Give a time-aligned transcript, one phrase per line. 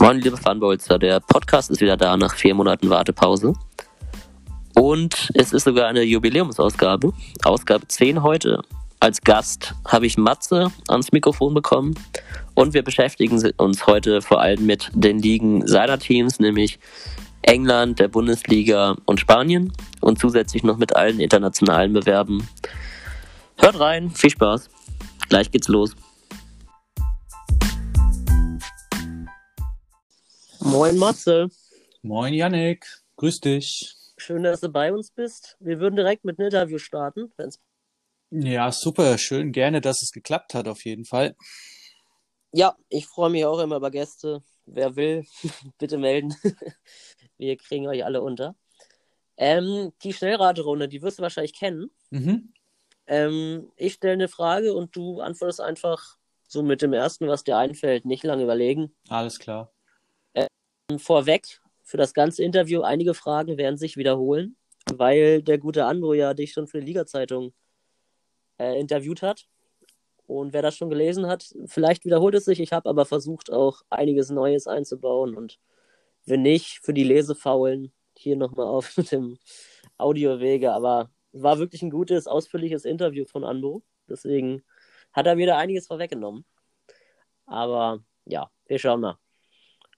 [0.00, 0.98] Moin, liebe Fanbolzer.
[0.98, 3.52] Der Podcast ist wieder da nach vier Monaten Wartepause.
[4.74, 7.12] Und es ist sogar eine Jubiläumsausgabe.
[7.44, 8.62] Ausgabe 10 heute.
[8.98, 11.96] Als Gast habe ich Matze ans Mikrofon bekommen.
[12.54, 16.78] Und wir beschäftigen uns heute vor allem mit den Ligen seiner Teams, nämlich
[17.42, 19.70] England, der Bundesliga und Spanien.
[20.00, 22.48] Und zusätzlich noch mit allen internationalen Bewerben.
[23.58, 24.70] Hört rein, viel Spaß.
[25.28, 25.94] Gleich geht's los.
[30.62, 31.48] Moin Matze.
[32.02, 33.94] Moin Yannick, grüß dich.
[34.18, 35.56] Schön, dass du bei uns bist.
[35.58, 37.32] Wir würden direkt mit einem Interview starten.
[37.36, 37.58] Wenn's
[38.30, 41.34] Ja, super, schön, gerne, dass es geklappt hat, auf jeden Fall.
[42.52, 44.42] ja, ich freue mich auch immer über Gäste.
[44.66, 45.24] Wer will,
[45.78, 46.34] bitte melden.
[47.38, 48.54] Wir kriegen euch alle unter.
[49.38, 51.90] Ähm, die Schnellraterunde, die wirst du wahrscheinlich kennen.
[52.10, 52.52] Mhm.
[53.06, 57.56] Ähm, ich stelle eine Frage und du antwortest einfach so mit dem ersten, was dir
[57.56, 58.04] einfällt.
[58.04, 58.94] Nicht lange überlegen.
[59.08, 59.72] Alles klar.
[60.98, 64.56] Vorweg für das ganze Interview, einige Fragen werden sich wiederholen,
[64.92, 67.52] weil der gute Andro ja dich schon für die Liga-Zeitung
[68.58, 69.46] äh, interviewt hat.
[70.26, 72.60] Und wer das schon gelesen hat, vielleicht wiederholt es sich.
[72.60, 75.36] Ich habe aber versucht, auch einiges Neues einzubauen.
[75.36, 75.58] Und
[76.24, 79.38] wenn nicht, für die Lesefaulen hier nochmal auf dem
[79.98, 80.72] Audiowege.
[80.72, 83.82] Aber war wirklich ein gutes, ausführliches Interview von Andro.
[84.08, 84.62] Deswegen
[85.12, 86.44] hat er wieder einiges vorweggenommen.
[87.46, 89.18] Aber ja, wir schauen mal.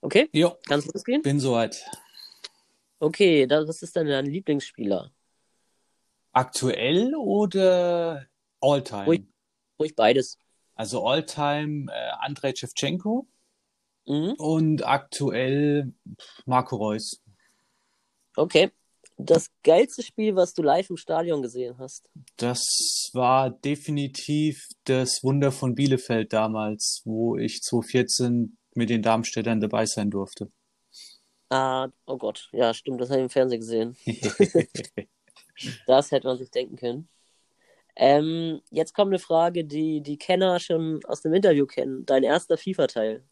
[0.03, 1.21] Okay, Jo, kannst du losgehen?
[1.21, 1.85] bin soweit.
[2.99, 5.11] Okay, was ist denn dein Lieblingsspieler?
[6.33, 8.27] Aktuell oder
[8.59, 9.05] Alltime?
[9.05, 9.23] Ruhig.
[9.79, 10.37] Ruhig beides.
[10.75, 13.27] Also Alltime äh, Andrei Shevchenko
[14.05, 14.33] Mhm.
[14.37, 15.93] und aktuell
[16.45, 17.21] Marco Reus.
[18.35, 18.71] Okay.
[19.17, 22.09] Das geilste Spiel, was du live im Stadion gesehen hast.
[22.37, 29.85] Das war definitiv das Wunder von Bielefeld damals, wo ich 2014 mit den Darmstädtern dabei
[29.85, 30.51] sein durfte.
[31.49, 32.49] Ah, oh Gott.
[32.51, 33.97] Ja, stimmt, das habe ich im Fernsehen gesehen.
[35.85, 37.07] Das hätte man sich denken können.
[37.95, 42.05] Ähm, jetzt kommt eine Frage, die die Kenner schon aus dem Interview kennen.
[42.05, 43.23] Dein erster FIFA-Teil.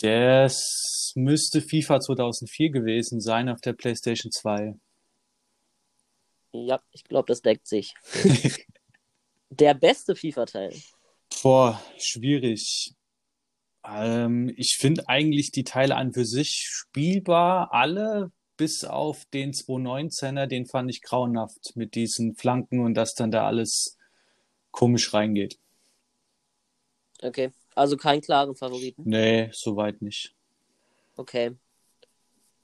[0.00, 4.74] Das müsste FIFA 2004 gewesen sein auf der PlayStation 2.
[6.52, 7.94] Ja, ich glaube, das deckt sich.
[9.50, 10.74] Der beste FIFA-Teil.
[11.42, 12.92] Boah, schwierig.
[13.84, 20.46] Ähm, ich finde eigentlich die Teile an für sich spielbar, alle, bis auf den 219er,
[20.46, 23.98] den fand ich grauenhaft mit diesen Flanken und dass dann da alles
[24.70, 25.58] komisch reingeht.
[27.22, 27.52] Okay.
[27.74, 29.02] Also keinen klaren Favoriten.
[29.04, 30.34] Nee, soweit nicht.
[31.16, 31.56] Okay.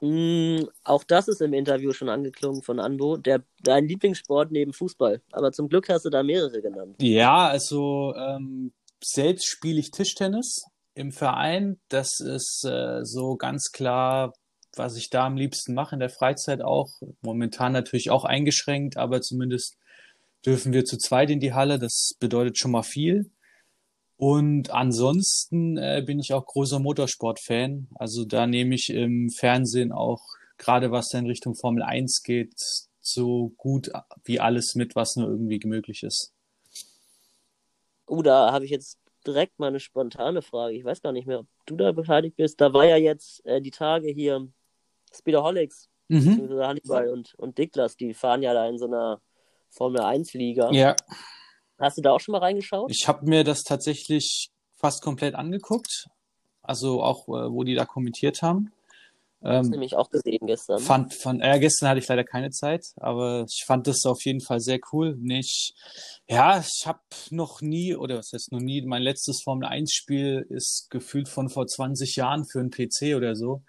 [0.01, 3.17] Mm, auch das ist im Interview schon angeklungen von Anbo.
[3.17, 5.21] Der, dein Lieblingssport neben Fußball.
[5.33, 6.97] Aber zum Glück hast du da mehrere genannt.
[7.03, 10.65] Ja, also ähm, selbst spiele ich Tischtennis
[10.95, 11.81] im Verein.
[11.89, 14.33] Das ist äh, so ganz klar,
[14.77, 16.91] was ich da am liebsten mache in der Freizeit auch.
[17.23, 19.77] Momentan natürlich auch eingeschränkt, aber zumindest
[20.45, 21.79] dürfen wir zu zweit in die Halle.
[21.79, 23.31] Das bedeutet schon mal viel.
[24.17, 27.89] Und ansonsten äh, bin ich auch großer Motorsport-Fan.
[27.95, 30.21] Also da nehme ich im Fernsehen auch,
[30.59, 32.53] gerade was in Richtung Formel 1 geht,
[33.01, 33.91] so gut
[34.25, 36.35] wie alles mit, was nur irgendwie möglich ist.
[38.07, 40.75] Oh, da habe ich jetzt direkt mal eine spontane Frage.
[40.75, 42.61] Ich weiß gar nicht mehr, ob du da beteiligt bist.
[42.61, 44.49] Da war ja jetzt äh, die Tage hier
[45.13, 46.59] Speederholics, Mhm.
[46.61, 49.21] Hannibal und, und Niklas, die fahren ja da in so einer
[49.71, 50.73] Formel 1-Liga.
[50.73, 50.97] Ja,
[51.79, 52.91] Hast du da auch schon mal reingeschaut?
[52.91, 56.09] ich habe mir das tatsächlich fast komplett angeguckt.
[56.63, 58.73] Also auch, äh, wo die da kommentiert haben.
[59.43, 60.81] Das Ähm, nämlich auch gesehen gestern.
[60.81, 64.41] fand, fand, äh, gestern hatte ich leider keine Zeit, aber ich fand das auf jeden
[64.43, 65.17] Fall sehr cool.
[65.19, 65.75] Nicht,
[66.29, 70.47] ja, ich habe noch nie, oder was heißt noch nie, mein letztes Formel 1 Spiel
[70.51, 73.63] ist gefühlt von vor 20 Jahren für einen PC oder so.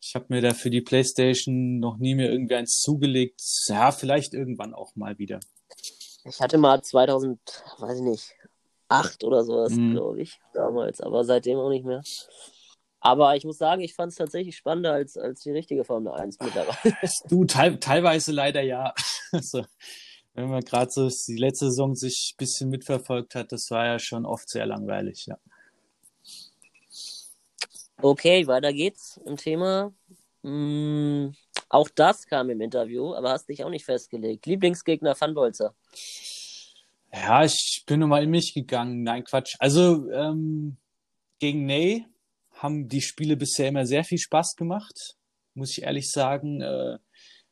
[0.00, 3.40] Ich habe mir da für die PlayStation noch nie mehr irgendwie eins zugelegt.
[3.68, 5.38] Ja, vielleicht irgendwann auch mal wieder.
[6.24, 7.38] Ich hatte mal 2000,
[7.78, 8.34] weiß ich nicht,
[8.88, 9.92] 8 oder sowas, Mhm.
[9.92, 12.02] glaube ich, damals, aber seitdem auch nicht mehr.
[13.04, 16.38] Aber ich muss sagen, ich fand es tatsächlich spannender als, als die richtige Formel 1
[16.40, 16.96] mittlerweile.
[17.28, 18.94] Du, teil, teilweise leider ja.
[19.32, 19.64] Also,
[20.34, 23.98] wenn man gerade so die letzte Saison sich ein bisschen mitverfolgt hat, das war ja
[23.98, 25.36] schon oft sehr langweilig, ja.
[28.00, 29.92] Okay, weiter geht's im Thema.
[30.42, 31.30] Mm,
[31.70, 34.46] auch das kam im Interview, aber hast dich auch nicht festgelegt.
[34.46, 35.74] Lieblingsgegner Fanbolzer.
[37.12, 39.02] Ja, ich bin nur mal in mich gegangen.
[39.02, 39.56] Nein, Quatsch.
[39.58, 40.76] Also, ähm,
[41.40, 42.06] gegen Ney
[42.62, 45.16] haben die Spiele bisher immer sehr viel Spaß gemacht,
[45.54, 46.60] muss ich ehrlich sagen.
[46.60, 46.98] Äh,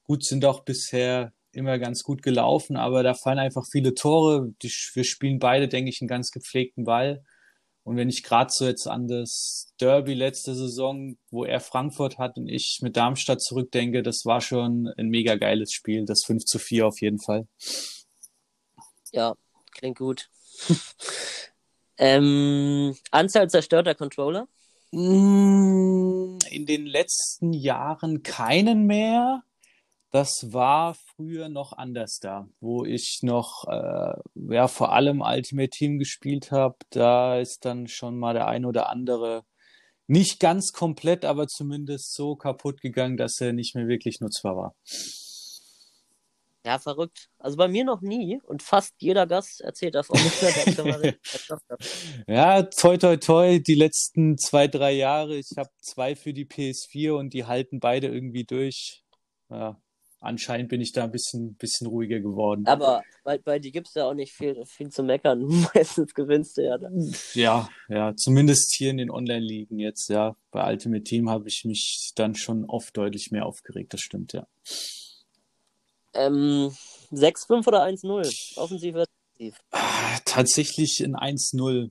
[0.04, 4.52] gut, sind auch bisher immer ganz gut gelaufen, aber da fallen einfach viele Tore.
[4.62, 7.24] Die, wir spielen beide, denke ich, einen ganz gepflegten Ball.
[7.82, 12.36] Und wenn ich gerade so jetzt an das Derby letzte Saison, wo er Frankfurt hat
[12.36, 16.04] und ich mit Darmstadt zurückdenke, das war schon ein mega geiles Spiel.
[16.04, 17.48] Das 5 zu 4 auf jeden Fall.
[19.12, 19.34] Ja,
[19.72, 20.28] klingt gut.
[21.96, 24.46] ähm, Anzahl zerstörter Controller?
[24.92, 29.42] Mm, in den letzten Jahren keinen mehr.
[30.10, 34.14] Das war früher noch anders da, wo ich noch äh,
[34.52, 36.76] ja vor allem Ultimate Team gespielt habe.
[36.90, 39.44] Da ist dann schon mal der ein oder andere
[40.08, 44.74] nicht ganz komplett, aber zumindest so kaputt gegangen, dass er nicht mehr wirklich nutzbar war.
[46.64, 47.28] Ja, verrückt.
[47.38, 50.18] Also bei mir noch nie und fast jeder Gast erzählt davon.
[52.26, 55.36] ja, toi, toi, toi, die letzten zwei, drei Jahre.
[55.36, 59.02] Ich habe zwei für die PS4 und die halten beide irgendwie durch.
[59.48, 59.80] Ja,
[60.20, 62.66] anscheinend bin ich da ein bisschen, bisschen ruhiger geworden.
[62.66, 65.46] Aber bei, bei dir gibt es ja auch nicht viel, viel zu meckern.
[65.74, 67.14] Meistens gewinnst du ja dann.
[67.32, 70.36] Ja, ja, zumindest hier in den Online-Ligen jetzt, ja.
[70.50, 74.46] Bei Ultimate Team habe ich mich dann schon oft deutlich mehr aufgeregt, das stimmt, ja.
[76.14, 76.74] Ähm,
[77.12, 78.56] 6-5 oder 1-0?
[78.56, 79.06] Offensiv oder
[79.38, 79.60] defensiv?
[79.70, 81.90] Ah, tatsächlich in 1-0.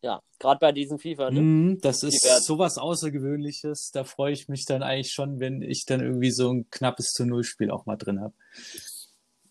[0.00, 1.40] Ja, gerade bei diesem FIFA, ne?
[1.40, 3.90] Mm, das ist sowas Außergewöhnliches.
[3.92, 7.24] Da freue ich mich dann eigentlich schon, wenn ich dann irgendwie so ein knappes zu
[7.26, 8.34] Null-Spiel auch mal drin habe.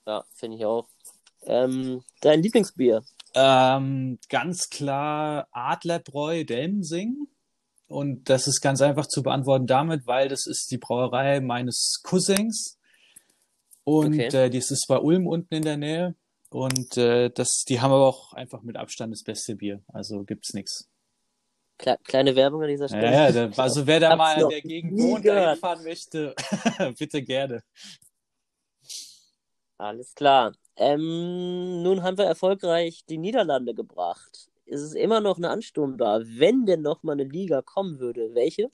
[0.05, 0.87] Ja, finde ich auch.
[1.45, 3.03] Ähm, dein Lieblingsbier?
[3.33, 7.27] Ähm, ganz klar Adlerbräu Delmsing.
[7.87, 12.77] Und das ist ganz einfach zu beantworten damit, weil das ist die Brauerei meines Cousins.
[13.87, 14.25] Und okay.
[14.25, 16.13] äh, das ist bei Ulm unten in der Nähe.
[16.49, 19.81] Und äh, das, die haben aber auch einfach mit Abstand das beste Bier.
[19.87, 20.89] Also gibt's nichts.
[21.77, 23.13] Kleine Werbung an dieser Stelle.
[23.13, 25.25] Ja, ja also wer da mal in der Gegend wohnt,
[25.59, 26.35] fahren möchte,
[26.99, 27.63] bitte gerne.
[29.77, 30.51] Alles klar.
[30.75, 34.49] Ähm, nun haben wir erfolgreich die Niederlande gebracht.
[34.65, 36.23] Ist es immer noch eine ansturmbar?
[36.25, 38.69] Wenn denn noch mal eine Liga kommen würde, welche?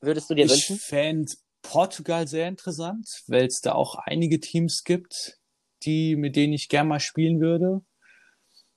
[0.00, 0.76] Würdest du dir ich wünschen?
[0.76, 1.32] Ich fände
[1.62, 5.38] Portugal sehr interessant, weil es da auch einige Teams gibt,
[5.84, 7.82] die, mit denen ich gerne mal spielen würde.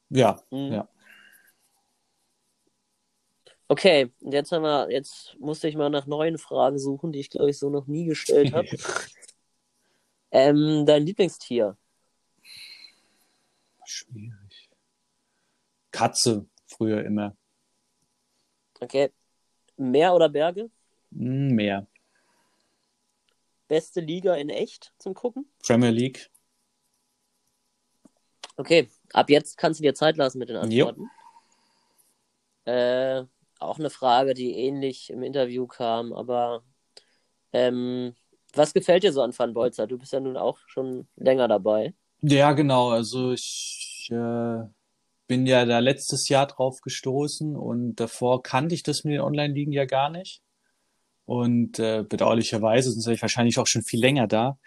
[0.10, 0.72] Ja, mhm.
[0.72, 0.90] ja.
[3.68, 7.50] Okay, jetzt haben wir, jetzt musste ich mal nach neuen Fragen suchen, die ich glaube
[7.50, 8.68] ich so noch nie gestellt habe.
[10.32, 11.76] ähm, dein Lieblingstier?
[13.84, 14.70] Schwierig.
[15.90, 17.36] Katze, früher immer.
[18.80, 19.12] Okay.
[19.78, 20.70] Meer oder Berge?
[21.12, 21.88] Hm, Meer
[23.68, 25.50] beste Liga in echt zum Gucken?
[25.66, 26.30] Premier League.
[28.58, 31.10] Okay, ab jetzt kannst du dir Zeit lassen mit den Antworten.
[32.66, 33.24] Äh,
[33.60, 36.64] auch eine Frage, die ähnlich im Interview kam, aber
[37.52, 38.16] ähm,
[38.54, 39.88] was gefällt dir so an Van Bolzer?
[39.88, 41.94] Du bist ja nun auch schon länger dabei.
[42.22, 42.90] Ja, genau.
[42.90, 44.64] Also ich äh,
[45.28, 49.74] bin ja da letztes Jahr drauf gestoßen und davor kannte ich das mit den Online-Ligen
[49.74, 50.42] ja gar nicht.
[51.26, 54.58] Und äh, bedauerlicherweise sind sie wahrscheinlich auch schon viel länger da.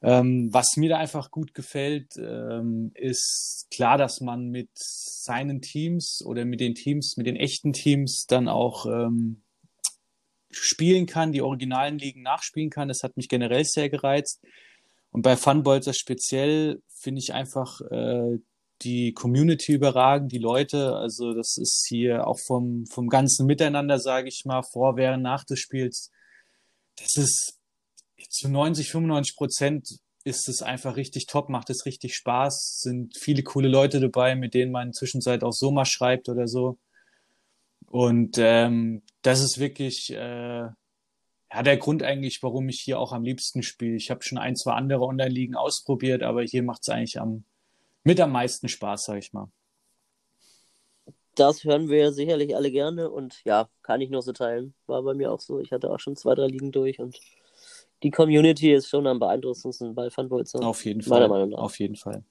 [0.00, 6.22] Ähm, was mir da einfach gut gefällt, ähm, ist klar, dass man mit seinen Teams
[6.24, 9.42] oder mit den Teams, mit den echten Teams dann auch ähm,
[10.50, 12.88] spielen kann, die originalen Ligen nachspielen kann.
[12.88, 14.40] Das hat mich generell sehr gereizt.
[15.10, 18.38] Und bei Funbolzer speziell finde ich einfach äh,
[18.82, 20.94] die Community überragen, die Leute.
[20.96, 25.44] Also das ist hier auch vom, vom ganzen Miteinander, sage ich mal, vor, während, nach
[25.44, 26.10] des Spiels.
[26.96, 27.58] Das ist
[28.30, 33.42] zu 90, 95 Prozent ist es einfach richtig top, macht es richtig Spaß, sind viele
[33.42, 36.78] coole Leute dabei, mit denen man zwischenzeit auch so mal schreibt oder so.
[37.86, 40.68] Und ähm, das ist wirklich äh,
[41.52, 43.96] ja, der Grund eigentlich, warum ich hier auch am liebsten spiele.
[43.96, 47.44] Ich habe schon ein, zwei andere Online-Ligen ausprobiert, aber hier macht es eigentlich am,
[48.08, 49.52] mit am meisten Spaß, sag ich mal.
[51.34, 54.74] Das hören wir sicherlich alle gerne und ja, kann ich nur so teilen.
[54.86, 55.60] War bei mir auch so.
[55.60, 57.20] Ich hatte auch schon zwei, drei Ligen durch und
[58.02, 60.66] die Community ist schon am beeindruckendsten bei Funbolzer.
[60.66, 61.20] Auf jeden Fall.
[61.20, 61.58] Meiner Meinung nach.
[61.58, 62.24] Auf jeden Fall.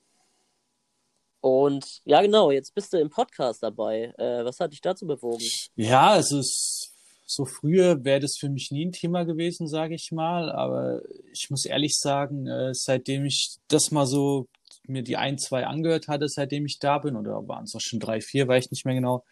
[1.42, 4.16] Und ja, genau, jetzt bist du im Podcast dabei.
[4.18, 5.46] Äh, was hat dich dazu bewogen?
[5.76, 10.12] Ja, es ist so früher wäre das für mich nie ein Thema gewesen, sage ich
[10.12, 10.52] mal.
[10.52, 14.48] Aber ich muss ehrlich sagen, äh, seitdem ich das mal so
[14.90, 18.00] mir die ein, zwei angehört hatte, seitdem ich da bin, oder waren es auch schon
[18.00, 19.26] drei, vier, weiß ich nicht mehr genau.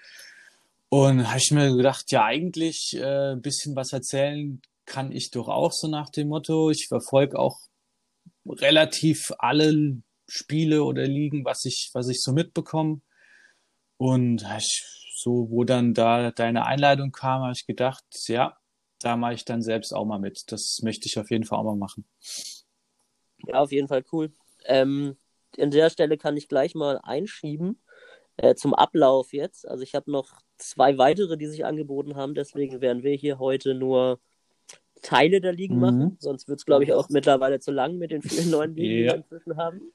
[0.90, 5.48] Und habe ich mir gedacht, ja, eigentlich äh, ein bisschen was erzählen kann ich doch
[5.48, 6.70] auch so nach dem Motto.
[6.70, 7.60] Ich verfolge auch
[8.48, 13.02] relativ alle Spiele oder Ligen, was ich, was ich so mitbekomme.
[13.98, 14.84] Und ich,
[15.16, 18.58] so, wo dann da deine Einleitung kam, habe ich gedacht, ja,
[19.00, 20.52] da mache ich dann selbst auch mal mit.
[20.52, 22.06] Das möchte ich auf jeden Fall auch mal machen.
[23.48, 24.34] Ja, auf jeden Fall cool.
[24.66, 25.18] Ähm,
[25.60, 27.80] an der Stelle kann ich gleich mal einschieben.
[28.38, 29.68] äh, zum Ablauf jetzt.
[29.68, 32.36] Also ich habe noch zwei weitere, die sich angeboten haben.
[32.36, 34.20] Deswegen werden wir hier heute nur
[35.02, 35.82] Teile der Ligen mhm.
[35.82, 36.18] machen.
[36.20, 39.04] Sonst wird es, glaube ich, auch mittlerweile zu lang mit den vielen neuen Ligen, die
[39.04, 39.94] wir inzwischen haben.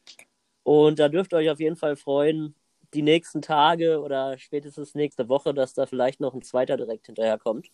[0.63, 2.55] Und da dürft ihr euch auf jeden Fall freuen,
[2.95, 7.71] die nächsten Tage oder spätestens nächste Woche, dass da vielleicht noch ein zweiter direkt hinterherkommt.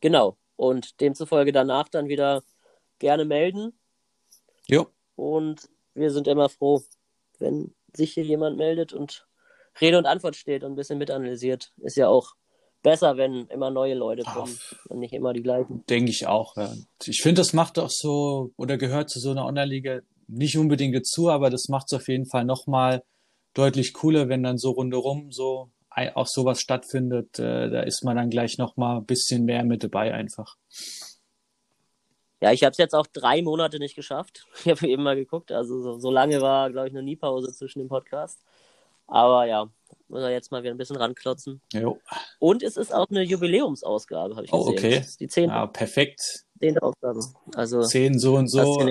[0.00, 0.36] Genau.
[0.56, 2.42] Und demzufolge danach dann wieder
[2.98, 3.78] gerne melden.
[4.66, 4.86] Jo.
[5.14, 6.82] Und wir sind immer froh,
[7.38, 9.26] wenn sich hier jemand meldet und
[9.80, 11.72] Rede und Antwort steht und ein bisschen mitanalysiert.
[11.78, 12.34] Ist ja auch
[12.82, 15.84] besser, wenn immer neue Leute kommen Ach, und nicht immer die gleichen.
[15.86, 16.72] Denke ich auch, ja.
[17.04, 21.30] Ich finde, das macht auch so oder gehört zu so einer Online-Liga nicht unbedingt dazu,
[21.30, 23.02] aber das macht es auf jeden Fall nochmal
[23.54, 25.70] deutlich cooler, wenn dann so rundherum so
[26.14, 27.38] auch sowas stattfindet.
[27.38, 30.56] Äh, da ist man dann gleich nochmal ein bisschen mehr mit dabei einfach.
[32.40, 34.46] Ja, ich habe es jetzt auch drei Monate nicht geschafft.
[34.64, 35.52] Ich habe eben mal geguckt.
[35.52, 38.42] Also so, so lange war, glaube ich, noch nie Pause zwischen dem Podcast.
[39.06, 39.70] Aber ja,
[40.08, 41.60] muss er jetzt mal wieder ein bisschen ranklotzen.
[41.72, 42.00] Jo.
[42.38, 44.92] Und es ist auch eine Jubiläumsausgabe, habe ich oh, gesehen.
[44.92, 45.06] Oh, okay.
[45.20, 45.54] die zehnte.
[45.54, 46.44] Ja, perfekt.
[46.58, 47.20] Zehnte Ausgabe.
[47.54, 48.90] Also, Zehn so und so.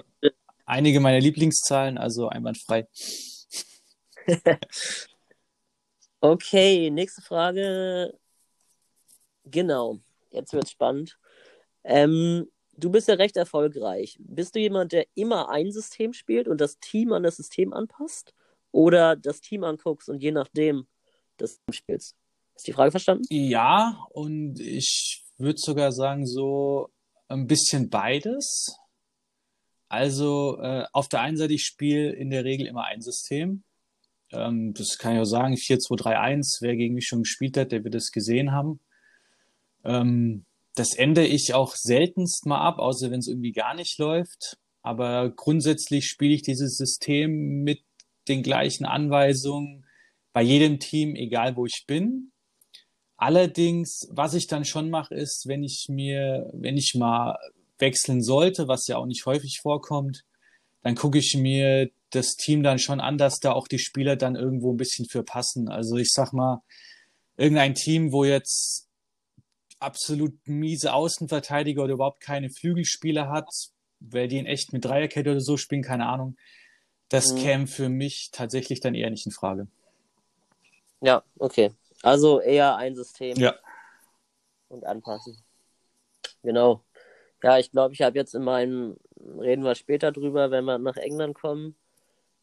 [0.65, 2.87] Einige meiner Lieblingszahlen, also einwandfrei.
[6.21, 8.17] okay, nächste Frage.
[9.43, 9.99] Genau,
[10.31, 11.19] jetzt wird's spannend.
[11.83, 14.17] Ähm, du bist ja recht erfolgreich.
[14.19, 18.33] Bist du jemand, der immer ein System spielt und das Team an das System anpasst?
[18.71, 20.85] Oder das Team anguckst und je nachdem
[21.37, 22.15] das Team spielst?
[22.55, 23.25] Ist die Frage verstanden?
[23.29, 26.89] Ja, und ich würde sogar sagen, so
[27.27, 28.77] ein bisschen beides.
[29.87, 33.63] Also äh, auf der einen Seite, ich spiele in der Regel immer ein System.
[34.31, 37.95] Ähm, das kann ich auch sagen, 4-2-3-1, wer gegen mich schon gespielt hat, der wird
[37.95, 38.79] es gesehen haben.
[39.83, 40.44] Ähm,
[40.75, 44.57] das ändere ich auch seltenst mal ab, außer wenn es irgendwie gar nicht läuft.
[44.81, 47.81] Aber grundsätzlich spiele ich dieses System mit
[48.27, 49.85] den gleichen Anweisungen
[50.33, 52.31] bei jedem Team, egal wo ich bin.
[53.17, 57.37] Allerdings, was ich dann schon mache, ist, wenn ich mir, wenn ich mal
[57.79, 60.25] wechseln sollte, was ja auch nicht häufig vorkommt,
[60.81, 64.35] dann gucke ich mir das Team dann schon an, dass da auch die Spieler dann
[64.35, 65.69] irgendwo ein bisschen für passen.
[65.69, 66.61] Also ich sag mal,
[67.37, 68.84] irgendein Team, wo jetzt
[69.79, 73.49] absolut miese Außenverteidiger oder überhaupt keine Flügelspieler hat,
[73.99, 76.37] wer die in echt mit Dreierkette oder so spielen, keine Ahnung.
[77.09, 77.37] Das mhm.
[77.37, 79.67] käme für mich tatsächlich dann eher nicht in Frage.
[81.01, 81.71] Ja, okay.
[82.01, 83.37] Also eher ein System.
[83.37, 83.55] Ja.
[84.69, 85.37] Und anpassen.
[86.43, 86.81] Genau.
[87.43, 88.97] Ja, ich glaube, ich habe jetzt in meinem,
[89.39, 91.75] reden wir später drüber, wenn wir nach England kommen,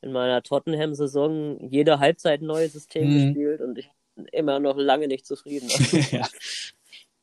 [0.01, 3.27] in meiner Tottenham-Saison jede Halbzeit ein neues System mhm.
[3.27, 5.69] gespielt und ich bin immer noch lange nicht zufrieden.
[6.11, 6.29] ja.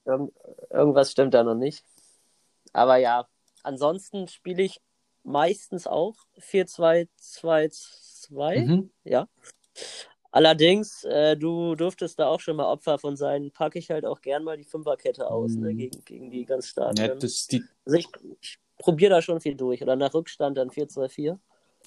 [0.09, 0.33] Irgend,
[0.69, 1.83] irgendwas stimmt da noch nicht.
[2.73, 3.27] Aber ja,
[3.63, 4.81] ansonsten spiele ich
[5.23, 8.65] meistens auch 4-2-2-2.
[8.65, 8.89] Mhm.
[9.03, 9.27] Ja.
[10.31, 14.21] Allerdings, äh, du durftest da auch schon mal Opfer von sein, packe ich halt auch
[14.21, 15.65] gern mal die Fünferkette aus, ne, mhm.
[15.65, 16.97] ne, gegen, gegen die ganz starken.
[16.97, 17.63] Ja, die...
[17.85, 18.07] Also ich,
[18.41, 19.81] ich probiere da schon viel durch.
[19.81, 21.39] Oder nach Rückstand dann 4-2-4.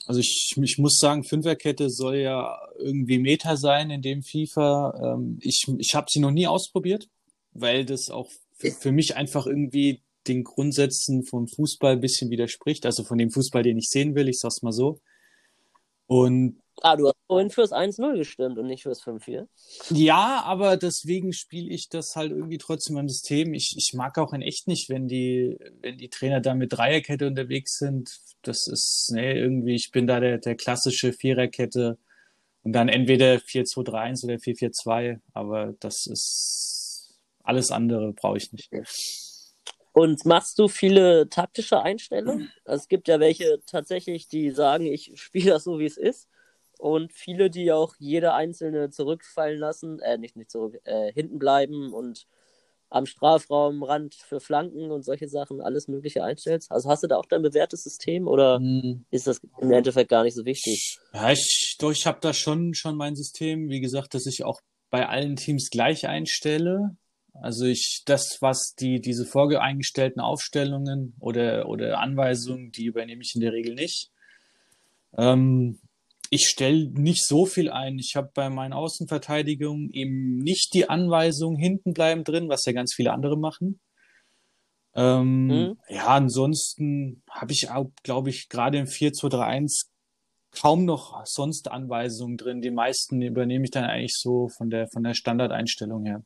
[0.07, 5.15] Also ich, ich muss sagen, Fünferkette soll ja irgendwie Meta sein in dem FIFA.
[5.15, 7.09] Ähm, ich ich habe sie noch nie ausprobiert
[7.53, 12.87] weil das auch für mich einfach irgendwie den Grundsätzen vom Fußball ein bisschen widerspricht.
[12.87, 15.01] Also von dem Fußball, den ich sehen will, ich sag's mal so.
[16.07, 19.47] Und Ah, du hast vorhin fürs 1-0 gestimmt und nicht fürs 5-4.
[19.91, 23.55] Ja, aber deswegen spiele ich das halt irgendwie trotzdem im System.
[23.55, 27.27] Ich, ich mag auch in echt nicht, wenn die, wenn die Trainer da mit Dreierkette
[27.27, 28.19] unterwegs sind.
[28.43, 31.99] Das ist, nee, irgendwie, ich bin da der, der klassische Viererkette
[32.65, 36.72] und dann entweder 4-2-3-1 oder 4-4-2, aber das ist
[37.45, 38.71] alles andere brauche ich nicht.
[39.93, 42.51] Und machst du viele taktische Einstellungen?
[42.65, 46.29] Also es gibt ja welche tatsächlich, die sagen, ich spiele das so, wie es ist.
[46.79, 51.93] Und viele, die auch jede einzelne zurückfallen lassen, äh, nicht, nicht zurück, äh, hinten bleiben
[51.93, 52.27] und
[52.93, 56.71] am Strafraumrand für Flanken und solche Sachen alles Mögliche einstellst.
[56.71, 59.05] Also hast du da auch dein bewährtes System oder hm.
[59.11, 60.99] ist das im Endeffekt gar nicht so wichtig?
[61.15, 63.69] Ja, ich, doch, ich habe da schon, schon mein System.
[63.71, 66.97] Wie gesagt, dass ich auch bei allen Teams gleich einstelle.
[67.35, 73.41] Also ich, das, was die, diese voreingestellten Aufstellungen oder, oder Anweisungen, die übernehme ich in
[73.41, 74.11] der Regel nicht.
[75.17, 75.79] Ähm,
[76.31, 77.99] ich stelle nicht so viel ein.
[77.99, 82.95] Ich habe bei meinen Außenverteidigungen eben nicht die Anweisung hinten bleiben drin, was ja ganz
[82.95, 83.81] viele andere machen.
[84.95, 85.79] Ähm, mhm.
[85.89, 89.89] Ja, ansonsten habe ich auch, glaube ich, gerade im 4-2-3-1
[90.53, 92.61] kaum noch sonst Anweisungen drin.
[92.61, 96.23] Die meisten übernehme ich dann eigentlich so von der, von der Standardeinstellung her.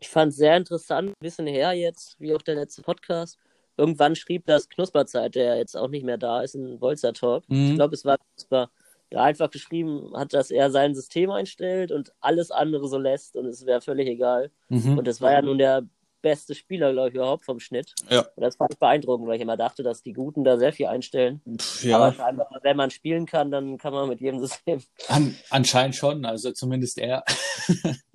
[0.00, 3.38] Ich fand es sehr interessant, ein bisschen her jetzt, wie auch der letzte Podcast.
[3.76, 7.44] Irgendwann schrieb das Knusperzeit, der jetzt auch nicht mehr da ist, in Wolzer Talk.
[7.48, 7.70] Mhm.
[7.70, 8.70] Ich glaube, es war Knusper,
[9.10, 13.46] da einfach geschrieben hat, dass er sein System einstellt und alles andere so lässt und
[13.46, 14.50] es wäre völlig egal.
[14.68, 14.98] Mhm.
[14.98, 15.84] Und das war ja nun der
[16.22, 17.94] beste Spieler, glaube ich, überhaupt vom Schnitt.
[18.08, 18.20] Ja.
[18.20, 20.86] Und das fand ich beeindruckend, weil ich immer dachte, dass die Guten da sehr viel
[20.86, 21.40] einstellen.
[21.58, 24.80] Pff, Aber ja, scheinbar, wenn man spielen kann, dann kann man mit jedem System.
[25.08, 27.24] an, anscheinend schon, also zumindest er.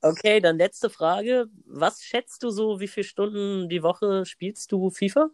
[0.00, 1.48] Okay, dann letzte Frage.
[1.66, 5.30] Was schätzt du so, wie viele Stunden die Woche spielst du FIFA?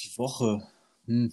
[0.00, 0.66] Die Woche.
[1.06, 1.32] Hm.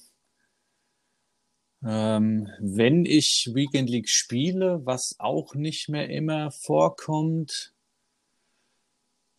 [1.86, 7.74] Ähm, wenn ich Weekend League spiele, was auch nicht mehr immer vorkommt,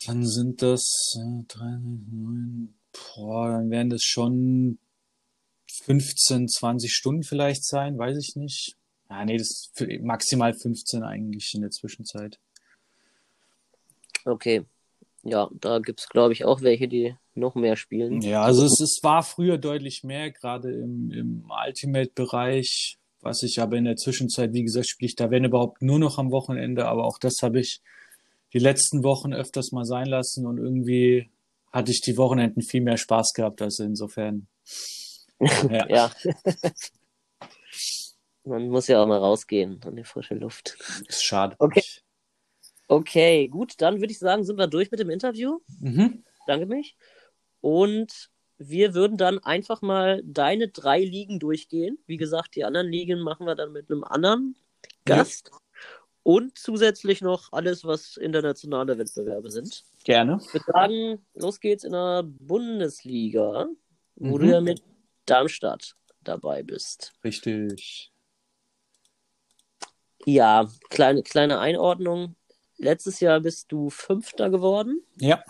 [0.07, 4.79] dann sind das äh, drei, neun, boah, dann werden das schon
[5.71, 8.77] 15, 20 Stunden vielleicht sein, weiß ich nicht.
[9.09, 12.39] Ah, nee, das ist maximal 15 eigentlich in der Zwischenzeit.
[14.25, 14.65] Okay.
[15.23, 18.21] Ja, da gibt es, glaube ich, auch welche, die noch mehr spielen.
[18.21, 23.77] Ja, also es, es war früher deutlich mehr, gerade im, im Ultimate-Bereich, was ich aber
[23.77, 27.05] in der Zwischenzeit, wie gesagt, spiele ich da, wenn überhaupt, nur noch am Wochenende, aber
[27.05, 27.81] auch das habe ich
[28.53, 31.31] die letzten Wochen öfters mal sein lassen und irgendwie
[31.73, 34.47] hatte ich die Wochenenden viel mehr Spaß gehabt, also insofern.
[35.71, 35.89] Ja.
[35.89, 36.13] Ja.
[38.45, 40.77] Man muss ja auch mal rausgehen an die frische Luft.
[41.09, 41.57] Ist schade.
[41.59, 41.83] Okay.
[42.89, 45.61] Okay, gut, dann würde ich sagen, sind wir durch mit dem Interview.
[45.81, 46.25] Mhm.
[46.47, 46.97] Danke mich.
[47.61, 51.99] Und wir würden dann einfach mal deine drei Ligen durchgehen.
[52.07, 54.57] Wie gesagt, die anderen Ligen machen wir dann mit einem anderen
[55.09, 55.17] Ja.
[55.17, 55.51] Gast.
[56.23, 59.85] Und zusätzlich noch alles, was internationale Wettbewerbe sind.
[60.05, 60.39] Gerne.
[60.43, 63.67] Ich würde sagen, los geht's in der Bundesliga,
[64.17, 64.41] wo Mhm.
[64.41, 64.83] du ja mit
[65.27, 67.13] Darmstadt dabei bist.
[67.25, 68.11] Richtig.
[70.27, 72.35] Ja, kleine, kleine Einordnung.
[72.77, 75.03] Letztes Jahr bist du Fünfter geworden.
[75.17, 75.43] Ja.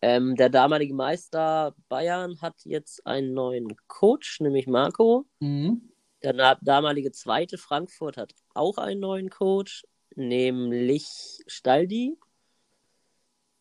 [0.00, 5.26] Ähm, der damalige Meister Bayern hat jetzt einen neuen Coach, nämlich Marco.
[5.40, 5.92] Mhm.
[6.22, 9.84] Der damalige zweite Frankfurt hat auch einen neuen Coach,
[10.14, 11.06] nämlich
[11.46, 12.16] Staldi.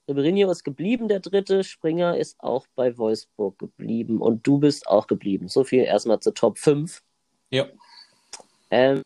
[0.08, 1.64] Mourinho ist geblieben, der dritte.
[1.64, 4.22] Springer ist auch bei Wolfsburg geblieben.
[4.22, 5.48] Und du bist auch geblieben.
[5.48, 7.02] So viel erstmal zur Top 5.
[7.50, 7.68] Ja.
[8.70, 9.04] Ähm,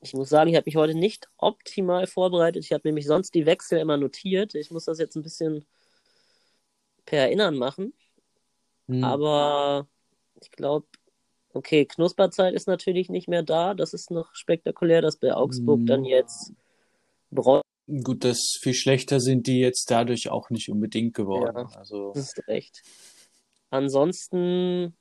[0.00, 2.64] ich muss sagen, ich habe mich heute nicht optimal vorbereitet.
[2.64, 4.54] Ich habe nämlich sonst die Wechsel immer notiert.
[4.54, 5.66] Ich muss das jetzt ein bisschen
[7.04, 7.92] per Erinnern machen.
[8.86, 9.04] Mhm.
[9.04, 9.86] Aber
[10.40, 10.86] ich glaube,
[11.52, 13.74] okay, Knusperzeit ist natürlich nicht mehr da.
[13.74, 15.86] Das ist noch spektakulär, dass bei Augsburg Mhm.
[15.86, 16.52] dann jetzt
[17.30, 17.60] Breu
[18.04, 21.68] Gut, das viel schlechter sind die jetzt dadurch auch nicht unbedingt geworden.
[21.70, 21.76] Ja.
[21.76, 22.82] Also, ist recht.
[23.70, 24.96] Ansonsten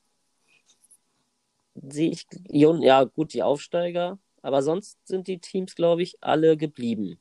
[1.75, 7.19] sehe ich, ja gut, die Aufsteiger, aber sonst sind die Teams, glaube ich, alle geblieben.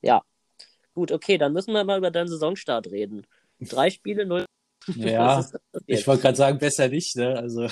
[0.00, 0.22] Ja,
[0.94, 3.26] gut, okay, dann müssen wir mal über deinen Saisonstart reden.
[3.60, 4.44] Drei Spiele, null.
[4.96, 5.44] ja.
[5.86, 7.36] Ich wollte gerade sagen, besser nicht, ne?
[7.36, 7.68] Also,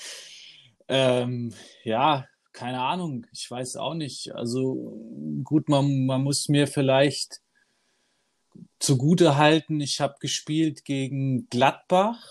[0.88, 1.52] ähm,
[1.84, 4.34] ja, keine Ahnung, ich weiß auch nicht.
[4.34, 4.98] Also,
[5.44, 7.40] gut, man, man muss mir vielleicht
[8.78, 12.22] zugute halten, ich habe gespielt gegen Gladbach,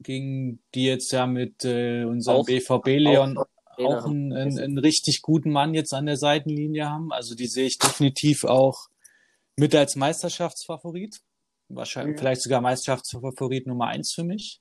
[0.00, 3.46] gegen die jetzt ja mit äh, unserem Auch- BVB-Leon auch-
[3.78, 7.12] auch einen, einen, einen richtig guten Mann jetzt an der Seitenlinie haben.
[7.12, 8.88] Also die sehe ich definitiv auch
[9.56, 11.20] mit als Meisterschaftsfavorit.
[11.68, 12.20] Wahrscheinlich, Ja.
[12.20, 14.60] vielleicht sogar Meisterschaftsfavorit Nummer eins für mich.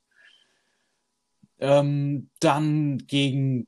[1.59, 3.67] Ähm, dann gegen,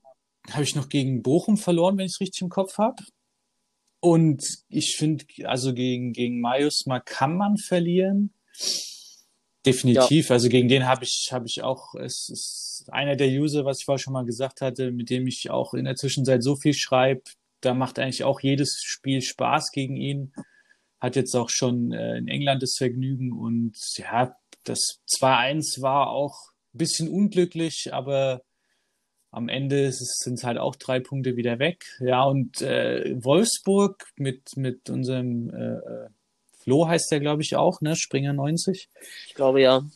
[0.49, 3.03] habe ich noch gegen Bochum verloren, wenn ich es richtig im Kopf habe.
[3.99, 8.33] Und ich finde, also gegen, gegen Majusma kann man verlieren.
[9.67, 10.31] Definitiv.
[10.31, 13.85] Also gegen den habe ich, habe ich auch, es ist einer der User, was ich
[13.85, 17.21] vorher schon mal gesagt hatte, mit dem ich auch in der Zwischenzeit so viel schreibe.
[17.61, 20.33] Da macht eigentlich auch jedes Spiel Spaß gegen ihn.
[20.99, 26.51] Hat jetzt auch schon äh, in England das Vergnügen und ja, das 2-1 war auch
[26.73, 28.41] ein bisschen unglücklich, aber
[29.31, 31.85] am Ende sind es halt auch drei Punkte wieder weg.
[31.99, 36.09] Ja, und äh, Wolfsburg mit, mit unserem äh, äh,
[36.67, 37.95] Flo heißt der, glaube ich, auch, ne?
[37.95, 38.89] Springer 90.
[39.29, 39.87] Ich glaube ja.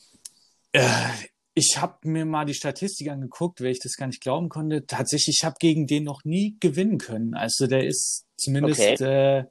[0.71, 1.09] Äh,
[1.53, 4.85] ich habe mir mal die Statistik angeguckt, weil ich das gar nicht glauben konnte.
[4.85, 7.33] Tatsächlich, ich habe gegen den noch nie gewinnen können.
[7.33, 9.43] Also der ist zumindest äh,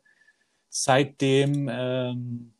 [0.70, 2.54] seitdem ähm,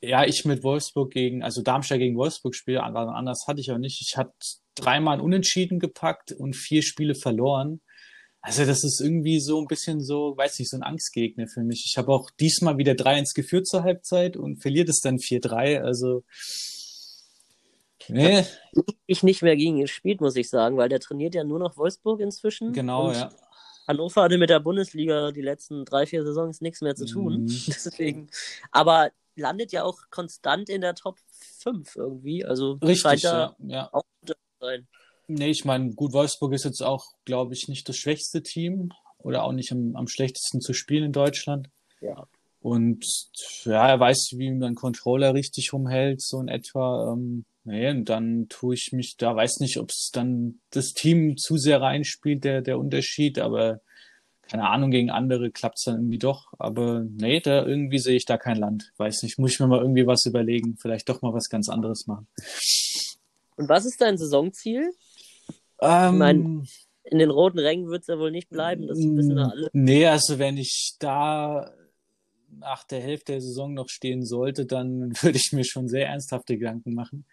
[0.00, 4.00] ja ich mit Wolfsburg gegen, also Darmstadt gegen Wolfsburg spiele, anders hatte ich auch nicht.
[4.00, 4.32] Ich hatte
[4.74, 7.82] dreimal Unentschieden gepackt und vier Spiele verloren.
[8.46, 11.84] Also das ist irgendwie so ein bisschen so, weiß nicht, so ein Angstgegner für mich.
[11.84, 15.80] Ich habe auch diesmal wieder 3-1 geführt zur Halbzeit und verliert es dann 4-3.
[15.80, 16.22] Also
[18.06, 18.44] nee,
[19.06, 21.76] Ich nicht mehr gegen ihn gespielt, muss ich sagen, weil der trainiert ja nur noch
[21.76, 22.72] Wolfsburg inzwischen.
[22.72, 23.30] genau, ja.
[23.88, 27.42] Hannover hatte mit der Bundesliga die letzten drei, vier Saisons nichts mehr zu tun.
[27.42, 27.46] Mhm.
[27.66, 28.28] Deswegen.
[28.70, 31.18] Aber landet ja auch konstant in der Top
[31.62, 32.44] 5 irgendwie.
[32.44, 33.76] Also scheint Richtig, da ja.
[33.76, 33.88] ja.
[33.92, 34.86] auch gute sein.
[35.28, 39.42] Nee, ich meine, gut, Wolfsburg ist jetzt auch, glaube ich, nicht das schwächste Team oder
[39.42, 41.68] auch nicht am, am schlechtesten zu spielen in Deutschland.
[42.00, 42.26] Ja.
[42.60, 43.04] Und
[43.64, 47.12] ja, er weiß, wie man Controller richtig rumhält, so in etwa.
[47.12, 51.36] Ähm, nee, und dann tue ich mich da, weiß nicht, ob es dann das Team
[51.36, 53.80] zu sehr reinspielt, der, der Unterschied, aber
[54.42, 56.52] keine Ahnung, gegen andere klappt es dann irgendwie doch.
[56.58, 58.92] Aber nee, da irgendwie sehe ich da kein Land.
[58.96, 62.06] Weiß nicht, muss ich mir mal irgendwie was überlegen, vielleicht doch mal was ganz anderes
[62.06, 62.28] machen.
[63.56, 64.92] Und was ist dein Saisonziel?
[65.80, 66.66] Ähm, Ich mein,
[67.04, 68.86] in den roten Rängen wird es ja wohl nicht bleiben.
[68.86, 69.70] Das wissen wir alle.
[69.72, 71.72] Nee, also wenn ich da
[72.58, 76.58] nach der Hälfte der Saison noch stehen sollte, dann würde ich mir schon sehr ernsthafte
[76.58, 77.24] Gedanken machen.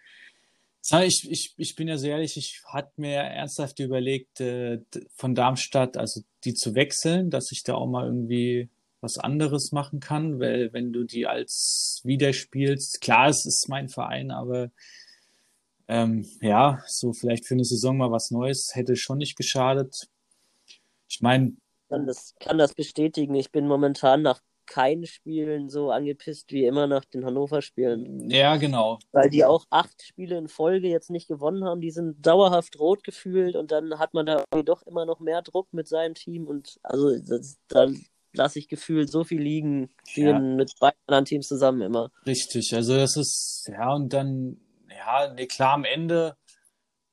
[1.01, 4.79] Ich, ich, ich bin ja sehr ehrlich, ich hatte mir ernsthaft überlegt, äh,
[5.15, 10.01] von Darmstadt, also die zu wechseln, dass ich da auch mal irgendwie was anderes machen
[10.01, 14.71] kann, weil wenn du die als wieder spielst, klar, es ist mein Verein, aber
[15.87, 20.07] ähm, ja, so vielleicht für eine Saison mal was Neues hätte schon nicht geschadet.
[21.09, 21.53] Ich meine,
[21.89, 23.35] kann das, kann das bestätigen.
[23.35, 28.29] Ich bin momentan nach keinen Spielen so angepisst wie immer nach den Hannover-Spielen.
[28.29, 28.97] ja, genau.
[29.11, 31.81] Weil die auch acht Spiele in Folge jetzt nicht gewonnen haben.
[31.81, 35.73] Die sind dauerhaft rot gefühlt und dann hat man da doch immer noch mehr Druck
[35.73, 36.47] mit seinem Team.
[36.47, 37.11] Und also
[37.67, 37.89] da
[38.33, 40.39] lasse ich gefühlt so viel liegen Ja.
[40.39, 42.09] mit beiden anderen Teams zusammen immer.
[42.25, 44.57] Richtig, also das ist, ja, und dann,
[45.05, 46.35] ja, nee, klar, am Ende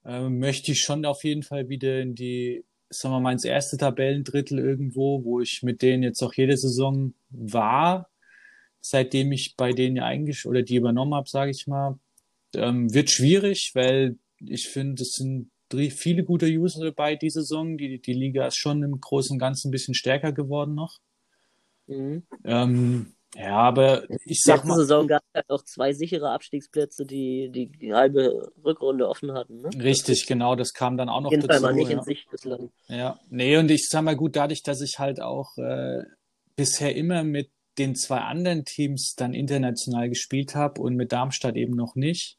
[0.05, 3.77] äh, möchte ich schon auf jeden Fall wieder in die, sagen wir mal, ins erste
[3.77, 8.09] Tabellendrittel irgendwo, wo ich mit denen jetzt auch jede Saison war,
[8.81, 11.99] seitdem ich bei denen ja eigentlich oder die übernommen habe, sage ich mal.
[12.55, 15.51] Ähm, wird schwierig, weil ich finde, es sind
[15.91, 17.79] viele gute User dabei die Saison.
[17.79, 20.99] Die, die Liga ist schon im Großen und Ganzen ein bisschen stärker geworden noch.
[21.87, 22.25] Mhm.
[22.45, 27.49] Ähm, ja, aber ich sag mal, Saison gab es halt auch zwei sichere Abstiegsplätze, die
[27.51, 29.63] die, halbe Rückrunde offen hatten.
[29.63, 29.71] Ne?
[29.83, 31.63] Richtig, genau, das kam dann auch noch jeden Fall dazu.
[31.63, 31.99] mal nicht ja.
[31.99, 32.71] in Sicht bislang.
[32.89, 36.03] ja, nee, und ich sag mal gut, dadurch, dass ich halt auch äh,
[36.57, 41.77] bisher immer mit den zwei anderen Teams dann international gespielt habe und mit Darmstadt eben
[41.77, 42.37] noch nicht,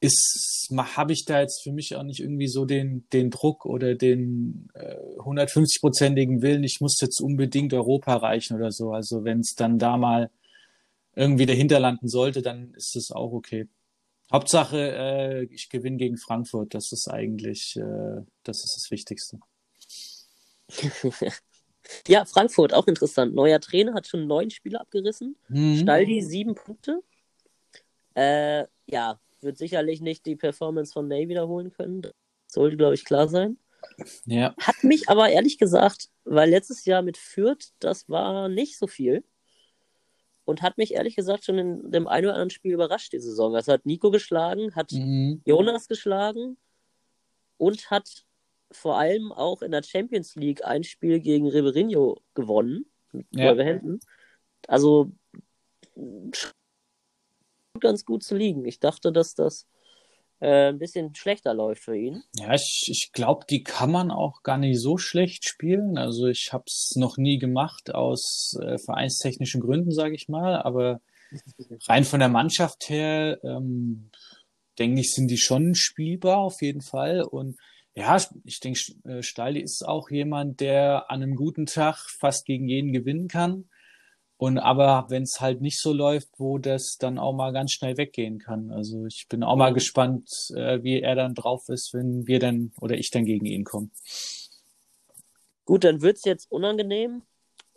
[0.00, 3.94] ist, habe ich da jetzt für mich auch nicht irgendwie so den, den Druck oder
[3.94, 8.92] den äh, 150-prozentigen Willen, ich muss jetzt unbedingt Europa erreichen oder so.
[8.92, 10.30] Also wenn es dann da mal
[11.16, 13.68] irgendwie dahinter landen sollte, dann ist es auch okay.
[14.32, 16.74] Hauptsache, äh, ich gewinne gegen Frankfurt.
[16.74, 19.40] Das ist eigentlich, äh, das ist das Wichtigste.
[22.06, 23.34] Ja, Frankfurt, auch interessant.
[23.34, 25.36] Neuer Trainer hat schon neun Spiele abgerissen.
[25.48, 25.78] Mhm.
[25.78, 27.02] Staldi sieben Punkte.
[28.14, 32.02] Äh, ja, wird sicherlich nicht die Performance von Ney wiederholen können.
[32.02, 32.12] Das
[32.46, 33.58] sollte, glaube ich, klar sein.
[34.24, 38.86] Ja, Hat mich aber ehrlich gesagt, weil letztes Jahr mit Fürth, das war nicht so
[38.86, 39.24] viel.
[40.44, 43.54] Und hat mich ehrlich gesagt schon in dem einen oder anderen Spiel überrascht, die Saison.
[43.54, 45.42] Also hat Nico geschlagen, hat mhm.
[45.44, 46.56] Jonas geschlagen
[47.58, 48.24] und hat
[48.70, 52.86] vor allem auch in der Champions League ein Spiel gegen Ribeirinho gewonnen.
[53.12, 53.50] Mit Ja.
[53.50, 54.00] Wolverhampton.
[54.66, 55.12] Also
[57.80, 58.64] ganz gut zu liegen.
[58.64, 59.66] Ich dachte, dass das
[60.40, 62.22] äh, ein bisschen schlechter läuft für ihn.
[62.36, 65.98] ja ich, ich glaube, die kann man auch gar nicht so schlecht spielen.
[65.98, 70.62] Also ich habe es noch nie gemacht aus äh, vereinstechnischen Gründen, sage ich mal.
[70.62, 71.00] Aber
[71.88, 74.10] rein von der Mannschaft her, ähm,
[74.78, 77.22] denke ich, sind die schon spielbar auf jeden Fall.
[77.22, 77.58] Und
[77.94, 82.68] ja, ich denke, äh, Stalli ist auch jemand, der an einem guten Tag fast gegen
[82.68, 83.68] jeden gewinnen kann.
[84.38, 87.96] Und aber wenn es halt nicht so läuft, wo das dann auch mal ganz schnell
[87.96, 88.70] weggehen kann.
[88.70, 89.74] Also ich bin auch mal Mhm.
[89.74, 93.64] gespannt, äh, wie er dann drauf ist, wenn wir dann oder ich dann gegen ihn
[93.64, 93.90] komme.
[95.66, 97.22] Gut, dann wird es jetzt unangenehm.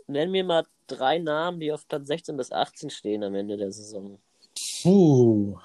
[0.08, 3.72] Nenn mir mal drei Namen, die auf Platz 16 bis 18 stehen am Ende der
[3.72, 4.20] Saison.
[4.82, 5.58] Puh.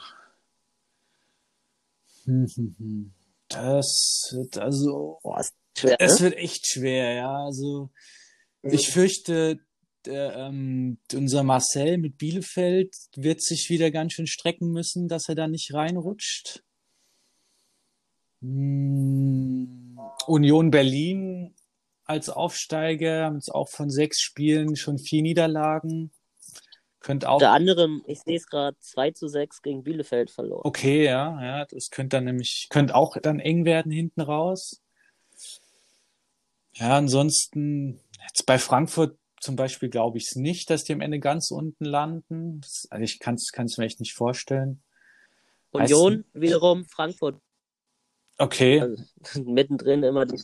[3.48, 6.20] Das wird also, Boah, ist schwer, es ne?
[6.20, 7.44] wird echt schwer, ja.
[7.44, 7.90] Also
[8.62, 9.60] ich fürchte,
[10.06, 15.34] der, ähm, unser Marcel mit Bielefeld wird sich wieder ganz schön strecken müssen, dass er
[15.34, 16.62] da nicht reinrutscht.
[18.40, 21.54] Hm, Union Berlin
[22.04, 26.12] als Aufsteiger haben jetzt auch von sechs Spielen schon vier Niederlagen.
[27.00, 30.62] Könnte auch Unter anderem, ich sehe es gerade, 2 zu 6 gegen Bielefeld verloren.
[30.64, 34.82] Okay, ja, ja, das könnte dann nämlich, könnte auch dann eng werden hinten raus.
[36.74, 41.20] Ja, ansonsten, jetzt bei Frankfurt zum Beispiel glaube ich es nicht, dass die am Ende
[41.20, 42.60] ganz unten landen.
[42.60, 44.82] Das, also ich kann es mir echt nicht vorstellen.
[45.72, 47.40] Union wiederum, Frankfurt
[48.38, 49.02] Okay, also,
[49.44, 50.42] mittendrin immer die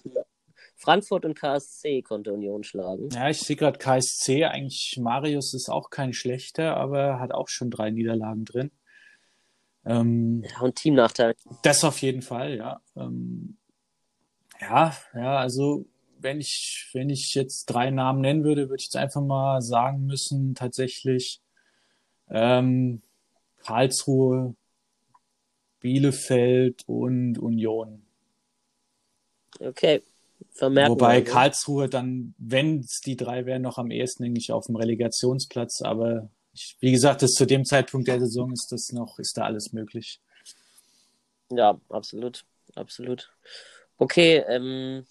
[0.77, 3.09] Frankfurt und KSC konnte Union schlagen.
[3.11, 7.71] ja, ich sehe gerade KSC, eigentlich Marius ist auch kein schlechter, aber hat auch schon
[7.71, 8.71] drei Niederlagen drin.
[9.85, 11.35] Ähm, ja, und Teamnachteil.
[11.63, 12.81] Das auf jeden Fall, ja.
[12.97, 13.59] Ähm,
[14.61, 15.87] ja, ja, also
[16.23, 20.07] wenn ich, wenn ich jetzt drei Namen nennen würde, würde ich jetzt einfach mal sagen
[20.07, 21.41] müssen, tatsächlich
[22.31, 23.03] ähm,
[23.59, 24.55] Karlsruhe,
[25.81, 28.03] Bielefeld und Union.
[29.61, 30.03] Okay.
[30.51, 34.67] Vermerken Wobei wir, Karlsruhe dann, wenn es die drei wären, noch am ehesten eigentlich auf
[34.67, 39.19] dem Relegationsplatz, aber ich, wie gesagt, das zu dem Zeitpunkt der Saison ist das noch,
[39.19, 40.21] ist da alles möglich.
[41.51, 42.45] Ja, absolut.
[42.75, 43.31] Absolut.
[43.99, 45.07] Okay, ähm,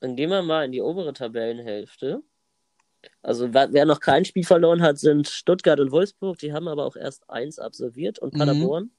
[0.00, 2.22] dann gehen wir mal in die obere Tabellenhälfte.
[3.22, 6.38] Also wer, noch kein Spiel verloren hat, sind Stuttgart und Wolfsburg.
[6.38, 8.38] Die haben aber auch erst eins absolviert und Mhm.
[8.38, 8.90] Paderborn.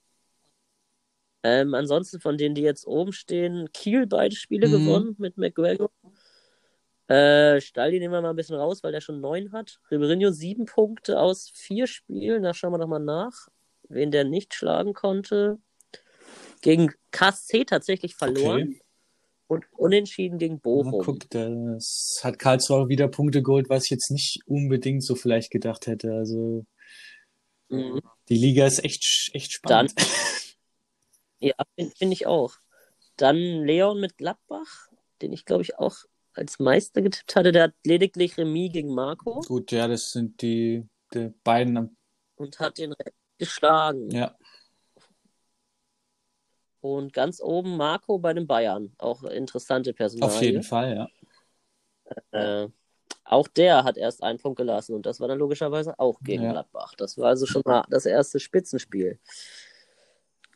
[1.44, 4.72] Ähm, ansonsten von denen, die jetzt oben stehen, Kiel beide Spiele Mhm.
[4.72, 5.90] gewonnen mit McGregor.
[7.08, 9.80] Äh, Staldi nehmen wir mal ein bisschen raus, weil der schon neun hat.
[9.90, 12.44] Ribeirinho sieben Punkte aus vier Spielen.
[12.44, 13.48] Da schauen wir doch mal nach,
[13.88, 15.58] wen der nicht schlagen konnte.
[16.60, 18.62] Gegen KSC tatsächlich verloren.
[18.62, 18.80] Okay.
[19.52, 21.02] Und unentschieden gegen Na, Bochum.
[21.04, 25.86] guck, das hat Karlsruhe wieder Punkte geholt, was ich jetzt nicht unbedingt so vielleicht gedacht
[25.86, 26.12] hätte.
[26.14, 26.64] Also
[27.68, 28.00] Mhm.
[28.30, 29.92] die Liga ist echt, echt spannend.
[31.38, 32.54] Ja, finde find ich auch.
[33.16, 34.88] Dann Leon mit Gladbach,
[35.20, 35.96] den ich glaube ich auch
[36.34, 37.52] als Meister getippt hatte.
[37.52, 41.96] Der hat lediglich Remis gegen Marco Gut, ja, das sind die, die beiden.
[42.36, 42.94] und hat den
[43.38, 44.10] geschlagen.
[44.10, 44.34] Ja,
[46.82, 48.92] Und ganz oben Marco bei den Bayern.
[48.98, 50.34] Auch interessante Personalie.
[50.34, 50.96] auf jeden Fall,
[52.32, 52.62] ja.
[52.64, 52.68] Äh,
[53.24, 56.50] auch der hat erst einen Punkt gelassen und das war dann logischerweise auch gegen Ja.
[56.52, 56.94] Gladbach.
[56.96, 59.18] Das war also schon mal das erste Spitzenspiel.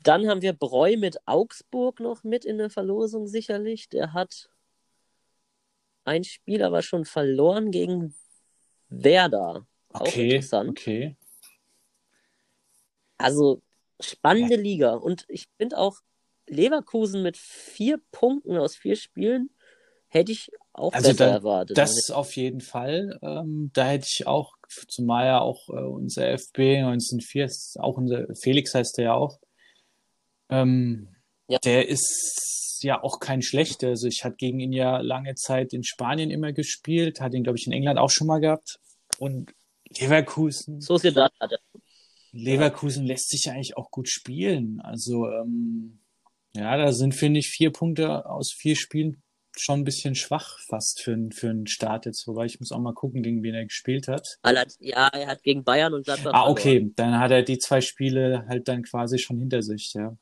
[0.03, 3.89] Dann haben wir Breu mit Augsburg noch mit in der Verlosung sicherlich.
[3.89, 4.51] Der hat
[6.05, 8.15] ein Spiel aber schon verloren gegen
[8.89, 9.65] Werder.
[9.93, 10.71] Auch Okay, interessant.
[10.71, 11.17] okay.
[13.17, 13.63] Also
[14.01, 14.95] spannende Liga.
[14.95, 16.01] Und ich finde auch
[16.49, 19.51] Leverkusen mit vier Punkten aus vier Spielen
[20.09, 21.77] hätte ich auch Also besser da- erwartet.
[21.79, 23.19] Das auf jeden Fall.
[23.23, 24.55] Ähm, da hätte ich auch,
[24.89, 29.39] zumal ja auch äh, unser FB 1904, ist auch unser Felix heißt der ja auch.
[30.49, 31.09] Ähm,
[31.49, 31.59] Ja.
[31.61, 33.89] Der ist ja auch kein schlechter.
[33.89, 37.59] Also ich hatte gegen ihn ja lange Zeit in Spanien immer gespielt, hatte ihn, glaube
[37.59, 38.79] ich, in England auch schon mal gehabt.
[39.19, 39.53] Und
[39.99, 41.59] Leverkusen, Sociedad hatte.
[42.33, 44.81] Leverkusen lässt sich ja eigentlich auch gut spielen.
[44.81, 46.01] Also ähm,
[46.57, 49.23] ja, da sind, finde ich, vier Punkte aus vier Spielen
[49.59, 52.27] schon ein bisschen schwach fast für, für einen Start jetzt.
[52.27, 54.39] Wobei ich muss auch mal gucken, gegen wen er gespielt hat.
[54.81, 56.51] Ja, er hat gegen Bayern und Gladbach Ah, verloren.
[56.53, 60.17] okay, dann hat er die zwei Spiele halt dann quasi schon hinter sich, ja.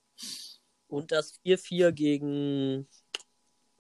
[0.87, 2.87] Und das 4-4 gegen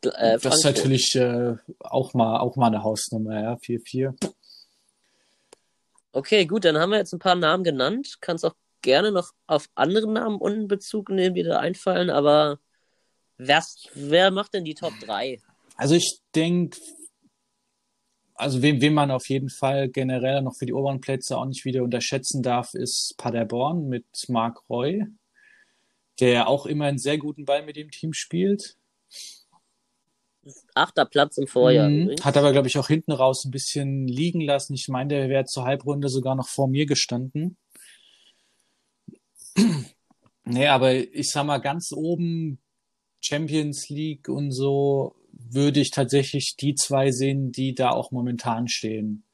[0.02, 4.14] äh, Das ist natürlich äh, auch mal auch mal eine Hausnummer, ja, 4-4.
[6.12, 8.16] Okay, gut, dann haben wir jetzt ein paar Namen genannt.
[8.20, 12.60] Kannst auch gerne noch auf andere Namen unten Bezug nehmen, die dir einfallen, aber
[13.38, 15.40] was, wer macht denn die Top 3?
[15.76, 16.78] Also ich denke,
[18.36, 21.64] also wen, wen man auf jeden Fall generell noch für die oberen Plätze auch nicht
[21.64, 25.04] wieder unterschätzen darf, ist Paderborn mit Marc Roy,
[26.20, 28.76] der auch immer einen sehr guten Ball mit dem Team spielt.
[30.74, 32.02] Achter Platz im Vorjahr Mhm.
[32.02, 32.24] übrigens.
[32.24, 34.74] Hat aber, glaube ich, auch hinten raus ein bisschen liegen lassen.
[34.74, 37.56] Ich meine, der wäre zur Halbrunde sogar noch vor mir gestanden.
[40.44, 42.58] Nee, aber ich sag mal, ganz oben
[43.20, 49.24] Champions League und so würde ich tatsächlich die zwei sehen, die da auch momentan stehen.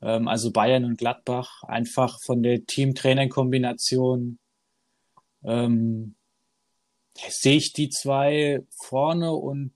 [0.00, 4.38] Ähm, also Bayern und Gladbach, einfach von der Team-Trainer-Kombination.
[5.44, 6.16] Ähm,
[7.14, 9.72] sehe ich die zwei vorne und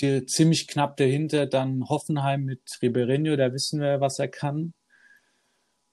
[0.00, 4.74] die, ziemlich knapp dahinter dann Hoffenheim mit Ribeirinho, da wissen wir, was er kann.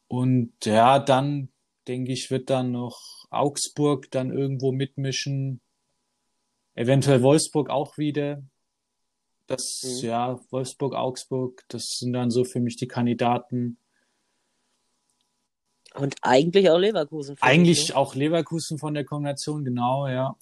[0.07, 1.49] Und ja, dann
[1.87, 2.99] denke ich, wird dann noch
[3.35, 5.61] Augsburg dann irgendwo mitmischen.
[6.73, 8.43] Eventuell Wolfsburg auch wieder.
[9.47, 10.07] Das, Mhm.
[10.07, 13.77] ja, Wolfsburg, Augsburg, das sind dann so für mich die Kandidaten.
[15.93, 17.37] Und eigentlich auch Leverkusen.
[17.39, 17.95] Eigentlich ich, ne?
[17.95, 20.35] auch Leverkusen von der Kombination, genau, ja.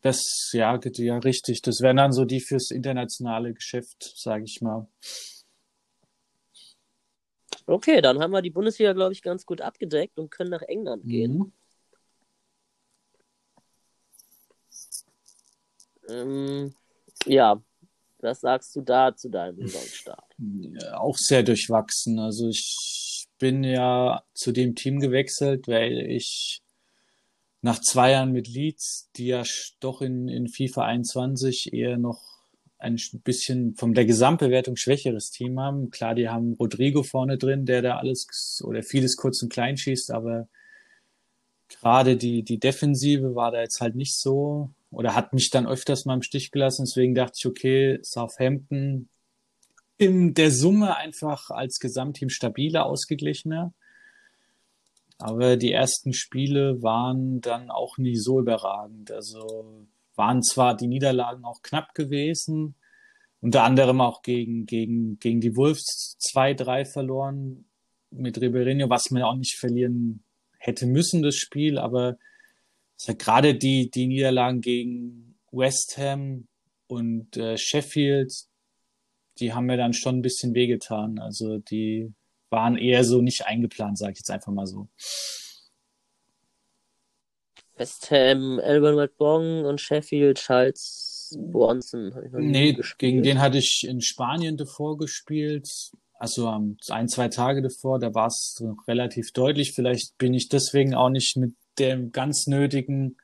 [0.00, 1.62] Das, ja, ja, richtig.
[1.62, 4.88] Das wären dann so die fürs internationale Geschäft, sage ich mal.
[7.66, 11.04] Okay, dann haben wir die Bundesliga, glaube ich, ganz gut abgedeckt und können nach England
[11.06, 11.52] gehen.
[16.12, 16.74] Ähm,
[17.26, 17.62] ja,
[18.20, 20.36] was sagst du da zu deinem Saisonstart?
[20.38, 22.18] Ja, auch sehr durchwachsen.
[22.18, 26.62] Also ich bin ja zu dem Team gewechselt, weil ich
[27.60, 29.42] nach zwei Jahren mit Leeds, die ja
[29.80, 32.20] doch in, in FIFA 21 eher noch
[32.78, 35.90] ein sch- bisschen von der Gesamtbewertung schwächeres Team haben.
[35.90, 40.10] Klar, die haben Rodrigo vorne drin, der da alles oder vieles kurz und klein schießt,
[40.10, 40.48] aber
[41.80, 46.04] gerade die, die Defensive war da jetzt halt nicht so oder hat mich dann öfters
[46.04, 46.84] mal im Stich gelassen.
[46.86, 49.08] Deswegen dachte ich, okay, Southampton
[49.96, 53.72] in der Summe einfach als Gesamtteam stabiler, ausgeglichener.
[55.18, 59.12] Aber die ersten Spiele waren dann auch nie so überragend.
[59.12, 62.74] Also waren zwar die Niederlagen auch knapp gewesen,
[63.40, 67.64] unter anderem auch gegen, gegen, gegen die Wolves 2-3 verloren
[68.10, 70.22] mit Ribeirinho, was man auch nicht verlieren
[70.62, 72.16] hätte müssen, das Spiel, aber
[72.98, 76.46] ja gerade die, die Niederlagen gegen West Ham
[76.86, 78.32] und äh, Sheffield,
[79.38, 81.18] die haben mir dann schon ein bisschen wehgetan.
[81.18, 82.12] Also die
[82.50, 84.88] waren eher so nicht eingeplant, sage ich jetzt einfach mal so.
[87.76, 92.14] West Ham, Elbert Bong und Sheffield, Charles Bronson.
[92.34, 95.92] Nee, gegen den hatte ich in Spanien davor gespielt.
[96.22, 99.72] Also um, ein, zwei Tage davor, da war es relativ deutlich.
[99.72, 103.16] Vielleicht bin ich deswegen auch nicht mit dem ganz nötigen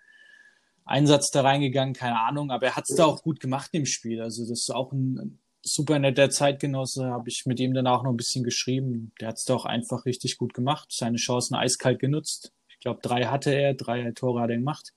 [0.84, 2.50] Einsatz da reingegangen, keine Ahnung.
[2.50, 4.20] Aber er hat es da auch gut gemacht im Spiel.
[4.20, 8.10] Also das ist auch ein super netter Zeitgenosse, habe ich mit ihm dann auch noch
[8.10, 9.12] ein bisschen geschrieben.
[9.20, 12.52] Der hat es da auch einfach richtig gut gemacht, seine Chancen eiskalt genutzt.
[12.68, 14.92] Ich glaube, drei hatte er, drei Tore hat er gemacht.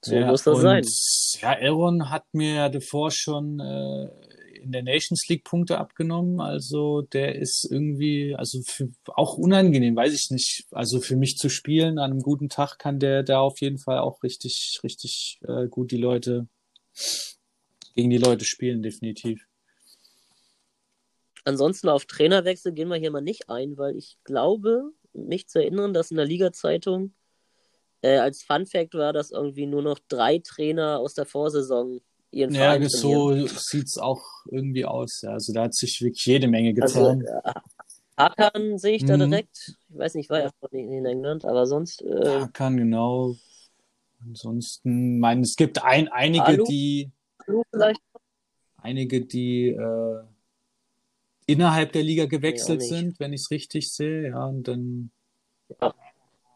[0.00, 0.84] So ja, muss das sein.
[1.40, 4.08] Ja, Aaron hat mir ja davor schon äh,
[4.66, 6.40] in der Nations League Punkte abgenommen.
[6.40, 10.66] Also der ist irgendwie, also für, auch unangenehm, weiß ich nicht.
[10.70, 13.98] Also für mich zu spielen an einem guten Tag kann der da auf jeden Fall
[13.98, 16.48] auch richtig, richtig äh, gut die Leute
[17.94, 19.46] gegen die Leute spielen, definitiv.
[21.44, 25.94] Ansonsten auf Trainerwechsel gehen wir hier mal nicht ein, weil ich glaube, mich zu erinnern,
[25.94, 27.14] dass in der Liga-Zeitung
[28.02, 32.54] äh, als Fun Fact war, dass irgendwie nur noch drei Trainer aus der Vorsaison ihren
[32.54, 35.20] ja, Verein Ja, so sieht es auch irgendwie aus.
[35.22, 35.30] Ja.
[35.30, 37.24] Also da hat sich wirklich jede Menge getan.
[37.26, 37.60] Also,
[38.16, 39.30] Hakan sehe ich da mhm.
[39.30, 39.76] direkt.
[39.88, 42.02] Ich weiß nicht, war ja in, in England, aber sonst.
[42.02, 42.40] Äh...
[42.40, 43.36] Hakan, genau.
[44.20, 46.64] Ansonsten, meine, es gibt ein, einige, Alu?
[46.64, 47.10] die.
[47.46, 48.00] Alu vielleicht?
[48.78, 50.22] Einige, die äh,
[51.46, 54.30] innerhalb der Liga gewechselt nee, sind, wenn ich es richtig sehe.
[54.30, 55.10] Ja, und dann.
[55.80, 55.94] Ja.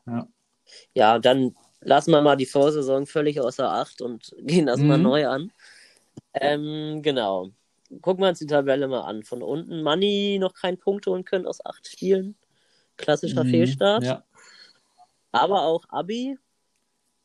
[0.06, 0.28] ja.
[0.94, 4.86] Ja, dann lassen wir mal die Vorsaison völlig außer Acht und gehen das mhm.
[4.86, 5.52] mal neu an.
[6.34, 7.50] Ähm, genau.
[8.02, 9.24] Gucken wir uns die Tabelle mal an.
[9.24, 12.36] Von unten Money noch keinen Punkt holen können aus acht Spielen.
[12.96, 13.50] Klassischer mhm.
[13.50, 14.04] Fehlstart.
[14.04, 14.24] Ja.
[15.32, 16.38] Aber auch Abi,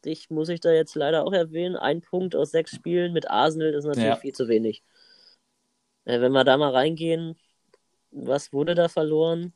[0.06, 1.76] dich muss ich da jetzt leider auch erwähnen.
[1.76, 4.15] Ein Punkt aus sechs Spielen mit Arsenal ist natürlich ja.
[4.15, 4.84] viel zu wenig.
[6.06, 7.36] Äh, wenn wir da mal reingehen,
[8.12, 9.54] was wurde da verloren?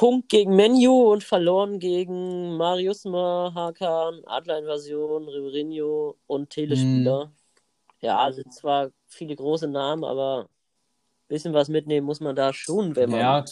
[0.00, 7.26] Punkt gegen Menu und verloren gegen Marius Hakan, Adler-Invasion, Ribeirinho und Telespieler.
[7.26, 8.06] Mm.
[8.06, 12.96] Ja, sind zwar viele große Namen, aber ein bisschen was mitnehmen muss man da schon,
[12.96, 13.44] wenn man ja,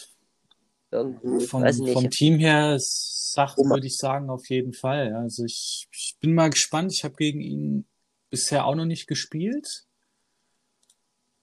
[0.90, 5.14] irgendwie, vom, vom Team her sagt, würde ich sagen, auf jeden Fall.
[5.16, 6.94] Also ich, ich bin mal gespannt.
[6.94, 7.84] Ich habe gegen ihn
[8.30, 9.84] bisher auch noch nicht gespielt.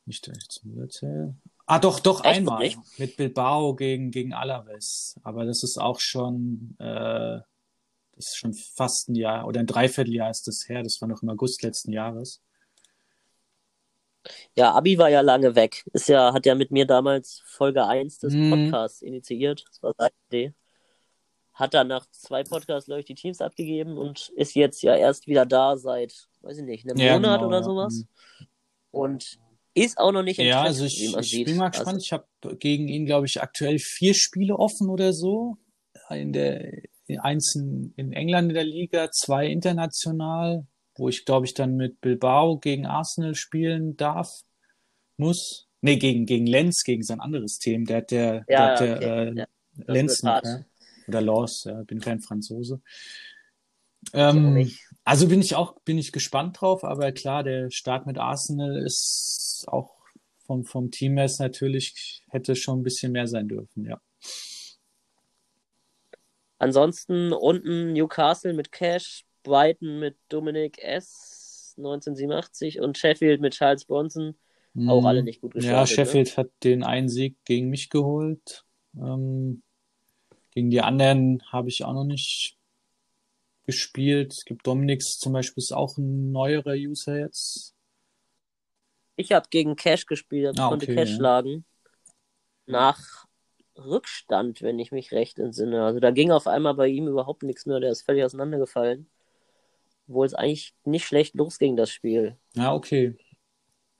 [0.07, 1.35] Nicht, ich zum erzähle.
[1.67, 2.37] Ah, doch, doch, Echt?
[2.37, 2.59] einmal.
[2.59, 2.79] Nicht?
[2.97, 5.19] Mit Bilbao gegen, gegen Alaves.
[5.23, 7.39] Aber das ist auch schon, äh,
[8.15, 10.83] das ist schon fast ein Jahr oder ein Dreivierteljahr ist das her.
[10.83, 12.41] Das war noch im August letzten Jahres.
[14.55, 15.83] Ja, Abi war ja lange weg.
[15.93, 18.49] Ist ja, hat ja mit mir damals Folge 1 des mm.
[18.49, 19.65] Podcasts initiiert.
[19.67, 20.53] Das war seine Idee.
[21.53, 25.27] Hat dann nach zwei Podcasts, glaube ich, die Teams abgegeben und ist jetzt ja erst
[25.27, 28.05] wieder da seit, weiß ich nicht, einem ja, Monat genau, oder sowas.
[28.39, 28.45] Ja.
[28.91, 29.39] Und
[29.75, 31.95] ist auch noch nicht entdeckt, Ja, also ich, ich bin mal gespannt.
[31.95, 32.25] Also, ich habe
[32.57, 35.57] gegen ihn, glaube ich, aktuell vier Spiele offen oder so.
[36.09, 36.71] In der
[37.07, 41.75] in eins in, in England in der Liga, zwei international, wo ich, glaube ich, dann
[41.75, 44.31] mit Bilbao gegen Arsenal spielen darf,
[45.17, 45.67] muss.
[45.81, 47.85] Nee, gegen, gegen Lenz, gegen sein anderes Team.
[47.85, 49.29] Der hat der, ja, der, der okay.
[49.29, 49.45] äh, ja,
[49.93, 50.65] Lenz noch, ja.
[51.07, 52.81] Oder Laws, ja, bin kein Franzose.
[54.13, 54.71] Ähm,
[55.03, 59.44] also bin ich auch, bin ich gespannt drauf, aber klar, der Start mit Arsenal ist
[59.67, 59.95] auch
[60.45, 63.99] vom, vom Team her ist natürlich, hätte schon ein bisschen mehr sein dürfen, ja.
[66.57, 71.75] Ansonsten unten Newcastle mit Cash, Brighton mit Dominic S.
[71.77, 74.35] 1987 und Sheffield mit Charles Bronson.
[74.87, 75.75] Auch alle nicht gut gestartet.
[75.75, 75.87] Ja, ne?
[75.87, 76.37] Sheffield ne?
[76.37, 78.65] hat den einen Sieg gegen mich geholt.
[78.97, 79.61] Ähm,
[80.51, 82.57] gegen die anderen habe ich auch noch nicht
[83.65, 84.33] gespielt.
[84.33, 87.74] Es gibt Dominix zum Beispiel, ist auch ein neuerer User jetzt.
[89.17, 91.15] Ich habe gegen Cash gespielt, ah, konnte okay, Cash ja.
[91.17, 91.65] schlagen.
[92.67, 93.25] Nach
[93.77, 95.83] Rückstand, wenn ich mich recht entsinne.
[95.85, 99.09] Also da ging auf einmal bei ihm überhaupt nichts mehr, der ist völlig auseinandergefallen.
[100.07, 102.37] Obwohl es eigentlich nicht schlecht losging, das Spiel.
[102.55, 103.15] Ja, okay.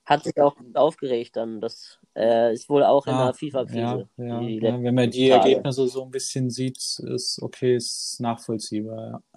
[0.04, 1.60] hat sich auch aufgeregt dann.
[1.60, 4.08] Das äh, ist wohl auch in Ah, der FIFA-Krise.
[4.16, 5.50] ja, ja, ja, wenn man die Tage.
[5.50, 9.35] Ergebnisse so ein bisschen sieht, ist okay, ist nachvollziehbar, ja.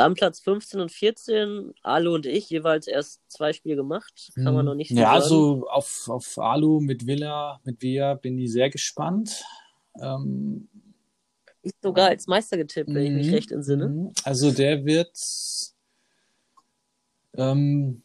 [0.00, 4.30] Dann Platz 15 und 14, Alu und ich, jeweils erst zwei Spiele gemacht.
[4.34, 4.96] Kann man noch nicht Mhm.
[4.96, 5.22] Ja, sagen.
[5.22, 9.44] also auf, auf Alu mit Villa, mit Villa bin ich sehr gespannt.
[10.00, 10.70] Ähm,
[11.62, 13.88] Ist sogar als Meister getippt, wenn ich mich Mhm, recht entsinne.
[13.88, 14.12] mhm.
[14.24, 15.14] Also der wird,
[17.36, 18.02] ähm,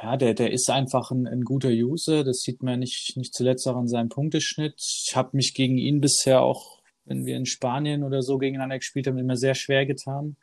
[0.00, 2.22] ja, der, der ist einfach ein, ein guter User.
[2.22, 4.74] Das sieht man nicht, nicht zuletzt auch an seinem Punkteschnitt.
[4.78, 9.08] Ich habe mich gegen ihn bisher auch, wenn wir in Spanien oder so gegeneinander gespielt
[9.08, 10.36] haben, immer sehr schwer getan.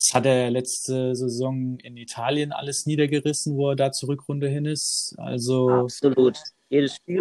[0.00, 4.64] Das hat er letzte Saison in Italien alles niedergerissen, wo er da zur Rückrunde hin
[4.64, 5.14] ist.
[5.18, 6.38] Also Absolut.
[6.70, 7.20] Jedes Spiel.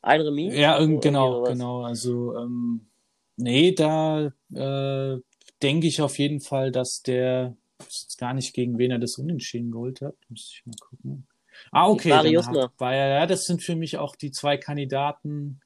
[0.00, 0.54] Ein Remis.
[0.54, 1.82] Ja, genau, genau.
[1.82, 2.88] Also, ähm,
[3.36, 5.18] nee, da äh,
[5.62, 8.98] denke ich auf jeden Fall, dass der ich weiß jetzt gar nicht, gegen wen er
[8.98, 10.14] das Unentschieden geholt hat.
[10.28, 11.26] Müsste ich mal gucken.
[11.70, 12.10] Ah, okay.
[12.10, 15.60] Marius war ja, ja, das sind für mich auch die zwei Kandidaten.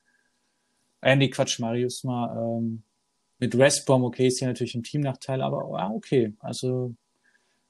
[1.00, 2.36] Äh, nee, Quatsch, Marius mal.
[2.36, 2.82] Ähm,
[3.38, 6.34] mit West Brom, okay, ist ja natürlich ein Teamnachteil, aber ah, okay.
[6.40, 6.94] Also,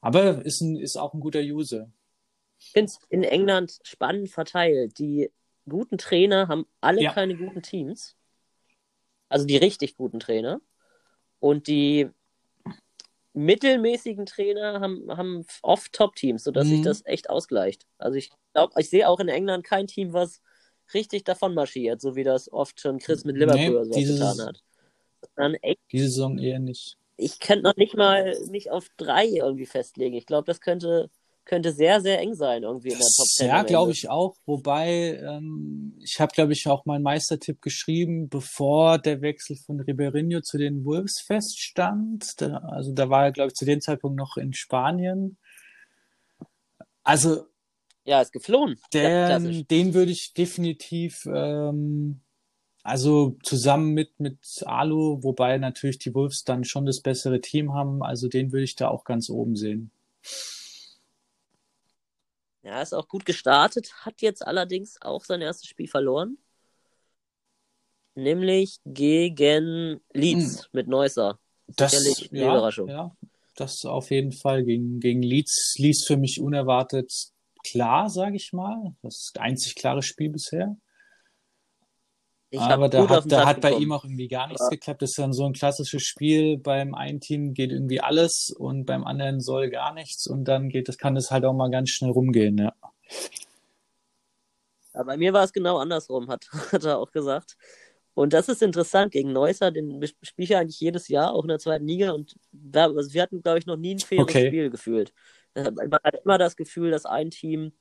[0.00, 1.90] aber ist, ein, ist auch ein guter User.
[2.58, 4.98] Ich finde es in England spannend verteilt.
[4.98, 5.30] Die
[5.68, 7.12] guten Trainer haben alle Ja.
[7.12, 8.14] keine guten Teams.
[9.28, 10.60] Also die richtig guten Trainer.
[11.40, 12.08] Und die
[13.34, 16.84] mittelmäßigen Trainer haben, haben oft Top-Teams, sodass sich Mhm.
[16.84, 17.86] das echt ausgleicht.
[17.98, 20.40] Also ich glaube, ich sehe auch in England kein Team, was
[20.94, 24.46] richtig davon marschiert, so wie das oft schon Chris mit Liverpool Nee, so dieses- getan
[24.46, 24.62] hat.
[25.34, 26.96] Dann echt, Diese Saison eher nicht.
[27.16, 30.14] ich könnte noch nicht mal mich auf drei irgendwie festlegen.
[30.16, 31.10] Ich glaube, das könnte,
[31.44, 33.48] könnte sehr, sehr eng sein irgendwie in der Top 10.
[33.48, 34.36] Ja, glaube ich auch.
[34.46, 40.40] Wobei, ähm, ich habe, glaube ich, auch meinen Meistertipp geschrieben, bevor der Wechsel von Ribeirinho
[40.40, 42.40] zu den Wolves feststand.
[42.40, 45.38] Da, also da war er, glaube ich, zu dem Zeitpunkt noch in Spanien.
[47.02, 47.46] Also
[48.04, 48.78] Ja, ist geflohen.
[48.92, 52.20] Den, den würde ich definitiv, ähm,
[52.86, 58.02] also zusammen mit, mit Alu, wobei natürlich die Wolves dann schon das bessere Team haben,
[58.02, 59.90] also den würde ich da auch ganz oben sehen.
[62.62, 66.38] Ja, ist auch gut gestartet, hat jetzt allerdings auch sein erstes Spiel verloren.
[68.14, 71.38] Nämlich gegen Leeds mit Neusser.
[71.68, 72.88] Das, Sicherlich eine ja, Überraschung.
[72.88, 73.16] ja,
[73.56, 75.74] das auf jeden Fall gegen, gegen Leeds.
[75.78, 77.12] Leeds für mich unerwartet
[77.64, 78.94] klar, sage ich mal.
[79.02, 80.76] Das einzig klare Spiel bisher.
[82.50, 83.82] Ich Aber da hat, da hat bei bekommen.
[83.84, 84.70] ihm auch irgendwie gar nichts Ja.
[84.70, 85.02] geklappt.
[85.02, 86.58] Das ist dann so ein klassisches Spiel.
[86.58, 90.26] Beim einen Team geht irgendwie alles und beim anderen soll gar nichts.
[90.26, 92.72] Und dann geht das, kann das halt auch mal ganz schnell rumgehen, ja.
[94.92, 97.56] Aber bei mir war es genau andersrum, hat, hat er auch gesagt.
[98.14, 101.48] Und das ist interessant, gegen Neusser, den spiele ich ja eigentlich jedes Jahr, auch in
[101.48, 102.12] der zweiten Liga.
[102.12, 104.46] Und da, also wir hatten, glaube ich, noch nie ein faires Okay.
[104.48, 105.12] Spiel gefühlt.
[105.54, 107.72] Man hat immer das Gefühl, dass ein Team,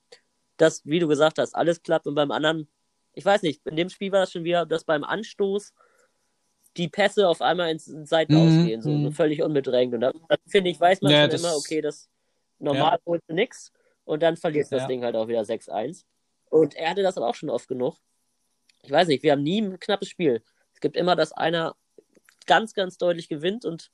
[0.57, 2.69] das, wie du gesagt hast, alles klappt und beim anderen,
[3.15, 5.73] ich weiß nicht, in dem Spiel war das schon wieder, dass beim Anstoß
[6.77, 9.11] die Pässe auf einmal ins Seiten Mhm, ausgehen, so, so mhm.
[9.13, 9.93] völlig unbedrängt.
[9.93, 12.09] Und dann, dann finde ich, weiß man Ja, schon das- immer, okay, das
[12.59, 13.71] normal holst du nix
[14.03, 14.87] und dann verlierst du das Ja.
[14.89, 16.05] Ding halt auch wieder 6-1.
[16.49, 17.95] Und er hatte das auch schon oft genug.
[18.83, 20.43] Ich weiß nicht, wir haben nie ein knappes Spiel.
[20.73, 21.75] Es gibt immer, dass einer
[22.45, 23.89] ganz, ganz deutlich gewinnt und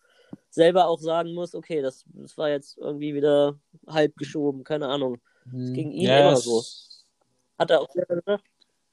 [0.49, 5.21] selber auch sagen muss, okay, das, das war jetzt irgendwie wieder halb geschoben, keine Ahnung.
[5.49, 5.73] Hm.
[5.73, 6.63] gegen ihn Ja, immer es- so.
[7.57, 8.43] Hat er auch selber gesagt.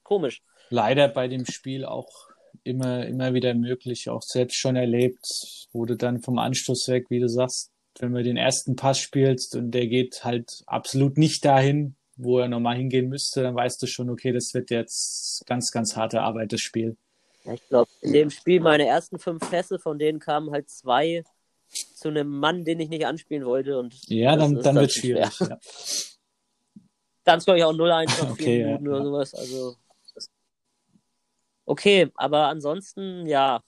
[0.09, 0.41] Komisch.
[0.69, 2.09] leider bei dem Spiel auch
[2.63, 7.29] immer, immer wieder möglich, auch selbst schon erlebt, wurde dann vom Anstoß weg, wie du
[7.29, 12.39] sagst, wenn du den ersten Pass spielst und der geht halt absolut nicht dahin, wo
[12.39, 16.13] er normal hingehen müsste, dann weißt du schon, okay, das wird jetzt ganz, ganz hart
[16.13, 16.97] erarbeitetes Spiel.
[17.45, 21.23] Ja, ich glaube, in dem Spiel meine ersten fünf Pässe, von denen kamen halt zwei
[21.95, 23.79] zu einem Mann, den ich nicht anspielen wollte.
[23.79, 25.29] Und Ja, das dann, dann wird schon schwierig.
[25.29, 25.33] schwer.
[25.39, 25.59] Ja.
[27.25, 29.03] Dann glaube ich auch 0-1 nach vier Okay, ja, Minuten oder ja.
[29.03, 29.33] sowas.
[29.35, 29.77] Also.
[31.69, 33.61] Okay, aber ansonsten, ja.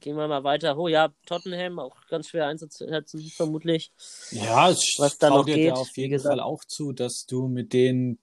[0.00, 0.78] Gehen wir mal weiter.
[0.78, 3.92] Oh ja, Tottenham auch ganz schwer einzusetzen, vermutlich.
[4.30, 6.18] Ja, ich Was da noch dir geht, auf jeden.
[6.18, 8.18] Fall auch zu, dass du mit denen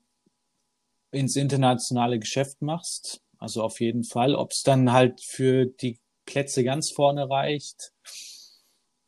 [1.11, 3.21] ins internationale Geschäft machst.
[3.37, 4.33] Also auf jeden Fall.
[4.33, 7.93] Ob es dann halt für die Plätze ganz vorne reicht.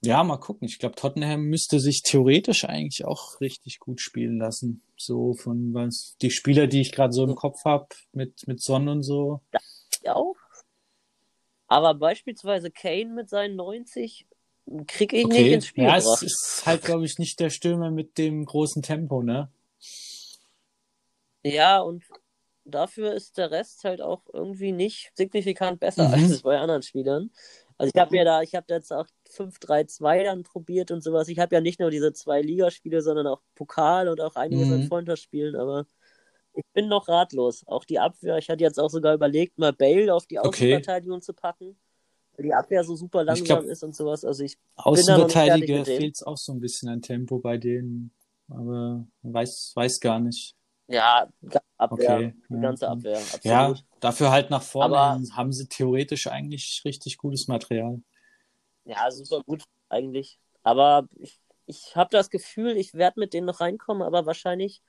[0.06, 0.68] Ja, mal gucken.
[0.68, 4.82] Ich glaube, Tottenham müsste sich theoretisch eigentlich auch richtig gut spielen lassen.
[4.98, 8.90] So von was die Spieler, die ich gerade so im Kopf habe, mit, mit Son
[8.90, 9.42] und so.
[10.04, 10.36] Ja auch.
[11.68, 14.28] Aber beispielsweise Kane mit seinen 90
[14.88, 15.54] kriege ich nicht Okay.
[15.54, 19.24] ins Spiel Ja, es ist halt, glaube ich, nicht der Stürmer mit dem großen Tempo,
[19.24, 19.50] ne?
[21.44, 22.04] Ja, und
[22.66, 26.14] dafür ist der Rest halt auch irgendwie nicht signifikant besser Mhm.
[26.14, 27.32] als bei anderen Spielern.
[27.78, 31.28] Also ich habe ja da, ich habe jetzt auch 5-3-2 dann probiert und sowas.
[31.28, 34.82] Ich habe ja nicht nur diese zwei Ligaspiele, sondern auch Pokal und auch einiges an
[34.82, 34.88] Mhm.
[34.88, 35.86] Freundschaftsspielen, aber
[36.54, 37.64] ich bin noch ratlos.
[37.66, 40.76] Auch die Abwehr, ich hatte jetzt auch sogar überlegt, mal Bale auf die Okay.
[40.76, 41.76] Außenverteidigung zu packen,
[42.36, 44.24] weil die Abwehr so super langsam glaub, ist und sowas.
[44.24, 48.12] Also ich Außenverteidiger fehlt es auch so ein bisschen an Tempo bei denen,
[48.50, 50.56] aber weiß, weiß gar nicht.
[50.88, 52.60] Ja, die ganze Abwehr, Okay, die ja.
[52.60, 53.44] ganze Abwehr, absolut.
[53.46, 58.02] Ja, dafür halt nach vorne Aber- haben sie theoretisch eigentlich richtig gutes Material.
[58.86, 60.40] Ja, super gut eigentlich.
[60.64, 64.82] Aber ich, ich habe das Gefühl, ich werde mit denen noch reinkommen, aber wahrscheinlich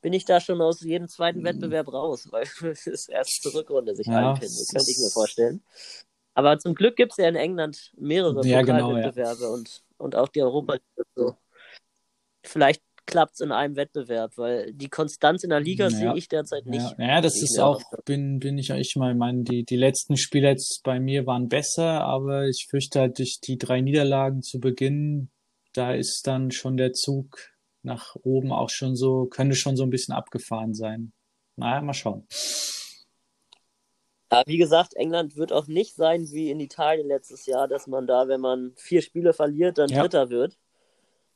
[0.00, 3.94] bin ich da schon aus jedem zweiten Wettbewerb raus, weil es ist erst zur Rückrunde
[3.94, 5.62] sich Ja, einpinne, es könnte ich mir vorstellen.
[6.34, 10.28] Aber zum Glück gibt es ja in England mehrere Ja, genau, Pokalwettbewerbe und, und auch
[10.28, 10.76] die Europa
[11.14, 11.36] so.
[12.44, 15.90] Vielleicht klappt es in einem Wettbewerb, weil die Konstanz in der Liga Ja.
[15.90, 16.98] sehe ich derzeit nicht.
[16.98, 20.16] ja, das wie ich ist auch, bin, bin ich ich mal, meine, die, die letzten
[20.16, 24.60] Spiele jetzt bei mir waren besser, aber ich fürchte halt durch die drei Niederlagen zu
[24.60, 25.30] Beginn,
[25.72, 27.38] da ist dann schon der Zug
[27.82, 31.12] nach oben auch schon so, könnte schon so ein bisschen abgefahren sein.
[31.56, 32.26] Naja, mal schauen.
[34.28, 38.06] Aber wie gesagt, England wird auch nicht sein wie in Italien letztes Jahr, dass man
[38.06, 40.02] da, wenn man vier Spiele verliert, dann Ja.
[40.02, 40.58] Dritter wird.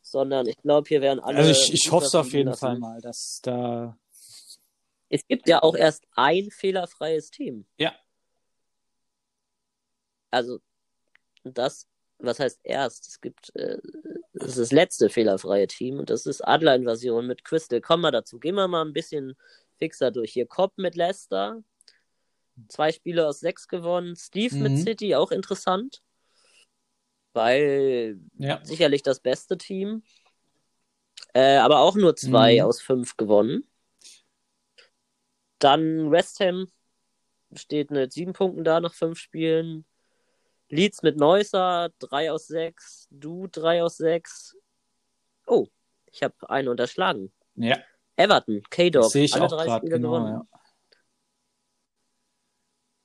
[0.02, 1.38] Sondern ich glaube, hier werden alle.
[1.38, 2.60] Also ich, ich hoffe es auf jeden lassen.
[2.60, 3.96] Fall mal, dass da,
[5.08, 7.66] Es gibt ja auch erst ein fehlerfreies Team.
[7.78, 7.94] Ja.
[10.30, 10.60] Also,
[11.44, 11.86] das,
[12.18, 13.08] was heißt erst?
[13.08, 13.78] Es gibt, äh,
[14.32, 17.80] das ist das letzte fehlerfreie Team und das ist Adler-Invasion mit Crystal.
[17.80, 18.38] Kommen wir dazu.
[18.38, 19.36] Gehen wir mal ein bisschen
[19.76, 20.32] fixer durch.
[20.32, 21.62] Hier Cobb mit Leicester.
[22.68, 24.16] Zwei Spiele aus sechs gewonnen.
[24.16, 24.76] Steve mit Mhm.
[24.82, 26.02] City, auch interessant.
[27.32, 30.02] Weil ja, sicherlich das beste Team.
[31.32, 32.60] Äh, aber auch nur zwei Mhm.
[32.62, 33.64] aus fünf gewonnen.
[35.58, 36.66] Dann West Ham
[37.54, 39.84] steht mit sieben Punkten da nach fünf Spielen.
[40.68, 43.08] Leeds mit Neusser, drei aus sechs.
[43.10, 44.56] Du, drei aus sechs.
[45.46, 45.66] Oh,
[46.10, 47.32] ich habe einen unterschlagen.
[47.56, 47.78] ja,
[48.16, 50.32] Everton, K-Dog, alle auch drei Spiele genau, gewonnen.
[50.52, 50.59] ja.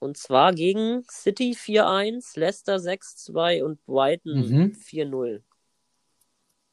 [0.06, 4.74] Und zwar gegen City 4-1, Leicester 6-2 und Brighton Mhm.
[4.76, 5.42] 4-0.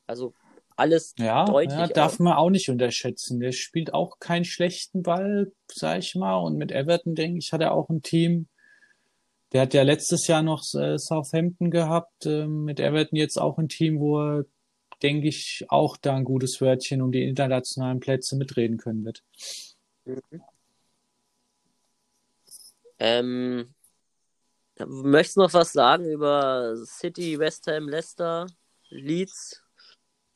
[0.06, 0.34] Also
[0.76, 2.18] alles Ja, deutlich ja, darf auch.
[2.18, 3.40] man auch nicht unterschätzen.
[3.40, 6.36] Der spielt auch keinen schlechten Ball, sag ich mal.
[6.36, 8.48] Und mit Everton, denke ich, hat er auch ein Team.
[9.52, 12.26] Der hat ja letztes Jahr noch äh, Southampton gehabt.
[12.26, 14.44] Ähm, mit Everton jetzt auch ein Team, wo er,
[15.02, 19.22] denke ich, auch da ein gutes Wörtchen um die internationalen Plätze mitreden können wird.
[23.04, 23.74] Ähm,
[24.78, 28.46] möchtest du noch was sagen über City, West Ham, Leicester,
[28.90, 29.60] Leeds?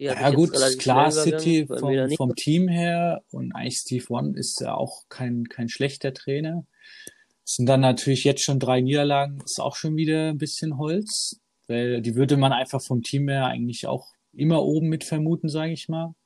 [0.01, 4.75] Die Ja gut, klar, City vom, vom Team her und eigentlich Steve One ist ja
[4.75, 6.67] auch kein, kein schlechter Trainer.
[7.45, 11.41] Es sind dann natürlich jetzt schon drei Niederlagen, ist auch schon wieder ein bisschen Holz,
[11.69, 15.73] weil die würde man einfach vom Team her eigentlich auch immer oben mit vermuten, sage
[15.73, 16.17] ich mal.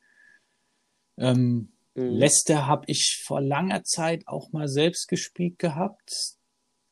[1.18, 1.70] Ähm,
[2.00, 2.16] Mhm.
[2.16, 6.36] Leicester habe ich vor langer Zeit auch mal selbst gespielt gehabt.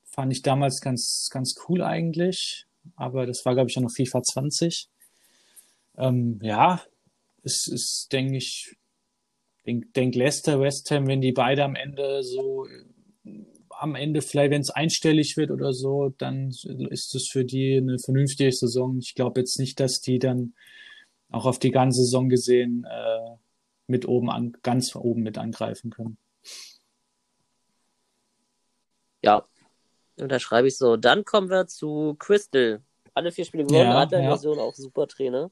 [0.05, 2.67] Fand ich damals ganz, ganz cool eigentlich.
[2.97, 4.89] Aber das war, glaube ich, auch noch FIFA 20.
[5.97, 6.83] Ähm, ja,
[7.43, 8.77] es ist, denke ich,
[9.67, 12.67] denk, denk Leicester, West Ham, wenn die beide am Ende so,
[13.71, 16.49] am Ende vielleicht, wenn es einstellig wird oder so, dann
[16.91, 18.99] ist es für die eine vernünftige Saison.
[18.99, 20.55] Ich glaube jetzt nicht, dass die dann
[21.31, 23.37] auch auf die ganze Saison gesehen äh,
[23.89, 26.19] mit oben an, ganz oben mit angreifen können.
[29.25, 29.47] Ja,
[30.17, 30.97] unterschreibe ich so.
[30.97, 32.83] Dann kommen wir zu Crystal.
[33.15, 35.51] Alle vier Spiele gewonnen, Ja, Adler-Version auch super Trainer.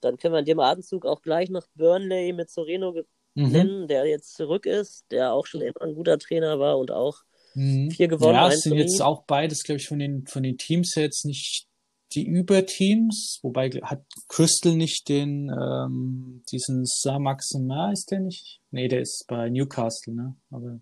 [0.00, 2.92] Dann können wir in dem Atemzug auch gleich noch Burnley mit Soreno
[3.34, 3.52] Mhm.
[3.52, 7.22] nennen, der jetzt zurück ist, der auch schon immer ein guter Trainer war und auch
[7.54, 7.90] Mhm.
[7.90, 10.94] vier gewonnen, Ja, es sind jetzt auch beides, glaube ich, von den, von den Teams
[10.94, 11.67] jetzt nicht
[12.12, 18.60] die Überteams, wobei hat Crystal nicht den, ähm, diesen Saint-Maximin, ist der nicht?
[18.70, 20.36] Nee, der ist bei Newcastle, ne?
[20.50, 20.80] Aber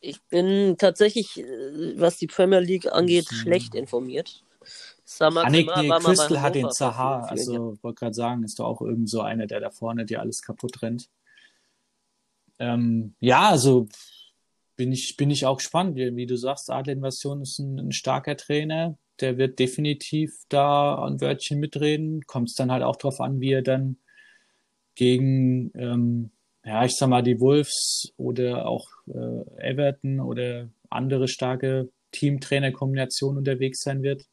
[0.00, 3.36] Ich bin tatsächlich, äh, was die Premier League angeht, Mhm.
[3.36, 4.42] schlecht informiert.
[5.04, 7.68] Samar Ah, nee, nee, war Crystal hat den Hannover Zaha, vor vielen, vielen Jahren.
[7.70, 10.42] also wollte gerade sagen, ist doch auch irgend so einer, der da vorne dir alles
[10.42, 11.08] kaputt rennt.
[12.58, 13.86] Ähm, ja, also
[14.76, 15.96] bin ich, bin ich auch gespannt.
[15.96, 18.98] Wie, wie du sagst, Adler-Invasion ist ein, ein starker Trainer.
[19.20, 22.22] Der wird definitiv da ein Wörtchen mitreden.
[22.26, 23.96] Kommt es dann halt auch drauf an, wie er dann
[24.94, 26.30] gegen, ähm,
[26.64, 33.82] ja, ich sag mal, die Wolves oder auch äh, Everton oder andere starke Team-Trainer-Kombinationen unterwegs
[33.82, 34.26] sein wird.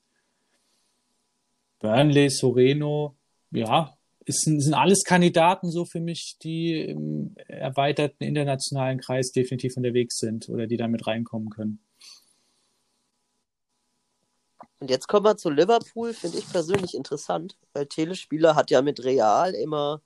[1.80, 3.16] Burnley, Soreno,
[3.52, 9.78] ja, es sind, sind alles Kandidaten so für mich, die im erweiterten internationalen Kreis definitiv
[9.78, 11.80] unterwegs sind oder die damit reinkommen können.
[14.80, 19.04] Und jetzt kommen wir zu Liverpool, finde ich persönlich interessant, weil Telespieler hat ja mit
[19.04, 20.02] Real immer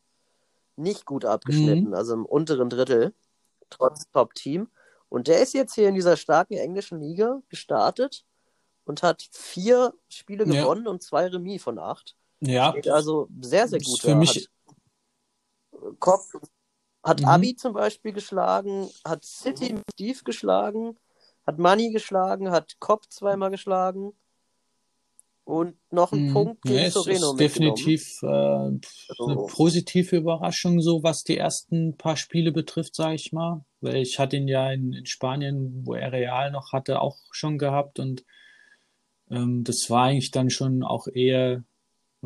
[0.76, 1.94] nicht gut abgeschnitten, mhm.
[1.94, 3.14] also im unteren Drittel,
[3.72, 4.70] trotz Top-Team.
[5.10, 8.24] Und der ist jetzt hier in dieser starken englischen Liga gestartet
[8.86, 10.62] und hat vier Spiele ja.
[10.62, 12.16] gewonnen und zwei Remis von acht.
[12.40, 12.72] Ja.
[12.72, 14.00] Steht also sehr, sehr gut.
[14.00, 14.50] Für mich.
[15.72, 16.34] Hat, Kopf,
[17.04, 17.28] hat mhm.
[17.28, 20.98] Abi zum Beispiel geschlagen, hat City mit Steve geschlagen,
[21.46, 24.14] hat Money geschlagen, hat Kopf zweimal geschlagen
[25.48, 26.34] und noch einen mhm.
[26.34, 28.82] Punkt gegen ja, Torino ist definitiv äh, eine
[29.18, 33.64] also positive Überraschung, so was die ersten paar Spiele betrifft, sage ich mal.
[33.80, 37.58] Weil ich hatte ihn ja in, in, Spanien, wo er Real noch hatte, auch schon
[37.58, 38.26] gehabt und
[39.32, 41.64] ähm, das war eigentlich dann schon auch eher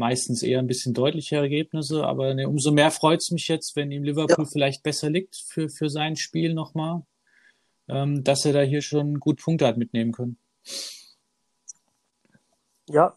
[0.02, 3.92] meistens eher ein bisschen deutlichere Ergebnisse, aber ne, umso mehr freut es mich jetzt, wenn
[3.92, 4.52] ihm Liverpool ja.
[4.52, 7.04] vielleicht besser liegt für, für sein Spiel nochmal,
[7.88, 10.38] ähm, dass er da hier schon gut Punkte hat mitnehmen können.
[12.90, 13.16] Ja,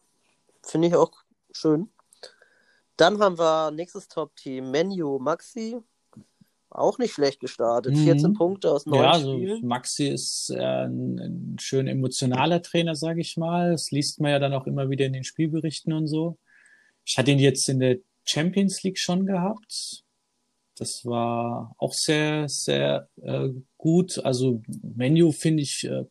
[0.62, 1.12] finde ich auch
[1.53, 1.89] schön.
[2.99, 5.78] Dann haben wir nächstes Top-Team, Menu Maxi.
[6.68, 7.97] Auch nicht schlecht gestartet.
[7.97, 8.35] 14 mhm.
[8.35, 9.66] Punkte aus neun ja, also Spielen.
[9.66, 13.72] Maxi ist äh, ein, ein schön emotionaler Trainer, sage ich mal.
[13.72, 16.37] Das liest man ja dann auch immer wieder in den Spielberichten und so.
[17.05, 20.05] Ich hatte ihn jetzt in der Champions League schon gehabt.
[20.76, 24.18] Das war auch sehr, sehr äh, gut.
[24.24, 26.05] Also Menu finde ich, äh,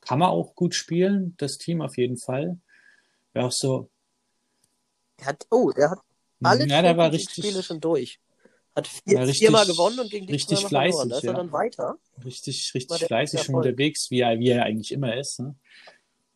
[0.00, 2.58] kann man auch gut spielen, das Team auf jeden Fall.
[3.32, 3.90] Wäre auch so.
[5.16, 5.98] Er hat, oh, er hat
[6.42, 8.20] alle ja, der war richtig, Spiele schon durch.
[8.74, 11.08] Hat vier, richtig, viermal gewonnen und gegen die richtig fleißig, verloren.
[11.08, 11.30] Da ist ja.
[11.30, 11.98] er dann weiter.
[12.24, 15.40] Richtig, richtig fleißig schon unterwegs, wie er, wie er eigentlich immer ist.
[15.40, 15.56] Ne?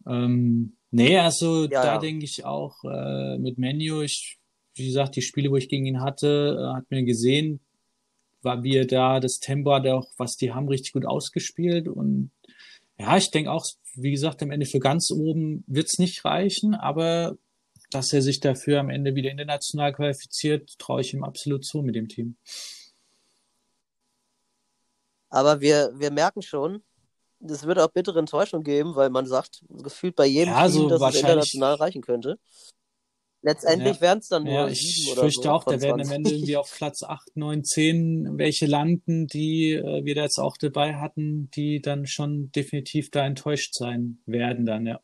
[0.07, 1.99] Ähm, nee, also ja, da ja.
[1.99, 4.39] denke ich auch äh, mit Menu, ich,
[4.75, 7.61] wie gesagt, die Spiele, wo ich gegen ihn hatte, äh, hat mir gesehen,
[8.43, 11.89] war wie er da das Tempo hat auch, was die haben, richtig gut ausgespielt.
[11.89, 12.31] Und
[12.99, 17.37] ja, ich denke auch, wie gesagt, am Ende für ganz oben wird's nicht reichen, aber
[17.91, 21.95] dass er sich dafür am Ende wieder international qualifiziert, traue ich ihm absolut zu mit
[21.95, 22.37] dem Team.
[25.29, 26.83] Aber wir, wir merken schon,
[27.49, 30.89] es wird auch bittere Enttäuschung geben, weil man sagt, gefühlt bei jedem ja, Team, so
[30.89, 32.39] dass es international reichen könnte.
[33.45, 34.01] Letztendlich ja.
[34.01, 36.73] wären es dann nur ja, ich fürchte so auch, da werden am Ende irgendwie auf
[36.73, 41.83] Platz 8, 9, 10 welche landen, die äh, wir da jetzt auch dabei hatten, die
[41.83, 45.01] dann schon definitiv da enttäuscht sein werden dann, ja.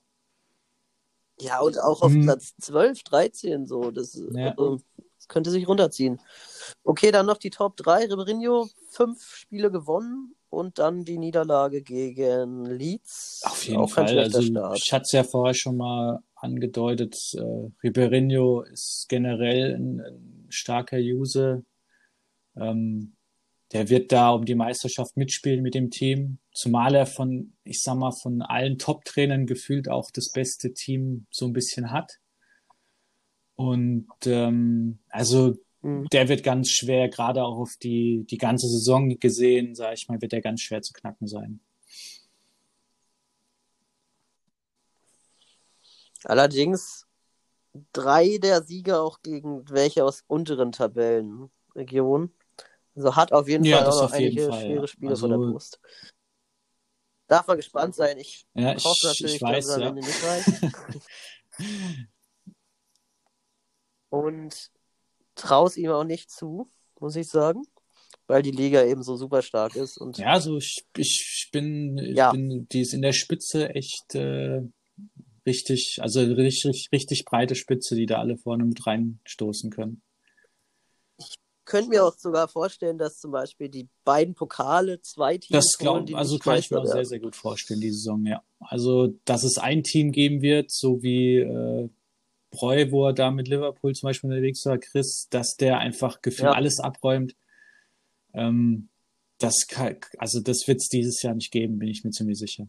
[1.40, 2.22] Ja, und auch auf hm.
[2.24, 3.90] Platz 12, 13 so.
[3.90, 4.50] Das, ja.
[4.50, 4.80] also,
[5.16, 6.20] das könnte sich runterziehen.
[6.84, 8.06] Okay, dann noch die Top 3.
[8.06, 13.42] Ribeirinho, fünf Spiele gewonnen, und dann die Niederlage gegen Leeds.
[13.44, 14.18] Auf jeden Auch Fall.
[14.18, 14.78] Also, Start.
[14.78, 17.16] ich hatte es ja vorher schon mal angedeutet.
[17.34, 21.62] Äh, Ribeirinho ist generell ein, ein starker User.
[22.56, 23.14] Ähm,
[23.72, 26.38] der wird da um die Meisterschaft mitspielen mit dem Team.
[26.52, 31.46] Zumal er von, ich sag mal, von allen Top-Trainern gefühlt auch das beste Team so
[31.46, 32.18] ein bisschen hat.
[33.56, 36.08] Und ähm, also Mhm.
[36.12, 40.20] Der wird ganz schwer, gerade auch auf die, die ganze Saison gesehen, sage ich mal,
[40.20, 41.60] wird der ganz schwer zu knacken sein.
[46.24, 47.06] Allerdings
[47.92, 52.34] drei der Sieger auch gegen welche aus unteren Tabellenregionen.
[52.96, 55.50] Also hat auf jeden ja, Fall auch noch einige Fall, schwere Spiele also, vor der
[55.52, 55.80] Brust.
[57.28, 58.18] Darf man gespannt sein.
[58.18, 59.92] Ich ja, hoffe natürlich, ich weiß, dass er ja.
[59.92, 60.48] nicht reicht.
[64.10, 64.72] Und
[65.38, 66.68] traue es ihm auch nicht zu,
[67.00, 67.62] muss ich sagen,
[68.26, 69.96] weil die Liga eben so super stark ist.
[69.96, 72.32] Und ja, also ich, ich bin, ja.
[72.32, 74.62] bin, die ist in der Spitze echt äh,
[75.46, 80.02] richtig, also richtig, richtig breite Spitze, die da alle vorne mit reinstoßen können.
[81.16, 85.78] Ich könnte mir auch sogar vorstellen, dass zum Beispiel die beiden Pokale zwei Teams das
[85.78, 88.42] glaub, holen, die also kann ich mir auch sehr, sehr gut vorstellen, die Saison, ja.
[88.60, 91.88] Also, dass es ein Team geben wird, so wie äh,
[92.50, 96.50] Breu, wo er da mit Liverpool zum Beispiel unterwegs war, Chris, dass der einfach gefühlt
[96.50, 96.52] ja.
[96.52, 97.36] alles abräumt.
[98.32, 98.88] Ähm,
[99.38, 102.68] das kann, also das wird es dieses Jahr nicht geben, bin ich mir ziemlich sicher.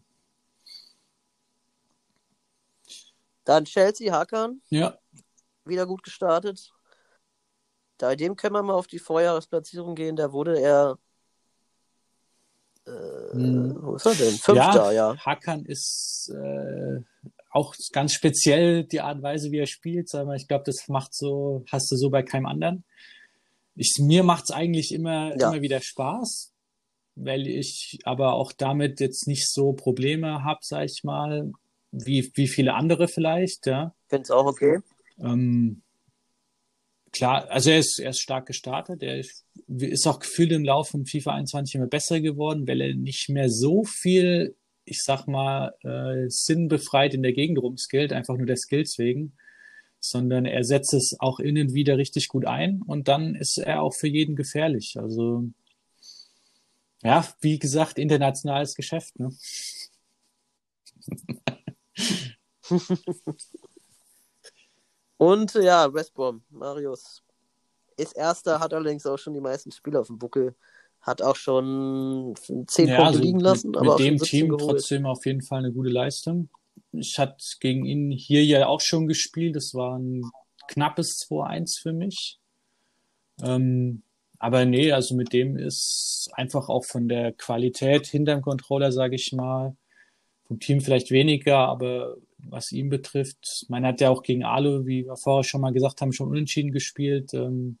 [3.44, 4.60] Dann Chelsea Hackern.
[4.68, 4.98] Ja.
[5.64, 6.72] Wieder gut gestartet.
[7.98, 10.16] Bei dem können wir mal auf die Vorjahresplatzierung gehen.
[10.16, 10.98] Da wurde er.
[12.86, 13.76] Äh, hm.
[13.82, 14.34] Wo ist er denn?
[14.34, 15.12] Fünfter, ja.
[15.12, 15.16] ja.
[15.18, 17.00] Hackern ist äh,
[17.50, 20.12] auch ganz speziell die Art und Weise, wie er spielt.
[20.12, 22.84] Mal, ich glaube, das macht so, hast du so bei keinem anderen.
[23.74, 25.50] Ich, mir macht's eigentlich immer, ja.
[25.50, 26.52] immer wieder Spaß,
[27.16, 31.50] weil ich aber auch damit jetzt nicht so Probleme habe, sag ich mal,
[31.90, 33.94] wie, wie viele andere vielleicht, ja.
[34.08, 34.78] Find's auch okay.
[35.18, 35.82] Ähm,
[37.12, 39.02] klar, also er ist, er ist stark gestartet.
[39.02, 43.28] Er ist auch gefühlt im Laufe von FIFA 21 immer besser geworden, weil er nicht
[43.28, 48.56] mehr so viel, ich sag mal, äh, sinnbefreit in der Gegend rumskillt, einfach nur der
[48.56, 49.36] Skills wegen,
[50.00, 53.94] sondern er setzt es auch innen wieder richtig gut ein und dann ist er auch
[53.94, 54.96] für jeden gefährlich.
[54.98, 55.44] Also
[57.02, 59.30] ja, wie gesagt, internationales Geschäft, ne?
[65.16, 67.22] Und ja, West Brom, Marius
[67.98, 70.54] ist Erster, hat allerdings auch schon die meisten Spiele auf dem Buckel,
[71.02, 72.34] hat auch schon
[72.66, 73.70] zehn ja, Punkte also liegen lassen.
[73.70, 74.70] Mit, aber mit dem Team geholt.
[74.78, 76.48] trotzdem auf jeden Fall eine gute Leistung.
[76.92, 79.56] Ich hatte gegen ihn hier ja auch schon gespielt.
[79.56, 80.22] Das war ein
[80.68, 82.38] knappes 2-1 für mich.
[83.42, 84.02] Ähm,
[84.38, 89.32] aber nee, also mit dem ist einfach auch von der Qualität hinterm Controller, sage ich
[89.32, 89.76] mal,
[90.44, 95.04] vom Team vielleicht weniger, aber was ihn betrifft, man hat ja auch gegen Alu, wie
[95.04, 97.34] wir vorher schon mal gesagt haben, schon unentschieden gespielt.
[97.34, 97.78] Ähm,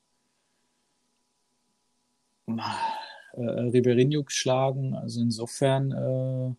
[3.32, 5.92] äh, Ribeirinho geschlagen, also insofern.
[5.92, 6.54] Äh,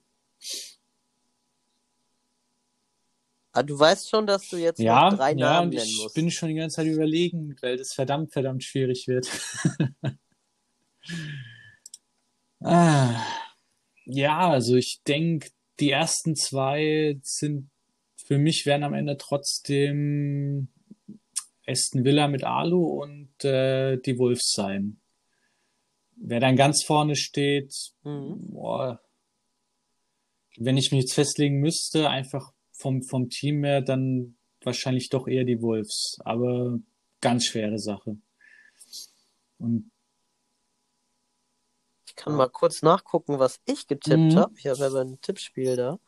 [3.53, 6.07] Ah, du weißt schon, dass du jetzt ja, drei ja, Namen nennen musst.
[6.07, 9.29] Ich bin schon die ganze Zeit überlegen, weil das verdammt, verdammt schwierig wird.
[12.61, 13.21] ah,
[14.05, 15.49] ja, also ich denke,
[15.81, 17.69] die ersten zwei sind
[18.15, 20.69] für mich werden am Ende trotzdem
[21.67, 25.00] Aston Villa mit Alu und äh, die Wolves sein.
[26.23, 28.51] Wer dann ganz vorne steht, mhm.
[28.51, 29.01] boah,
[30.57, 35.45] wenn ich mich jetzt festlegen müsste, einfach vom, vom Team her, dann wahrscheinlich doch eher
[35.45, 36.19] die Wolves.
[36.23, 36.79] Aber
[37.21, 38.17] ganz schwere Sache.
[39.57, 39.91] Und
[42.05, 44.35] ich kann mal kurz nachgucken, was ich getippt mhm.
[44.35, 44.53] habe.
[44.57, 45.99] Ich habe ja ein Tippspiel da.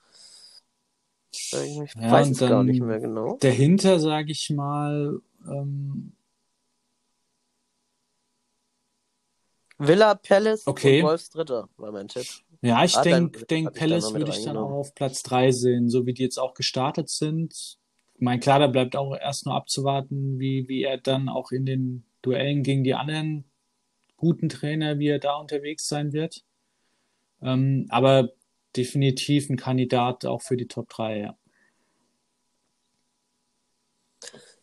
[1.32, 3.38] Ich ja, weiß es gar nicht mehr genau.
[3.40, 6.14] Dahinter, sage ich mal, ähm,
[9.78, 11.02] Villa Palace okay.
[11.02, 12.26] und Wolfs Dritter war mein Tipp.
[12.62, 16.06] Ja, ich ah, denke, denk, Palace würde ich dann auch auf Platz 3 sehen, so
[16.06, 17.54] wie die jetzt auch gestartet sind.
[18.16, 21.66] Ich meine, klar, da bleibt auch erst nur abzuwarten, wie, wie er dann auch in
[21.66, 23.44] den Duellen gegen die anderen
[24.16, 26.46] guten Trainer, wie er da unterwegs sein wird.
[27.42, 28.30] Ähm, aber
[28.78, 31.38] definitiv ein Kandidat auch für die Top 3, ja.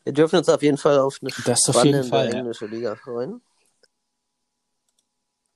[0.04, 2.64] Wir dürfen uns auf jeden Fall auf eine das spannende Fall, englische.
[2.64, 3.42] Liga freuen.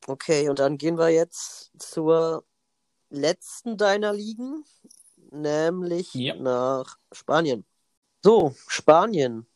[0.06, 2.44] Okay, und dann gehen wir jetzt zur
[3.08, 4.64] letzten deiner Ligen,
[5.30, 6.34] nämlich ja.
[6.34, 7.64] nach Spanien.
[8.22, 9.46] So, Spanien.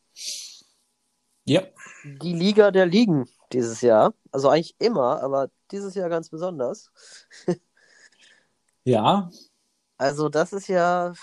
[1.45, 1.63] Ja.
[2.03, 4.13] Die Liga der Ligen dieses Jahr.
[4.31, 6.91] Also eigentlich immer, aber dieses Jahr ganz besonders.
[8.83, 9.29] Ja.
[9.97, 11.13] Also das ist ja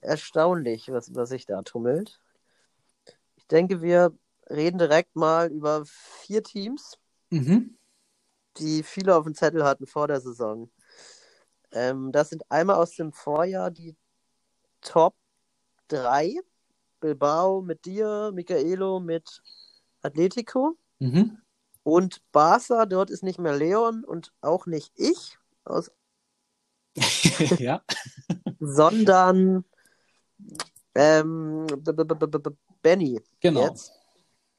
[0.00, 2.20] erstaunlich, was, was sich da tummelt.
[3.36, 4.16] Ich denke, wir
[4.48, 6.98] reden direkt mal über vier Teams,
[7.30, 7.76] mhm.
[8.58, 10.70] Die viele auf dem Zettel hatten vor der Saison.
[11.72, 13.96] Ähm, das sind einmal aus dem Vorjahr die
[14.80, 15.14] Top
[15.88, 16.40] 3.
[17.00, 19.42] Bilbao mit dir, Michaelo mit
[20.02, 20.76] Atletico.
[21.00, 21.38] Mhm.
[21.82, 25.90] Und Barca, dort ist nicht mehr Leon und auch nicht ich aus
[27.58, 27.82] ja.
[28.60, 29.64] sondern
[30.94, 31.66] ähm,
[32.82, 33.20] Benny.
[33.40, 33.66] Genau.
[33.66, 33.92] Jetzt.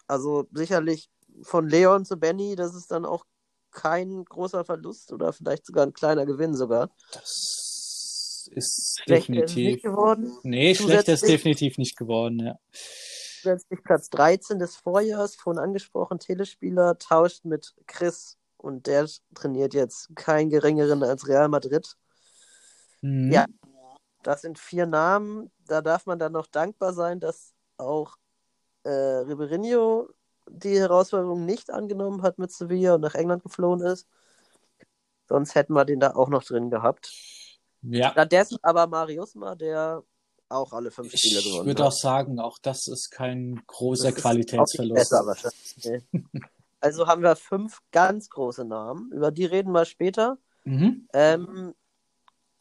[0.08, 1.10] Also sicherlich
[1.42, 3.26] von Leon zu Benny, das ist dann auch
[3.76, 6.90] kein großer Verlust oder vielleicht sogar ein kleiner Gewinn sogar.
[7.12, 9.74] Das ist schlecht definitiv.
[9.74, 10.38] nicht geworden.
[10.44, 12.60] Nee, schlecht ist definitiv nicht geworden, ja.
[13.42, 20.16] Zusätzlich Platz 13 des Vorjahres, von angesprochen, Telespieler, tauscht mit Chris und der trainiert jetzt
[20.16, 21.96] keinen geringeren als Real Madrid.
[23.02, 23.32] Mhm.
[23.32, 23.46] Ja,
[24.24, 25.52] das sind vier Namen.
[25.68, 28.16] Da darf man dann noch dankbar sein, dass auch
[28.84, 30.10] äh, Ribeirinho
[30.50, 34.08] die Herausforderung nicht angenommen hat mit Sevilla und nach England geflohen ist.
[35.28, 37.12] Sonst hätten wir den da auch noch drin gehabt.
[37.82, 38.12] Ja.
[38.12, 40.04] Stattdessen aber Mariusma, der
[40.50, 41.62] auch alle fünf Spiele gewonnen hat.
[41.62, 44.96] Ich würde auch sagen, auch das ist kein großer das Qualitätsverlust.
[44.96, 46.04] Besser wahrscheinlich.
[46.80, 49.12] also haben wir fünf ganz große Namen.
[49.12, 50.38] Über die reden wir später.
[50.64, 51.08] Mhm.
[51.14, 51.74] Ähm,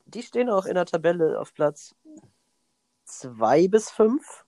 [0.06, 1.94] die stehen auch in der Tabelle auf Platz
[3.04, 4.43] 2 bis 5,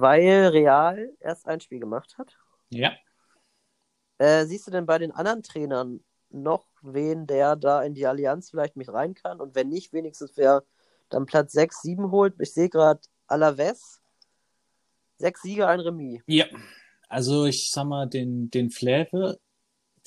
[0.00, 2.38] weil Real erst ein Spiel gemacht hat.
[2.70, 2.92] Ja.
[4.18, 8.50] Äh, siehst du denn bei den anderen Trainern noch wen, der da in die Allianz
[8.50, 9.40] vielleicht mit rein kann?
[9.40, 10.64] Und wenn nicht, wenigstens wer
[11.08, 12.34] dann Platz 6, 7 holt.
[12.38, 14.00] Ich sehe gerade Alaves.
[15.18, 16.22] Sechs Siege, ein Remis.
[16.26, 16.46] Ja,
[17.08, 19.38] also ich sag mal, den, den Fläve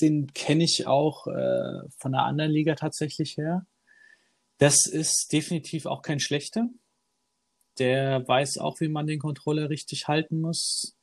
[0.01, 3.65] den kenne ich auch äh, von einer anderen Liga tatsächlich her.
[4.57, 6.67] Das ist definitiv auch kein schlechter.
[7.79, 10.95] Der weiß auch, wie man den Controller richtig halten muss.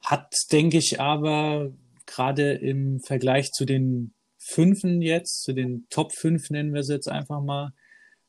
[0.00, 1.72] hat, denke ich, aber
[2.06, 7.08] gerade im Vergleich zu den Fünfen jetzt, zu den Top 5 nennen wir es jetzt
[7.08, 7.72] einfach mal,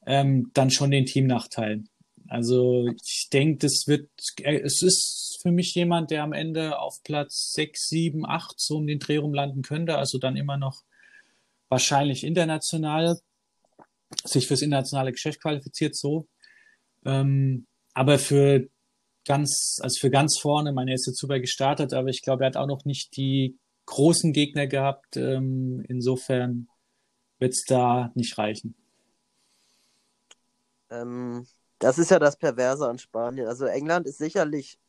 [0.05, 1.83] ähm, dann schon den Teamnachteil.
[2.27, 4.09] Also ich denke, das wird,
[4.41, 8.77] äh, es ist für mich jemand, der am Ende auf Platz 6, 7, 8 so
[8.77, 10.83] um den Dreh rum landen könnte, also dann immer noch
[11.69, 13.19] wahrscheinlich international,
[14.23, 16.27] sich fürs internationale Geschäft qualifiziert so.
[17.05, 18.67] Ähm, aber für
[19.25, 22.47] ganz, also für ganz vorne, meine, er ist jetzt super gestartet, aber ich glaube, er
[22.47, 25.17] hat auch noch nicht die großen Gegner gehabt.
[25.17, 26.67] Ähm, insofern
[27.39, 28.75] wird es da nicht reichen.
[30.89, 31.45] Ähm,
[31.79, 33.47] das ist ja das Perverse an Spanien.
[33.47, 34.79] Also England ist sicherlich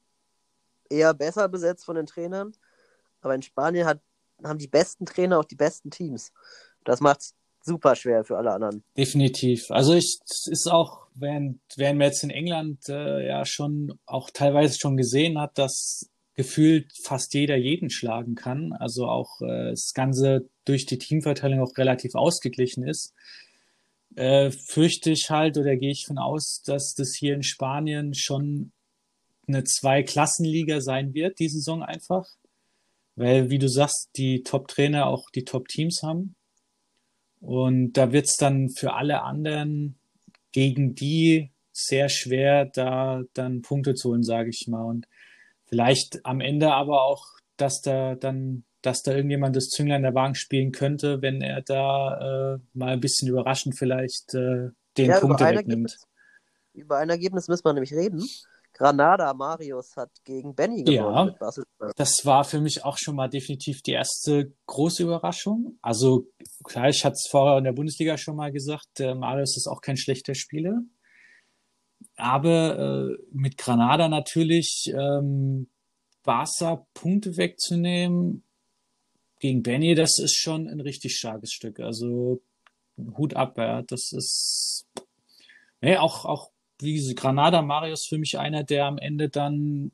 [0.88, 2.53] eher besser besetzt von den Trainern,
[3.20, 4.01] aber in Spanien hat,
[4.42, 6.32] haben die besten Trainer auch die besten Teams.
[6.84, 8.82] Das macht es super schwer für alle anderen.
[8.96, 9.70] Definitiv.
[9.70, 14.78] Also ich ist auch, während, während man jetzt in England äh, ja schon auch teilweise
[14.78, 18.72] schon gesehen hat, dass gefühlt fast jeder jeden schlagen kann.
[18.72, 23.12] Also auch äh, das Ganze durch die Teamverteilung auch relativ ausgeglichen ist.
[24.16, 28.72] Äh, fürchte ich halt oder gehe ich von aus, dass das hier in Spanien schon
[29.46, 32.26] eine Zwei-Klassenliga sein wird, die Saison einfach.
[33.16, 36.36] Weil, wie du sagst, die Top-Trainer auch die Top-Teams haben.
[37.41, 39.99] Und da wird es dann für alle anderen
[40.53, 44.84] gegen die sehr schwer, da dann Punkte zu holen, sage ich mal.
[44.84, 45.07] Und
[45.64, 47.26] vielleicht am Ende aber auch,
[47.57, 52.55] dass da dann, dass da irgendjemand das Zünglein der Wagen spielen könnte, wenn er da
[52.55, 55.97] äh, mal ein bisschen überraschend vielleicht äh, den ja, Punkte wegnimmt.
[56.74, 58.22] über ein Ergebnis müssen wir nämlich reden.
[58.81, 61.37] Granada Marius hat gegen Benny gewonnen.
[61.39, 65.78] Ja, das war für mich auch schon mal definitiv die erste große Überraschung.
[65.83, 66.28] Also
[66.64, 69.83] klar, ich hatte es vorher in der Bundesliga schon mal gesagt, äh, Marius ist auch
[69.83, 70.81] kein schlechter Spieler.
[72.16, 75.68] Aber äh, mit Granada natürlich ähm,
[76.22, 78.45] Barca Punkte wegzunehmen
[79.41, 81.81] gegen Benny, das ist schon ein richtig starkes Stück.
[81.81, 82.41] Also
[83.18, 83.83] Hut ab, ja.
[83.83, 84.87] Das ist
[85.83, 86.51] nee, auch, auch
[86.83, 89.93] wie Granada Marius für mich einer, der am Ende dann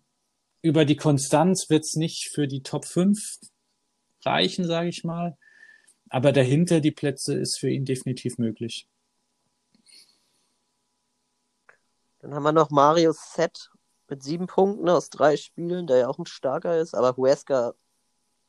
[0.62, 3.38] über die Konstanz wird es nicht für die Top 5
[4.24, 5.36] reichen, sage ich mal.
[6.08, 8.88] Aber dahinter die Plätze ist für ihn definitiv möglich.
[12.20, 13.70] Dann haben wir noch Marius Set
[14.08, 17.74] mit sieben Punkten aus drei Spielen, der ja auch ein starker ist, aber Huesca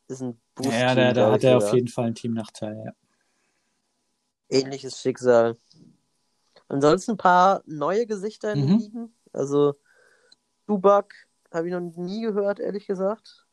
[0.08, 0.72] ist ein Boost.
[0.72, 2.92] Ja, da, da hat er auf jeden Fall einen Teamnachteil, ja.
[4.50, 5.58] Ähnliches Schicksal.
[6.70, 8.68] Ansonsten ein paar neue Gesichter in mhm.
[8.68, 9.16] den Ligen.
[9.34, 9.76] Also
[10.66, 11.14] Dubak
[11.54, 13.46] habe ich noch nie gehört, ehrlich gesagt.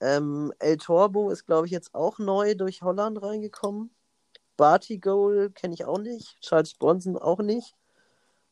[0.00, 3.90] Ähm, El Torbo ist, glaube ich, jetzt auch neu durch Holland reingekommen.
[4.56, 6.38] Barty Goal kenne ich auch nicht.
[6.40, 7.74] Charles Bronson auch nicht.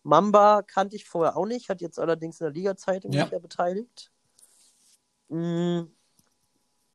[0.03, 3.26] Mamba kannte ich vorher auch nicht, hat jetzt allerdings in der Liga-Zeitung ja.
[3.26, 4.11] beteiligt.
[5.28, 5.94] Mhm.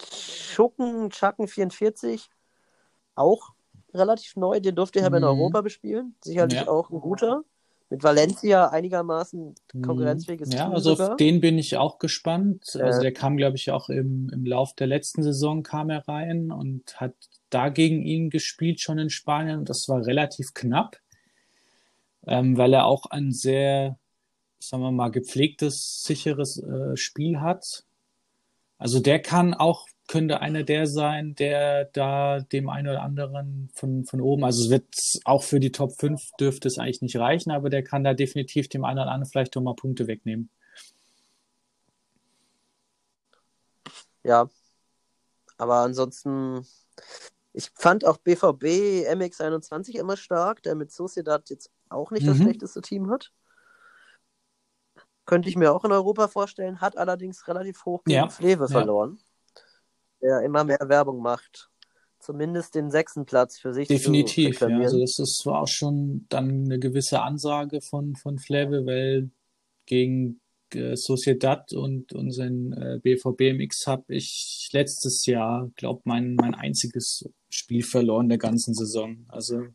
[0.02, 2.30] Schucken, Chacken 44,
[3.16, 3.54] auch
[3.98, 4.60] relativ neu.
[4.60, 5.18] Den durfte er mhm.
[5.18, 6.16] in Europa bespielen.
[6.24, 6.68] Sicherlich ja.
[6.68, 7.44] auch ein guter.
[7.90, 9.82] Mit Valencia einigermaßen mhm.
[9.82, 11.12] konkurrenzfähiges Ja, Team also sogar.
[11.12, 12.76] auf den bin ich auch gespannt.
[12.76, 12.82] Äh.
[12.82, 16.52] Also der kam, glaube ich, auch im, im Lauf der letzten Saison kam er rein
[16.52, 17.14] und hat
[17.50, 19.64] da gegen ihn gespielt schon in Spanien.
[19.64, 20.98] Das war relativ knapp,
[22.26, 23.98] ähm, weil er auch ein sehr,
[24.60, 27.86] sagen wir mal, gepflegtes, sicheres äh, Spiel hat.
[28.78, 34.06] Also der kann auch könnte einer der sein, der da dem einen oder anderen von,
[34.06, 34.86] von oben, also es wird
[35.26, 38.70] auch für die Top 5 dürfte es eigentlich nicht reichen, aber der kann da definitiv
[38.70, 40.50] dem einen oder anderen vielleicht doch mal Punkte wegnehmen.
[44.24, 44.50] Ja,
[45.58, 46.66] aber ansonsten,
[47.54, 52.28] ich fand auch BVB MX21 immer stark, der mit Sociedad jetzt auch nicht mhm.
[52.28, 53.32] das schlechteste Team hat.
[55.26, 58.30] Könnte ich mir auch in Europa vorstellen, hat allerdings relativ hoch gegen ja.
[58.30, 59.20] Flewe verloren.
[60.22, 61.70] Ja der immer mehr Werbung macht.
[62.20, 64.80] Zumindest den sechsten Platz für sich Definitiv, ja.
[64.80, 69.30] Also das ist zwar auch schon dann eine gewisse Ansage von, von Fleve, weil
[69.86, 70.42] gegen
[70.74, 77.30] äh, Sociedad und unseren äh, BVB MX habe ich letztes Jahr, glaube mein mein einziges
[77.50, 79.26] Spiel verloren der ganzen Saison.
[79.30, 79.68] Also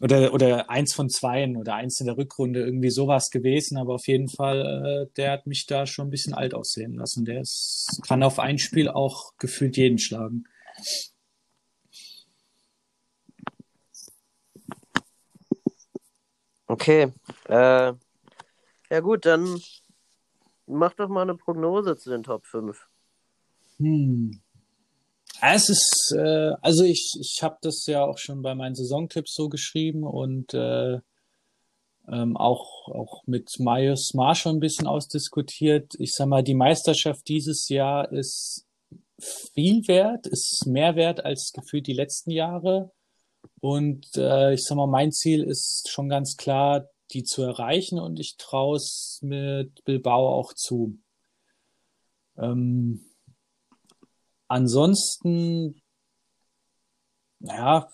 [0.00, 4.06] oder, oder eins von zweien oder eins in der Rückrunde, irgendwie sowas gewesen, aber auf
[4.06, 7.24] jeden Fall, äh, der hat mich da schon ein bisschen alt aussehen lassen.
[7.24, 10.44] Der ist, kann auf ein Spiel auch gefühlt jeden schlagen.
[16.66, 17.12] Okay.
[17.48, 17.92] Äh,
[18.90, 19.60] ja gut, dann
[20.66, 22.86] mach doch mal eine Prognose zu den Top 5.
[23.78, 24.40] Hm.
[25.40, 29.48] Es ist, äh, also ich, ich habe das ja auch schon bei meinen Saisontipps so
[29.48, 30.98] geschrieben und äh,
[32.08, 35.94] ähm, auch, auch mit Marius Marsch ein bisschen ausdiskutiert.
[35.98, 38.66] Ich sag mal, die Meisterschaft dieses Jahr ist
[39.20, 42.90] viel wert, ist mehr wert als gefühlt die letzten Jahre.
[43.60, 48.20] Und äh, ich sag mal, mein Ziel ist schon ganz klar, die zu erreichen und
[48.20, 50.98] ich traue es mit Bilbao auch zu.
[52.36, 53.07] Ähm,
[54.48, 55.80] ansonsten,
[57.40, 57.88] ja,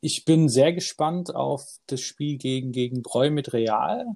[0.00, 4.06] ich bin sehr gespannt auf das Spiel gegen, gegen Breu mit Real,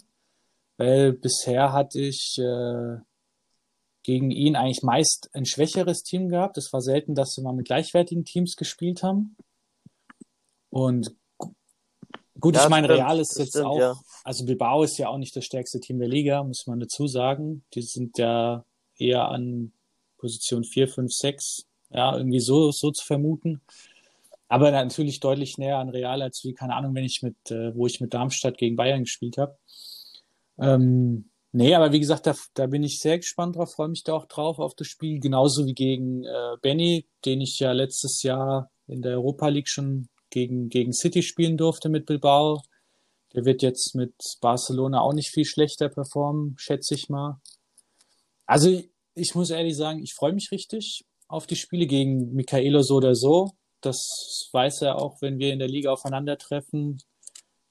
[0.76, 2.98] weil bisher hatte ich äh,
[4.02, 6.56] gegen ihn eigentlich meist ein schwächeres Team gehabt.
[6.58, 9.36] Es war selten, dass wir mal mit gleichwertigen Teams gespielt haben.
[10.70, 11.14] Und
[12.38, 13.94] gut, ja, ich meine, Real ist jetzt stimmt, auch, ja.
[14.24, 17.64] also Bilbao ist ja auch nicht das stärkste Team der Liga, muss man dazu sagen.
[17.74, 18.64] Die sind ja
[18.96, 19.72] eher an
[20.20, 23.60] Position 4, 5, 6, ja, irgendwie so, so zu vermuten.
[24.48, 27.86] Aber natürlich deutlich näher an Real als wie, keine Ahnung, wenn ich mit, äh, wo
[27.86, 29.56] ich mit Darmstadt gegen Bayern gespielt habe.
[30.58, 34.14] Ähm, nee, aber wie gesagt, da, da bin ich sehr gespannt drauf, freue mich da
[34.14, 38.70] auch drauf auf das Spiel, genauso wie gegen äh, Benny, den ich ja letztes Jahr
[38.88, 42.62] in der Europa League schon gegen, gegen City spielen durfte mit Bilbao.
[43.34, 47.40] Der wird jetzt mit Barcelona auch nicht viel schlechter performen, schätze ich mal.
[48.46, 48.82] Also
[49.14, 53.14] ich muss ehrlich sagen, ich freue mich richtig auf die Spiele gegen Michaelo so oder
[53.14, 53.52] so.
[53.80, 56.98] Das weiß er auch, wenn wir in der Liga aufeinandertreffen.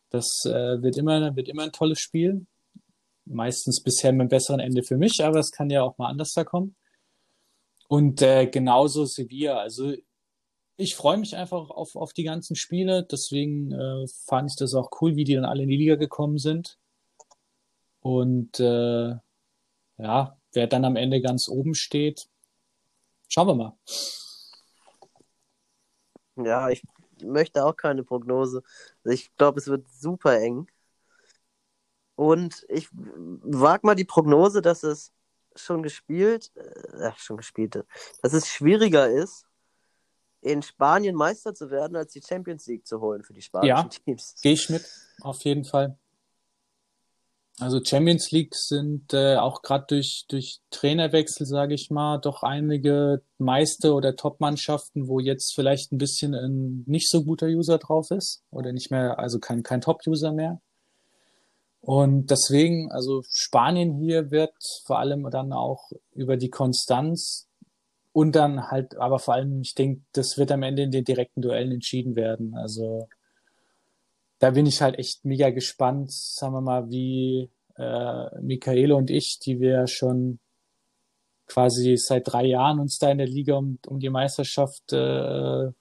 [0.09, 2.45] Das äh, wird, immer, wird immer ein tolles Spiel.
[3.25, 6.33] Meistens bisher mit einem besseren Ende für mich, aber es kann ja auch mal anders
[6.33, 6.75] da kommen.
[7.87, 9.59] Und äh, genauso Sevilla.
[9.59, 9.93] Also
[10.77, 13.03] ich freue mich einfach auf, auf die ganzen Spiele.
[13.03, 16.37] Deswegen äh, fand ich das auch cool, wie die dann alle in die Liga gekommen
[16.37, 16.77] sind.
[17.99, 19.15] Und äh,
[19.97, 22.27] ja, wer dann am Ende ganz oben steht,
[23.27, 23.77] schauen wir mal.
[26.35, 26.83] Ja, ich
[27.21, 28.63] möchte auch keine Prognose.
[29.03, 30.67] Ich glaube, es wird super eng.
[32.15, 35.13] Und ich wage mal die Prognose, dass es
[35.55, 37.83] schon gespielt, äh, schon gespielt,
[38.21, 39.45] dass es schwieriger ist,
[40.41, 43.83] in Spanien Meister zu werden, als die Champions League zu holen für die spanischen ja,
[43.83, 44.35] Teams.
[44.41, 44.85] Gehe ich mit,
[45.21, 45.97] auf jeden Fall.
[47.59, 53.21] Also Champions League sind äh, auch gerade durch, durch Trainerwechsel, sage ich mal, doch einige
[53.37, 58.43] Meister- oder Top-Mannschaften, wo jetzt vielleicht ein bisschen ein nicht so guter User drauf ist
[58.49, 60.61] oder nicht mehr, also kein, kein Top-User mehr.
[61.81, 64.53] Und deswegen, also Spanien hier wird
[64.85, 67.47] vor allem dann auch über die Konstanz
[68.13, 71.41] und dann halt, aber vor allem, ich denke, das wird am Ende in den direkten
[71.41, 72.55] Duellen entschieden werden.
[72.55, 73.07] Also
[74.39, 79.39] da bin ich halt echt mega gespannt, sagen wir mal, wie äh, Michaele und ich,
[79.39, 80.39] die wir schon
[81.45, 85.71] quasi seit drei Jahren uns da in der Liga um, um die Meisterschaft äh,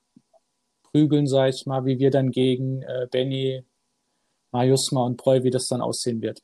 [0.83, 3.63] prügeln, sag ich mal, wie wir dann gegen äh, Benny,
[4.51, 6.41] Mariusma und Breu, wie das dann aussehen wird.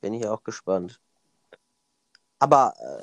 [0.00, 1.00] Bin ich auch gespannt.
[2.40, 3.02] Aber äh,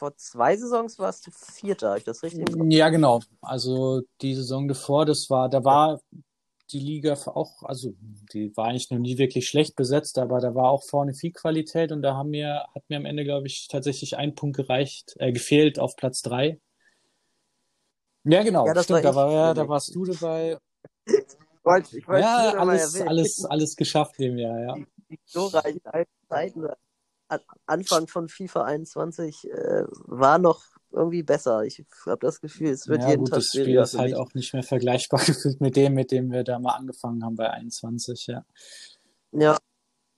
[0.00, 2.48] vor zwei Saisons warst du Vierter, ich das richtig?
[2.70, 3.20] Ja, genau.
[3.42, 6.00] Also die Saison davor, das war, da war
[6.72, 7.92] die Liga auch, also
[8.32, 11.92] die war eigentlich noch nie wirklich schlecht besetzt, aber da war auch vorne viel Qualität
[11.92, 15.32] und da haben mir, hat mir am Ende, glaube ich, tatsächlich ein Punkt gereicht, äh,
[15.32, 16.58] gefehlt auf Platz drei.
[18.24, 20.56] Ja, genau, ja, stimmt, war da, war, ja, da warst du dabei.
[21.04, 21.14] Ich
[21.62, 24.74] wollte, ich wollte ja, alles, alles, alles geschafft dem Jahr, ja.
[24.76, 25.82] Die, die glorreichen
[26.26, 26.66] Zeiten
[27.66, 31.64] Anfang von FIFA 21 äh, war noch irgendwie besser.
[31.64, 34.34] Ich habe das Gefühl, es wird ja, jeden gut, Tag das Spiel ist halt auch
[34.34, 38.26] nicht mehr vergleichbar gefühlt mit dem, mit dem wir da mal angefangen haben bei 21,
[38.26, 38.44] ja.
[39.32, 39.56] Ja.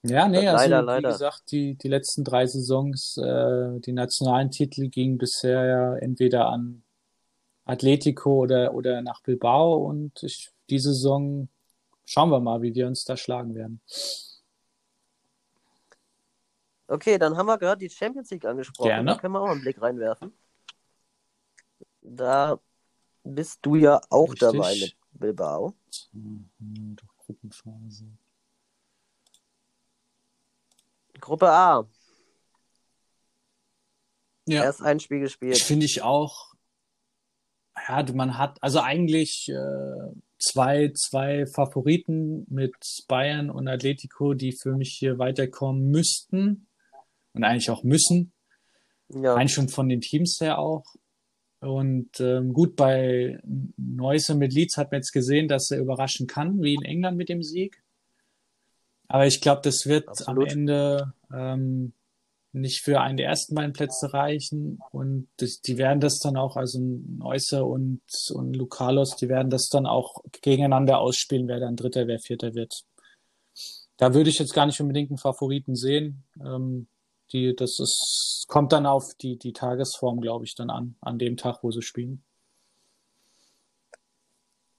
[0.05, 1.13] Ja, nee, also leider, wie leider.
[1.13, 6.83] gesagt, die, die letzten drei Saisons, äh, die nationalen Titel gingen bisher ja entweder an
[7.65, 11.49] Atletico oder, oder nach Bilbao und ich, die Saison
[12.05, 13.81] schauen wir mal, wie wir uns da schlagen werden.
[16.87, 18.89] Okay, dann haben wir gerade die Champions League angesprochen.
[18.89, 19.13] Gerne.
[19.13, 20.33] Da können wir auch einen Blick reinwerfen.
[22.01, 22.59] Da
[23.23, 24.41] bist du ja auch Richtig.
[24.41, 25.75] dabei mit Bilbao.
[26.13, 28.07] Mhm, Gruppenphase.
[31.21, 31.89] Gruppe A.
[34.47, 34.65] Ja.
[34.65, 35.59] Erst ein Spiel gespielt.
[35.59, 36.53] Finde ich auch.
[37.89, 42.75] Ja, man hat also eigentlich äh, zwei, zwei Favoriten mit
[43.09, 46.67] Bayern und Atletico, die für mich hier weiterkommen müssten
[47.35, 48.33] und eigentlich auch müssen.
[49.09, 49.35] Ja.
[49.35, 50.85] Rein schon von den Teams her auch.
[51.61, 53.39] Und ähm, gut, bei
[53.77, 57.29] Neuse mit Leeds hat man jetzt gesehen, dass er überraschen kann, wie in England mit
[57.29, 57.83] dem Sieg.
[59.07, 60.45] Aber ich glaube, das wird Absolut.
[60.45, 61.93] am Ende ähm,
[62.53, 64.79] nicht für einen der ersten beiden Plätze reichen.
[64.91, 68.03] Und das, die werden das dann auch, also Neusser und,
[68.33, 72.85] und Lucalos, die werden das dann auch gegeneinander ausspielen, wer dann Dritter, wer Vierter wird.
[73.97, 76.25] Da würde ich jetzt gar nicht unbedingt einen Favoriten sehen.
[76.41, 76.89] Ähm,
[77.33, 81.37] die, das ist, kommt dann auf die, die Tagesform, glaube ich, dann an, an dem
[81.37, 82.25] Tag, wo sie spielen.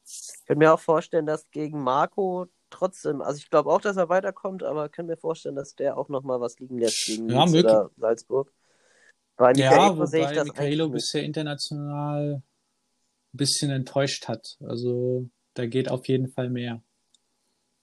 [0.06, 4.10] Ich könnte mir auch vorstellen, dass gegen Marco trotzdem, also ich glaube auch, dass er
[4.10, 7.46] weiterkommt, aber kann mir vorstellen, dass der auch noch mal was liegen lässt gegen ja,
[7.46, 8.54] oder Salzburg.
[9.36, 12.44] Bei ja, wobei ich das Michaelo bisher international
[13.34, 14.58] ein bisschen enttäuscht hat.
[14.62, 16.84] Also da geht auf jeden Fall mehr.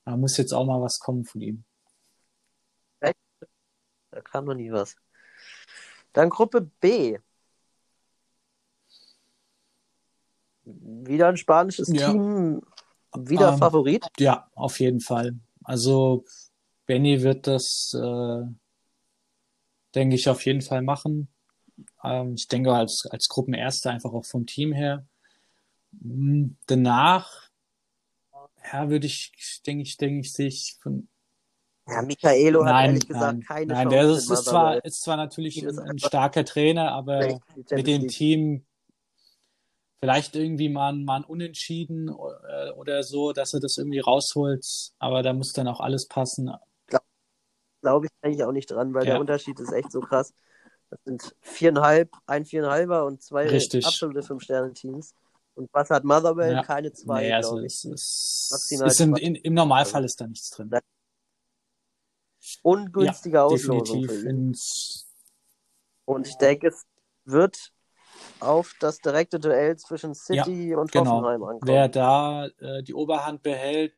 [0.05, 1.65] Da muss jetzt auch mal was kommen von ihm.
[4.11, 4.97] Da kam noch nie was.
[6.13, 7.19] Dann Gruppe B.
[10.65, 12.11] Wieder ein spanisches ja.
[12.11, 12.63] Team
[13.17, 14.07] wieder ähm, Favorit?
[14.19, 15.35] Ja, auf jeden Fall.
[15.65, 16.25] Also
[16.87, 18.43] Benny wird das, äh,
[19.95, 21.29] denke ich, auf jeden Fall machen.
[22.03, 25.07] Ähm, ich denke als, als Gruppenerster einfach auch vom Team her.
[26.03, 27.51] Hm, danach,
[28.73, 29.33] ja, würde ich,
[29.67, 31.09] denke ich, denke ich, sehe ich von.
[31.89, 33.97] Ja, Michaelo nein, hat ehrlich gesagt nein, keine nein, Chance.
[33.97, 38.09] Nein, der ist, ist, zwar, ist zwar natürlich ein, ein starker Trainer, aber mit dem
[38.09, 38.65] Team
[40.03, 44.93] Vielleicht irgendwie mal, mal ein Unentschieden äh, oder so, dass er das irgendwie rausholt.
[44.99, 46.51] Aber da muss dann auch alles passen.
[47.83, 49.13] Glaube ich eigentlich auch nicht dran, weil ja.
[49.13, 50.33] der Unterschied ist echt so krass.
[50.89, 53.87] Das sind viereinhalb, ein viereinhalber und zwei Richtig.
[53.87, 55.15] absolute Fünf-Sterne-Teams.
[55.55, 56.55] Und was hat Motherwell?
[56.55, 56.63] Ja.
[56.63, 57.85] Keine zwei, nee, also ich.
[57.85, 60.71] Ist, ist in, in, Im Normalfall ist da nichts drin.
[62.63, 64.57] Ungünstige ja, Auslosung für ihn.
[66.05, 66.87] Und ich denke, es
[67.25, 67.73] wird
[68.41, 71.13] auf das direkte Duell zwischen City ja, und genau.
[71.13, 71.61] Hoffenheim ankommen.
[71.65, 73.95] Wer da äh, die Oberhand behält,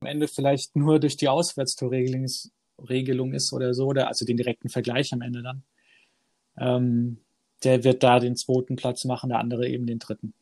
[0.00, 4.36] am Ende vielleicht nur durch die Auswärtstorregelung ist, Regelung ist oder so, oder also den
[4.36, 5.62] direkten Vergleich am Ende dann,
[6.58, 7.18] ähm,
[7.64, 10.34] der wird da den zweiten Platz machen, der andere eben den dritten.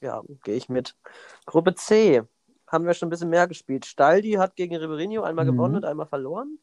[0.00, 0.94] Ja, gehe ich mit.
[1.46, 2.22] Gruppe C
[2.66, 3.86] haben wir schon ein bisschen mehr gespielt.
[3.86, 5.52] Staldi hat gegen Ribeirinho einmal mhm.
[5.52, 6.58] gewonnen und einmal verloren.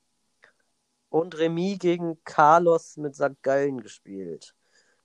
[1.09, 3.41] Und Remy gegen Carlos mit St.
[3.41, 4.55] Gallen gespielt.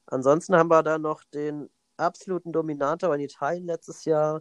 [0.07, 4.40] Ansonsten haben wir da noch den absoluten Dominator in Italien letztes Jahr,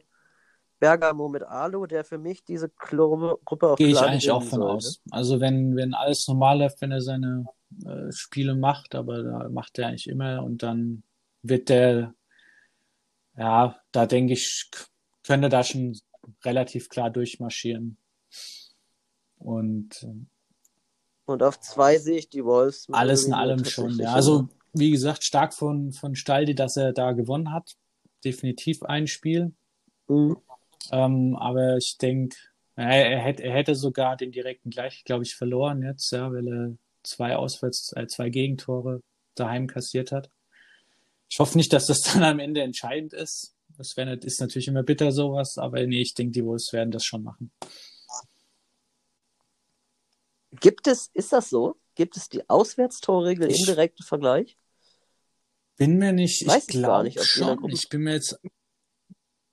[0.80, 3.40] Bergamo mit Alu, der für mich diese Gruppe
[3.70, 5.02] auf Gehe ich eigentlich auch von aus.
[5.10, 7.46] Also wenn, wenn alles normal läuft, wenn er seine
[7.86, 11.04] äh, Spiele macht, aber da macht er eigentlich immer und dann
[11.42, 12.14] wird der,
[13.38, 14.70] ja, da denke ich,
[15.24, 15.98] könnte da schon
[16.44, 17.98] relativ klar durchmarschieren.
[19.38, 20.26] Und äh,
[21.26, 22.88] und auf zwei sehe ich die Wolves.
[22.92, 24.14] Alles in allem schon, ja.
[24.14, 27.76] Also wie gesagt, stark von, von Staldi, dass er da gewonnen hat.
[28.24, 29.54] Definitiv ein Spiel.
[30.08, 30.38] Mhm.
[30.92, 32.36] Ähm, aber ich denke,
[32.76, 36.48] er, er, hätte, er hätte sogar den direkten gleich, glaube ich, verloren jetzt, ja, weil
[36.48, 39.02] er zwei Auswärts, äh, zwei Gegentore
[39.36, 40.30] daheim kassiert hat.
[41.30, 43.55] Ich hoffe nicht, dass das dann am Ende entscheidend ist.
[43.78, 47.04] Das wär, ist natürlich immer bitter sowas, aber nee, ich denke, die Wolves werden das
[47.04, 47.52] schon machen.
[50.60, 51.76] Gibt es, ist das so?
[51.96, 54.58] Gibt es die Auswärtstorregel im direkten Vergleich?
[55.78, 57.70] Bin mir nicht, Weiß ich glaube schon.
[57.70, 58.40] Ich bin mir jetzt.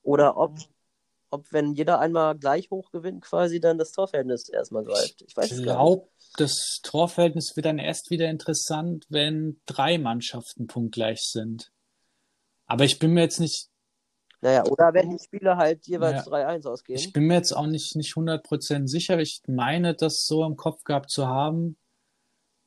[0.02, 0.58] Oder ob,
[1.30, 5.22] ob, wenn jeder einmal gleich hoch gewinnt, quasi dann das Torverhältnis erstmal greift.
[5.22, 11.22] Ich weiß ich glaube, das Torverhältnis wird dann erst wieder interessant, wenn drei Mannschaften punktgleich
[11.22, 11.72] sind.
[12.66, 13.68] Aber ich bin mir jetzt nicht.
[14.42, 16.98] Naja, oder wenn die Spiele halt jeweils naja, 3-1 ausgehen.
[16.98, 19.20] Ich bin mir jetzt auch nicht, nicht 100% sicher.
[19.20, 21.76] Ich meine, das so im Kopf gehabt zu haben,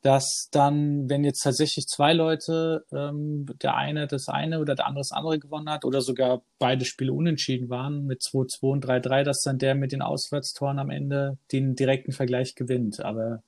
[0.00, 5.00] dass dann, wenn jetzt tatsächlich zwei Leute, ähm, der eine das eine oder der andere
[5.00, 9.42] das andere gewonnen hat oder sogar beide Spiele unentschieden waren mit 2-2 und 3-3, dass
[9.42, 13.00] dann der mit den Auswärtstoren am Ende den direkten Vergleich gewinnt.
[13.00, 13.42] Aber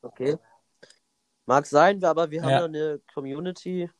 [0.00, 0.38] okay.
[1.44, 3.90] Mag sein, aber wir haben ja eine Community,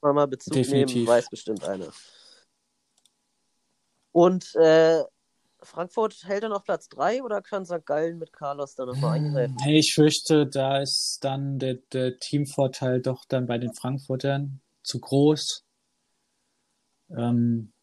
[0.00, 0.94] mal Bezug Definitiv.
[0.94, 1.88] nehmen, weiß bestimmt eine.
[4.16, 5.04] Und äh,
[5.62, 7.84] Frankfurt hält er noch Platz 3 oder kann St.
[7.84, 9.58] Gallen mit Carlos dann nochmal eingreifen?
[9.60, 15.00] Hey, ich fürchte, da ist dann der, der, Teamvorteil doch dann bei den Frankfurtern zu
[15.00, 15.66] groß.
[17.10, 17.74] Ähm,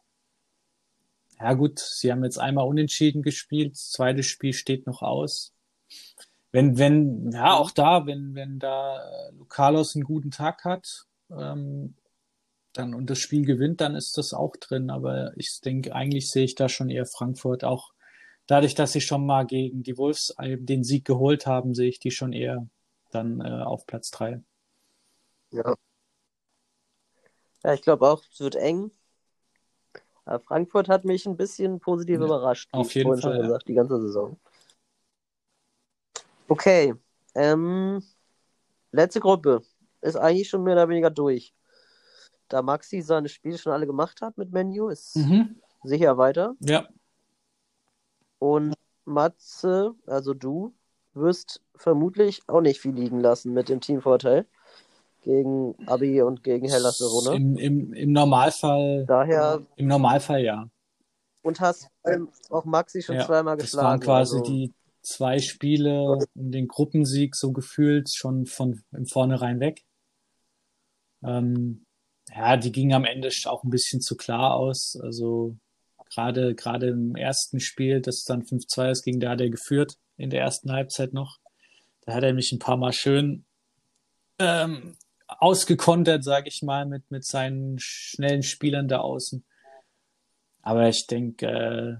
[1.40, 5.54] ja gut, sie haben jetzt einmal unentschieden gespielt, das zweite Spiel steht noch aus.
[6.52, 9.04] Wenn, wenn, ja, auch da, wenn, wenn da
[9.34, 11.94] Lucalos einen guten Tag hat, ähm,
[12.74, 14.90] dann und das Spiel gewinnt, dann ist das auch drin.
[14.90, 17.94] Aber ich denke, eigentlich sehe ich da schon eher Frankfurt auch.
[18.48, 22.12] Dadurch, dass sie schon mal gegen die Wolves den Sieg geholt haben, sehe ich die
[22.12, 22.68] schon eher
[23.12, 24.41] dann äh, auf Platz 3.
[25.52, 25.76] Ja.
[27.64, 28.91] Ja, ich glaube auch, es wird eng.
[30.26, 32.70] Aber Frankfurt hat mich ein bisschen positiv ja, überrascht.
[32.74, 33.34] Auf jeden Fall.
[33.34, 34.38] Schon gesagt, die ganze Saison.
[36.48, 36.94] Okay,
[37.36, 38.04] Ähm,
[38.91, 39.64] letzte Gruppe
[40.02, 41.54] ist eigentlich schon mehr oder weniger durch.
[42.54, 45.56] Da Maxi seine Spiele schon alle gemacht hat mit Menu, ist Mhm.
[45.84, 46.54] sicher weiter.
[46.60, 46.88] Ja.
[48.38, 48.76] Und
[49.06, 50.72] Matze, also du,
[51.16, 54.46] wirst vermutlich auch nicht viel liegen lassen mit dem Teamvorteil
[55.22, 57.34] gegen Abi und gegen Hellas Verona.
[57.34, 60.70] Im, im, Im Normalfall, Daher im Normalfall ja.
[61.42, 63.26] und hast ähm, auch Maxi schon ja.
[63.26, 64.02] zweimal Das waren geschlagen.
[64.02, 64.72] quasi also, die
[65.02, 66.04] zwei Spiele
[66.36, 69.84] um den Gruppensieg so gefühlt schon von im Vornherein weg.
[71.24, 71.83] Ähm,
[72.36, 74.98] ja, die gingen am Ende auch ein bisschen zu klar aus.
[75.02, 75.56] Also
[76.10, 80.30] gerade gerade im ersten Spiel, das dann 5-2 ist, ging, da hat er geführt in
[80.30, 81.40] der ersten Halbzeit noch.
[82.02, 83.46] Da hat er mich ein paar Mal schön
[84.40, 84.96] ähm,
[85.28, 89.44] ausgekontert, sage ich mal, mit, mit seinen schnellen Spielern da außen.
[90.62, 91.96] Aber ich denke, äh,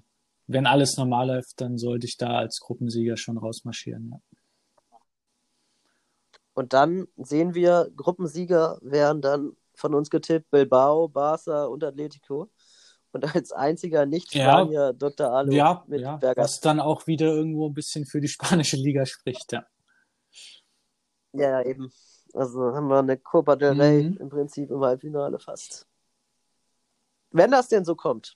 [0.48, 4.10] wenn alles normal läuft, dann sollte ich da als Gruppensieger schon rausmarschieren.
[4.12, 5.00] Ja.
[6.54, 12.50] Und dann sehen wir, Gruppensieger wären dann von uns getippt Bilbao, Barca und Atletico.
[13.12, 15.32] Und als einziger Nicht-Spanier Dr.
[15.32, 16.42] Alu Ja, mit ja, Berger.
[16.42, 19.52] was dann auch wieder irgendwo ein bisschen für die spanische Liga spricht.
[19.52, 19.66] Ja.
[21.34, 21.92] Ja, ja, eben.
[22.34, 24.18] Also haben wir eine Copa del Rey Mhm.
[24.18, 25.88] im Prinzip im Halbfinale fast.
[27.32, 28.36] Wenn das denn so kommt.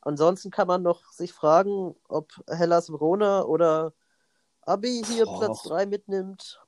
[0.00, 3.92] Ansonsten kann man noch sich fragen, ob Hellas Verona oder
[4.62, 5.38] Abi hier Boah.
[5.40, 6.60] Platz 3 mitnimmt.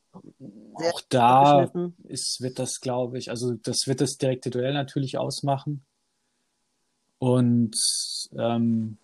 [0.75, 1.71] Auch da
[2.05, 5.85] ist, wird das, glaube ich, also das wird das direkte Duell natürlich ausmachen.
[7.19, 7.77] Und
[8.37, 8.99] ähm,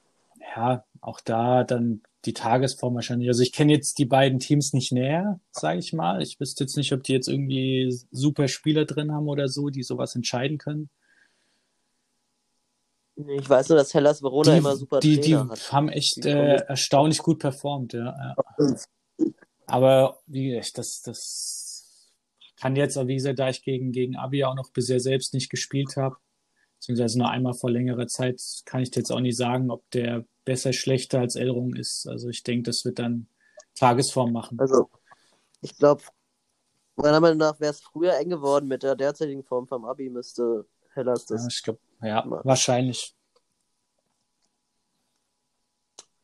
[0.55, 3.29] ja, auch da dann die Tagesform wahrscheinlich.
[3.29, 6.23] Also ich kenne jetzt die beiden Teams nicht näher, sage ich mal.
[6.23, 9.83] Ich wüsste jetzt nicht, ob die jetzt irgendwie super Spieler drin haben oder so, die
[9.83, 10.89] sowas entscheiden können.
[13.17, 15.73] Ich weiß nur, dass Hellas Verona Die, immer super die, die Trainer hat.
[15.73, 18.35] haben echt Die äh, erstaunlich gut performt, ja.
[18.59, 18.77] ja.
[19.73, 22.13] Aber wie gesagt, das, das
[22.61, 25.97] kann jetzt, wie gesagt, da ich gegen, gegen Abi auch noch bisher selbst nicht gespielt
[25.97, 26.17] habe,
[26.79, 30.75] beziehungsweise nur einmal vor längerer Zeit, kann ich jetzt auch nicht sagen, ob der besser,
[30.75, 32.07] schlechter als Elrung ist.
[32.07, 33.29] Also ich denke, das wird dann
[33.75, 34.61] Tagesform machen.
[34.61, 34.91] Also,
[35.63, 36.03] ich glaube,
[36.97, 40.67] meiner Meinung nach wäre es früher eng geworden mit der derzeitigen Form vom Abi, müsste
[40.91, 41.43] Hellas das.
[41.43, 43.15] Ja, ich glaube, ja, wahrscheinlich.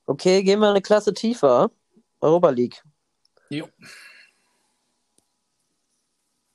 [0.04, 1.70] Okay, gehen wir eine Klasse tiefer.
[2.20, 2.82] Europa League.
[3.50, 3.68] Jo.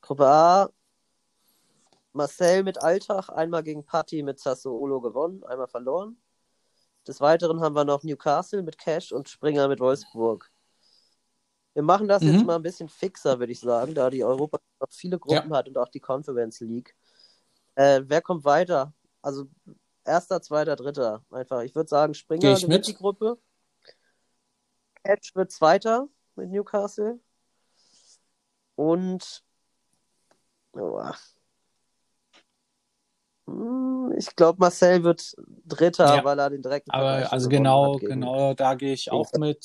[0.01, 0.69] Gruppe A.
[2.11, 6.17] Marcel mit Alltag, einmal gegen Patti mit Sassuolo gewonnen, einmal verloren.
[7.07, 10.51] Des Weiteren haben wir noch Newcastle mit Cash und Springer mit Wolfsburg.
[11.73, 12.33] Wir machen das Mhm.
[12.33, 15.67] jetzt mal ein bisschen fixer, würde ich sagen, da die Europa noch viele Gruppen hat
[15.67, 16.95] und auch die Conference League.
[17.75, 18.93] Äh, wer kommt weiter?
[19.23, 19.47] Also
[20.05, 21.25] erster, zweiter, dritter.
[21.31, 21.61] Einfach.
[21.63, 22.87] Ich würde sagen, Springer gewinnt mit.
[22.87, 23.39] die Gruppe.
[25.03, 27.19] Cash wird Zweiter mit Newcastle.
[28.75, 29.43] Und
[30.73, 31.11] oh.
[34.17, 35.35] Ich glaube, Marcel wird
[35.65, 36.23] Dritter, Ja.
[36.23, 39.63] weil er den direkten Aber also genau, genau, da gehe ich auch mit.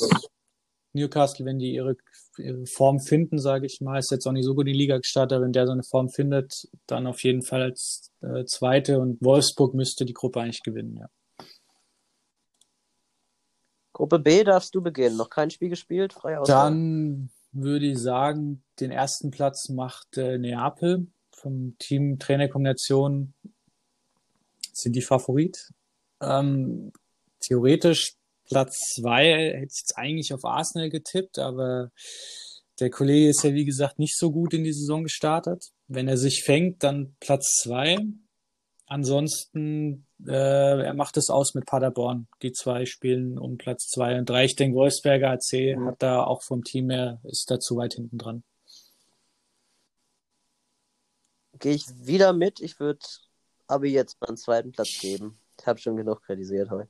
[0.94, 1.96] Newcastle, wenn die ihre,
[2.38, 5.40] ihre Form finden, sage ich mal, ist jetzt auch nicht so gut die Liga gestartet,
[5.40, 9.74] wenn der so eine Form findet, dann auf jeden Fall als äh, Zweite und Wolfsburg
[9.74, 11.08] müsste die Gruppe eigentlich gewinnen, ja.
[13.98, 15.16] Gruppe B darfst du beginnen.
[15.16, 16.70] Noch kein Spiel gespielt, freie Auswahl.
[16.70, 23.34] Dann würde ich sagen, den ersten Platz macht äh, Neapel vom Team Trainerkombination
[24.72, 25.72] sind die Favorit.
[26.20, 26.92] Ähm,
[27.40, 28.14] theoretisch
[28.44, 31.90] Platz zwei hätte ich jetzt eigentlich auf Arsenal getippt, aber
[32.78, 35.72] der Kollege ist ja wie gesagt nicht so gut in die Saison gestartet.
[35.88, 37.98] Wenn er sich fängt, dann Platz zwei.
[38.86, 42.26] Ansonsten, äh, er macht es aus mit Paderborn.
[42.42, 44.44] Die zwei spielen um Platz zwei und drei.
[44.44, 45.86] Ich denke, Wolfsberger AC Mhm.
[45.86, 48.42] hat da auch vom Team her, ist da zu weit hinten dran.
[51.58, 52.60] Gehe ich wieder mit.
[52.60, 53.04] Ich würde
[53.66, 55.40] aber jetzt mal einen zweiten Platz geben.
[55.58, 56.88] Ich habe schon genug kritisiert heute.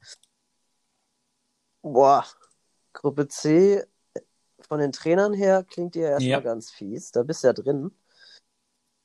[1.83, 2.25] Boah,
[2.93, 3.83] Gruppe C
[4.61, 6.41] von den Trainern her klingt dir erstmal Ja.
[6.41, 7.11] ganz fies.
[7.13, 7.91] Da bist du ja drin.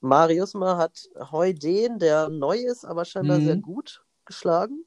[0.01, 3.45] Marius mal hat Heuden, der neu ist, aber scheinbar Mhm.
[3.45, 4.85] sehr gut geschlagen.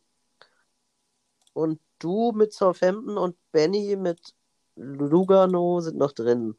[1.53, 4.35] Und du mit Southampton und Benny mit
[4.77, 6.57] Lugano sind noch drin.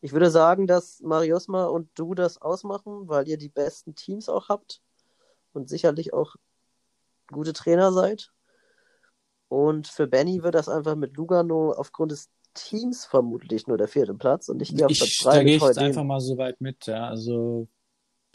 [0.00, 4.48] Ich würde sagen, dass Mariusma und du das ausmachen, weil ihr die besten Teams auch
[4.48, 4.80] habt
[5.52, 6.36] und sicherlich auch
[7.30, 8.32] gute Trainer seid.
[9.48, 14.14] Und für Benny wird das einfach mit Lugano aufgrund des Teams vermutlich nur der vierte
[14.14, 14.48] Platz.
[14.48, 16.60] Und ich gehe auf Platz Ich, 3 da gehe ich jetzt einfach mal so weit
[16.60, 17.08] mit, ja.
[17.08, 17.68] Also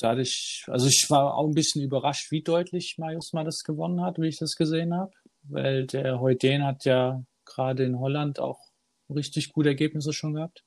[0.04, 4.20] dadurch, also ich war auch ein bisschen überrascht, wie deutlich Marius mal das gewonnen hat,
[4.20, 5.12] wie ich das gesehen habe.
[5.44, 8.60] Weil der Heuden hat ja gerade in Holland auch
[9.10, 10.64] richtig gute Ergebnisse schon gehabt.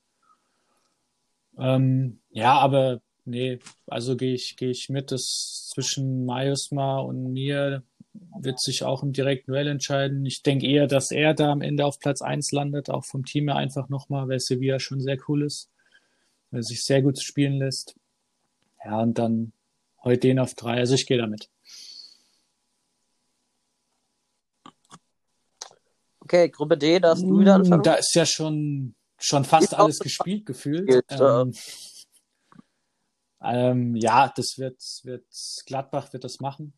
[1.59, 7.83] Ähm, ja, aber nee, also gehe ich, gehe ich mit, dass zwischen Majusma und mir
[8.39, 10.25] wird sich auch im direkten Duell entscheiden.
[10.25, 13.49] Ich denke eher, dass er da am Ende auf Platz 1 landet, auch vom Team
[13.49, 15.71] her einfach nochmal, weil Sevilla schon sehr cool ist,
[16.51, 17.95] weil er sich sehr gut spielen lässt.
[18.87, 19.53] Ja, und dann
[20.05, 20.77] heute den auf drei.
[20.79, 21.51] Also ich gehe damit.
[26.21, 27.83] Okay, Gruppe D, da hast du wieder anfangen.
[27.83, 30.87] Da ist ja schon, schon fast Ist alles gespielt gefühlt.
[30.87, 31.05] Geht.
[31.11, 31.53] Ähm,
[33.43, 35.27] ähm, ja, das wird, wird,
[35.67, 36.73] Gladbach wird das machen.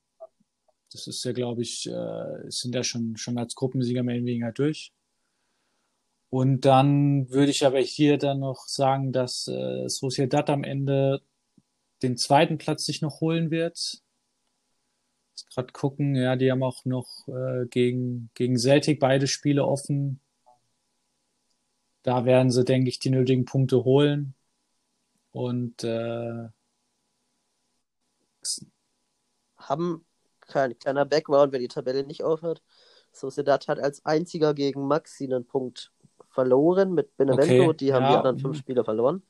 [0.91, 4.53] Das ist ja, glaube ich, äh, sind ja schon, schon als Gruppensieger mehr oder weniger
[4.53, 4.95] durch.
[6.31, 11.23] Und dann würde ich aber hier dann noch sagen, dass äh, Sociedad am Ende
[12.03, 14.03] den zweiten Platz sich noch holen wird.
[15.31, 20.21] Jetzt gerade gucken, ja, die haben auch noch äh, gegen, gegen Celtic beide Spiele offen.
[22.03, 24.35] Da werden sie, denke ich, die nötigen Punkte holen.
[25.31, 26.49] Und äh,
[29.57, 30.05] haben
[30.41, 32.63] kein kleiner Background, wer die Tabelle nicht aufhört.
[33.13, 35.93] Sociedad hat als einziger gegen Maxi einen Punkt
[36.31, 37.71] verloren mit Benevento.
[37.71, 38.11] Okay, die haben ja.
[38.11, 39.23] die anderen fünf Spiele verloren.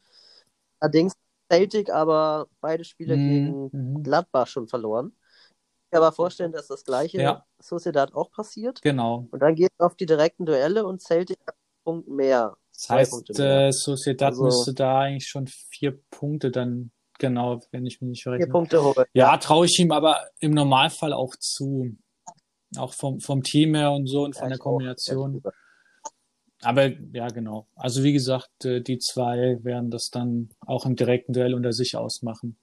[0.78, 1.15] Allerdings
[1.51, 4.03] Celtic aber beide Spiele Mhm, gegen mhm.
[4.03, 5.12] Gladbach schon verloren.
[5.15, 7.47] Ich kann mir aber vorstellen, dass das gleiche Ja.
[7.62, 8.83] Sociedad auch passiert.
[8.83, 9.27] genau.
[9.31, 12.57] Und dann geht es auf die direkten Duelle und Celtic hat einen Punkt mehr.
[12.75, 13.69] Das heißt, Punkte mehr.
[13.69, 18.23] äh, Sociedad Also- müsste da eigentlich schon vier Punkte dann, genau, wenn ich mich nicht
[18.23, 18.53] Vier verrechne.
[18.53, 19.07] Punkte holen.
[19.15, 21.97] Ja, traue ich ihm aber im Normalfall auch zu.
[22.77, 25.33] Auch vom, vom Team her und so und von Ja, der ich auch, Kombination.
[25.33, 25.57] gesagt.
[26.62, 27.68] Aber ja, genau.
[27.76, 31.97] Also wie gesagt, äh, die zwei werden das dann auch im direkten Duell unter sich
[31.97, 32.56] ausmachen.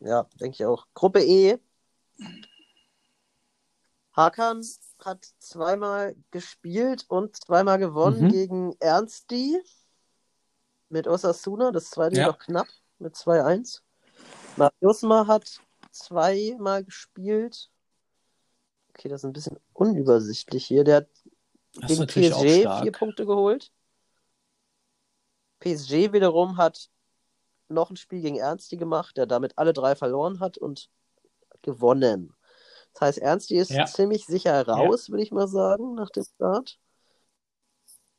[0.00, 0.86] Ja, denke ich auch.
[0.94, 1.58] Gruppe E.
[4.14, 4.62] Hakan
[5.04, 8.28] hat zweimal gespielt und zweimal gewonnen Mhm.
[8.28, 9.58] gegen Ernsti
[10.88, 11.70] mit Osasuna.
[11.70, 12.26] Das zweite Ja.
[12.26, 12.68] noch knapp
[12.98, 13.82] mit 2-1.
[14.56, 17.70] Mariusma hat zweimal gespielt.
[19.02, 20.84] Okay, das ist ein bisschen unübersichtlich hier.
[20.84, 21.08] Der hat
[21.74, 23.72] Das gegen PSG vier Punkte geholt.
[25.58, 26.88] PSG wiederum hat
[27.66, 30.88] noch ein Spiel gegen Ernsti gemacht, der damit alle drei verloren hat und
[31.62, 32.36] gewonnen.
[32.92, 33.86] Das heißt, Ernsti ist Ja.
[33.86, 36.78] ziemlich sicher raus, würde ich mal sagen, nach dem Start.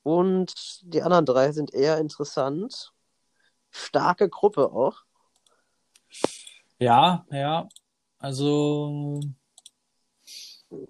[0.01, 2.91] Und die anderen drei sind eher interessant.
[3.71, 5.03] Starke Gruppe auch.
[6.77, 7.69] Ja, ja.
[8.17, 9.21] Also,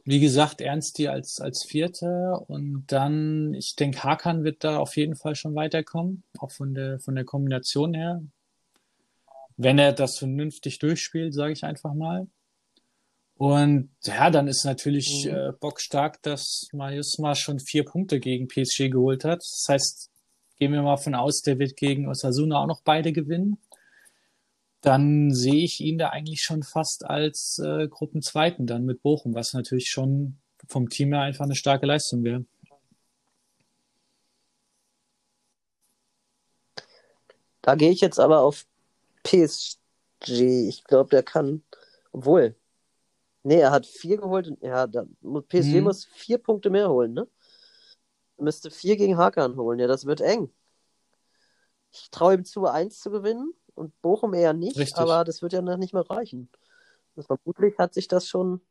[0.06, 5.16] wie gesagt, Ernsti als, als Vierter und dann, ich denke, Hakan wird da auf jeden
[5.16, 8.22] Fall schon weiterkommen, auch von der, von der Kombination her.
[9.58, 12.28] Wenn er das vernünftig durchspielt, sage ich einfach mal.
[13.36, 15.32] Und ja, dann ist natürlich Mhm.
[15.36, 19.40] äh, bockstark, dass Majusma schon vier Punkte gegen PSG geholt hat.
[19.40, 20.12] Das heißt,
[20.58, 23.58] gehen wir mal von aus, der wird gegen Osasuna auch noch beide gewinnen
[24.84, 29.54] dann sehe ich ihn da eigentlich schon fast als äh, Gruppenzweiten dann mit Bochum, was
[29.54, 30.38] natürlich schon
[30.68, 32.46] vom Team her einfach eine starke Leistung wäre.
[37.62, 38.66] Da gehe ich jetzt aber auf
[39.24, 40.68] PSG.
[40.68, 41.64] Ich glaube, der kann.
[42.12, 42.56] Obwohl.
[43.44, 44.48] Nee, er hat vier geholt.
[44.50, 45.06] und- Ja, da,
[45.48, 45.84] PSG Mhm.
[45.84, 47.28] muss vier Punkte mehr holen, ne?
[48.38, 49.80] Müsste vier gegen Hakan holen.
[49.80, 50.50] Ja, das wird eng.
[51.94, 54.98] Ich traue ihm zu, eins zu gewinnen und Bochum eher nicht, Richtig.
[54.98, 56.50] aber das wird ja noch nicht mehr reichen.
[57.16, 58.62] Das vermutlich hat sich das schon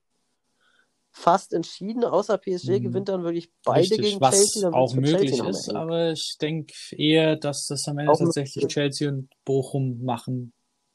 [1.10, 2.82] fast entschieden, außer PSG Mhm.
[2.82, 4.62] gewinnt dann wirklich beide Richtig, gegen was Chelsea.
[4.62, 8.64] Dann auch möglich Chelsea ist, aber ich denke eher, dass das am Ende Auch tatsächlich
[8.64, 8.74] möglich.
[8.74, 10.52] Chelsea und Bochum machen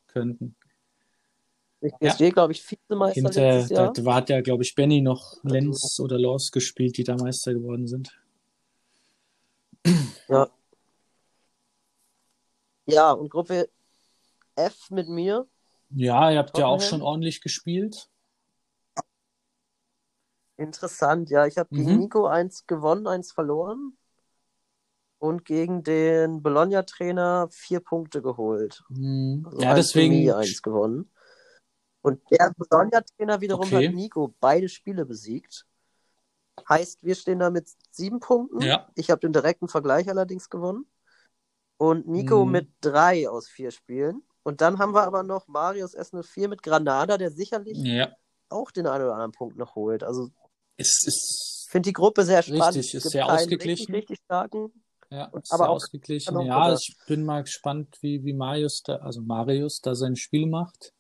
[0.08, 0.56] könnten.
[1.82, 2.10] Nicht Ja.
[2.10, 3.94] PSG, glaube ich, Vizemeister Hinter, letztes Jahr.
[3.94, 7.54] da, da hat ja, glaube ich, Benny noch Lenz oder Loss gespielt, die da Meister
[7.54, 8.18] geworden sind.
[10.28, 10.50] Ja.
[12.88, 13.70] Ja, und Gruppe
[14.58, 15.48] F mit mir.
[15.92, 16.90] Ja, ihr habt ja auch Tottenham.
[16.90, 18.10] schon ordentlich gespielt.
[20.58, 21.46] Interessant, ja.
[21.46, 22.00] Ich habe gegen Mhm.
[22.00, 23.98] Nico eins gewonnen, eins verloren.
[25.20, 28.84] Und gegen den Bologna-Trainer vier Punkte geholt.
[28.90, 29.44] Hm.
[29.46, 31.12] Also Ja, deswegen, Remis, eins gewonnen.
[32.02, 33.88] Und der Bologna-Trainer wiederum Okay.
[33.88, 35.66] hat Nico beide Spiele besiegt.
[36.70, 38.62] Heißt, wir stehen da mit sieben Punkten.
[38.62, 38.88] Ja.
[38.96, 40.86] Ich habe den direkten Vergleich allerdings gewonnen.
[41.78, 42.52] Und Nico Mhm.
[42.52, 44.24] mit drei aus vier Spielen.
[44.48, 48.16] Und dann haben wir aber noch Marius S04 mit Granada, der sicherlich ja,
[48.48, 50.06] auch den einen oder anderen Punkt noch holt.
[50.06, 50.30] Also
[50.78, 50.90] ich
[51.70, 52.78] finde die Gruppe sehr spannend.
[52.78, 53.94] Richtig, ist sehr ausgeglichen.
[53.94, 54.72] Richtig, richtig starken.
[55.10, 56.40] Ja, Und- ist aber sehr auch- ausgeglichen.
[56.46, 60.94] Ja, ich bin mal gespannt, wie, wie Marius da, also Marius da sein Spiel macht,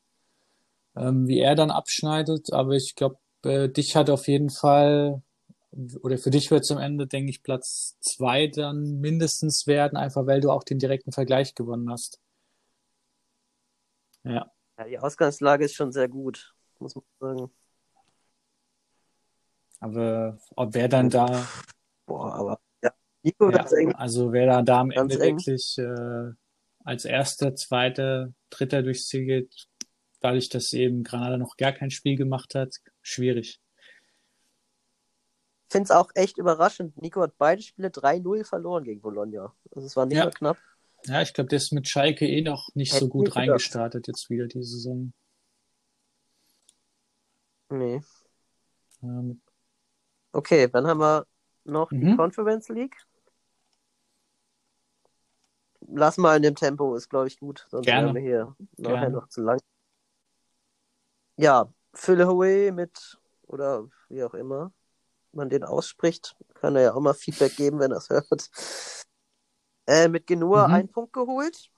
[0.97, 2.51] ähm, wie er dann abschneidet.
[2.51, 3.15] Aber ich glaube,
[3.45, 5.21] äh, dich hat auf jeden Fall
[6.01, 10.25] oder für dich wird es am Ende, denke ich, Platz zwei dann mindestens werden, einfach
[10.25, 12.19] weil du auch den direkten Vergleich gewonnen hast.
[14.29, 14.51] Ja.
[14.77, 17.51] Ja, die Ausgangslage ist schon sehr gut, muss man sagen.
[19.79, 21.47] Aber ob wer dann da.
[22.05, 22.91] Boah, aber ja,
[23.23, 23.93] Nico, ja, ganz eng.
[23.95, 25.37] also wer da, da am Ganz Ende eng.
[25.37, 26.33] wirklich äh,
[26.83, 29.67] als erster, zweiter, dritter durchs Ziel geht,
[30.19, 33.59] dadurch, dass eben Granada noch gar kein Spiel gemacht hat, schwierig.
[35.69, 36.99] Ich finde es auch echt überraschend.
[37.01, 39.53] Nico hat beide Spiele 3-0 verloren gegen Bologna.
[39.75, 40.23] Also es war nicht Ja.
[40.25, 40.57] mal knapp.
[41.05, 43.49] Ja, ich glaube, der ist mit Schalke eh noch nicht Hätte so gut nicht gedacht.
[43.49, 45.13] reingestartet jetzt wieder die Saison.
[47.69, 48.01] Nee.
[49.03, 49.41] Ähm,
[50.31, 51.25] Okay, dann haben wir
[51.63, 52.17] noch die Mhm.
[52.17, 52.95] Conference League.
[55.89, 58.07] Lass mal in dem Tempo, ist glaube ich gut, sonst Gerne.
[58.07, 59.15] werden wir hier nachher Gerne.
[59.15, 59.59] noch zu lang.
[61.37, 63.17] Ja, Fülle mit,
[63.47, 64.73] oder wie auch immer
[65.31, 68.49] man den ausspricht, kann er ja auch mal Feedback geben, wenn er es hört.
[69.87, 70.73] Äh, mit Genua Mhm.
[70.73, 71.71] einen Punkt geholt.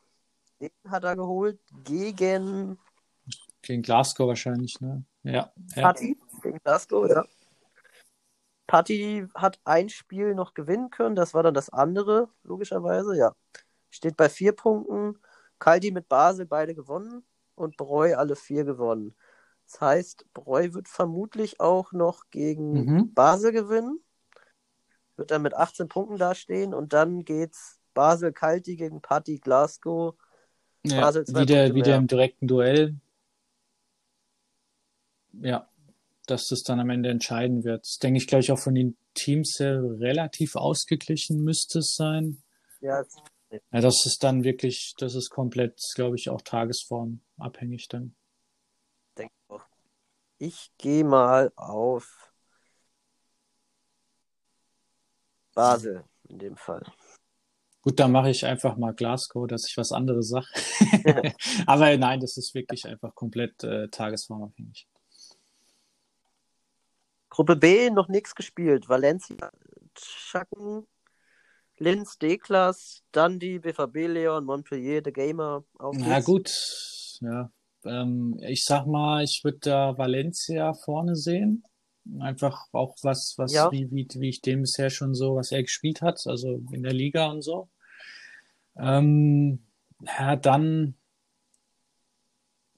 [0.60, 2.78] Den hat er geholt gegen
[3.62, 5.04] gegen Glasgow wahrscheinlich, ne?
[5.24, 5.52] Ja.
[5.76, 5.82] ja.
[5.82, 7.26] Patti gegen Glasgow, ja.
[8.68, 13.36] Patti hat ein Spiel noch gewinnen können, das war dann das andere, logischerweise, ja.
[13.90, 15.20] Steht bei vier Punkten.
[15.58, 17.24] Kaldi mit Basel beide gewonnen
[17.56, 19.14] und Breu alle vier gewonnen.
[19.66, 23.14] Das heißt, Breu wird vermutlich auch noch gegen Mhm.
[23.14, 24.00] Basel gewinnen.
[25.18, 30.16] Wird dann mit 18 Punkten dastehen und dann geht's Basel Kalti gegen Patti Glasgow.
[30.86, 31.98] Ja, Basel zwei wieder, Punkte wieder mehr.
[31.98, 32.96] im direkten Duell.
[35.34, 35.68] Ja,
[36.28, 37.82] dass das dann am Ende entscheiden wird.
[37.86, 42.42] Das denke ich gleich auch von den Teams her relativ ausgeglichen müsste es sein.
[42.80, 43.04] Ja,
[43.52, 48.16] Ja, das ist dann wirklich, das ist komplett, glaube ich, auch tagesformabhängig dann.
[49.18, 49.66] denke ich auch.
[50.38, 52.32] Ich gehe mal auf
[55.54, 56.86] Basel in dem Fall.
[57.90, 60.46] Gut, dann mache ich einfach mal Glasgow, dass ich was anderes sage.
[61.66, 64.88] Aber nein, das ist wirklich einfach komplett äh, tagesformabhängig.
[67.30, 68.90] Gruppe B noch nichts gespielt.
[68.90, 69.52] Valencia,
[69.98, 70.86] Schacken,
[71.80, 75.64] Linz, D-Class, Dundee, BVB Leon, Montpellier, The Gamer.
[75.80, 76.26] Auf Na geht's.
[76.26, 76.52] gut,
[77.22, 77.52] ja.
[77.86, 81.64] Ähm, ich sag mal, ich würde da Valencia vorne sehen.
[82.20, 83.72] Einfach auch was, was, Ja.
[83.72, 86.94] wie, wie, wie ich den bisher schon so, was er gespielt hat, also in der
[86.94, 87.68] Liga und so.
[88.80, 89.60] Ähm,
[90.06, 90.96] ja, dann,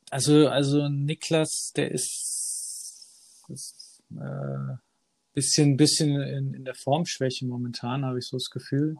[0.09, 4.75] also, also Niklas, der ist, ist äh,
[5.33, 8.97] bisschen, bisschen in, in der Formschwäche momentan, habe ich so das Gefühl.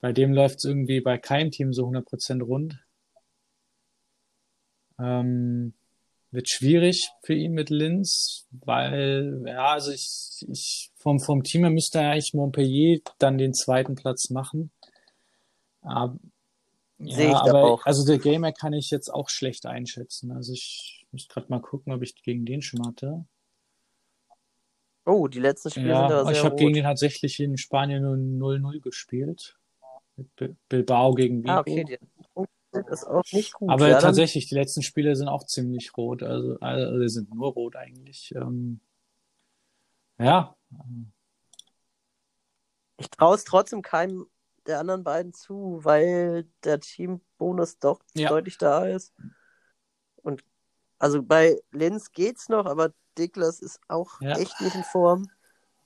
[0.00, 2.78] Bei dem läuft es irgendwie bei keinem Team so 100% rund.
[4.98, 5.74] Ähm,
[6.30, 11.70] wird schwierig für ihn mit Linz, weil, ja, also ich, ich vom, vom Team her
[11.70, 14.70] müsste eigentlich Montpellier dann den zweiten Platz machen.
[15.88, 16.18] Aber,
[16.98, 17.86] Sehe ja, ich da aber auch.
[17.86, 20.32] also der Gamer kann ich jetzt auch schlecht einschätzen.
[20.32, 23.24] Also ich muss gerade mal gucken, ob ich gegen den schon hatte.
[25.06, 26.60] Oh, die letzten Spiele Ja, sind ich sehr habe rot.
[26.60, 28.16] gegen den tatsächlich in Spanien nur
[28.58, 29.56] 0-0 gespielt.
[30.16, 31.50] Mit Bi- Bilbao gegen Vigo.
[31.50, 31.98] Ah, okay, die
[32.72, 33.70] sind ist auch nicht gut.
[33.70, 36.22] Aber ja, tatsächlich, die letzten Spiele sind auch ziemlich rot.
[36.22, 38.34] Also, also die sind nur rot eigentlich.
[38.34, 38.80] Ähm,
[40.18, 40.54] ja,
[42.98, 44.26] ich traue es trotzdem keinem
[44.68, 48.28] der anderen beiden zu, weil der Teambonus doch Ja.
[48.28, 49.12] deutlich da ist.
[50.16, 50.44] Und
[50.98, 54.36] also bei Linz geht's noch, aber Niklas ist auch Ja.
[54.36, 55.28] echt nicht in Form.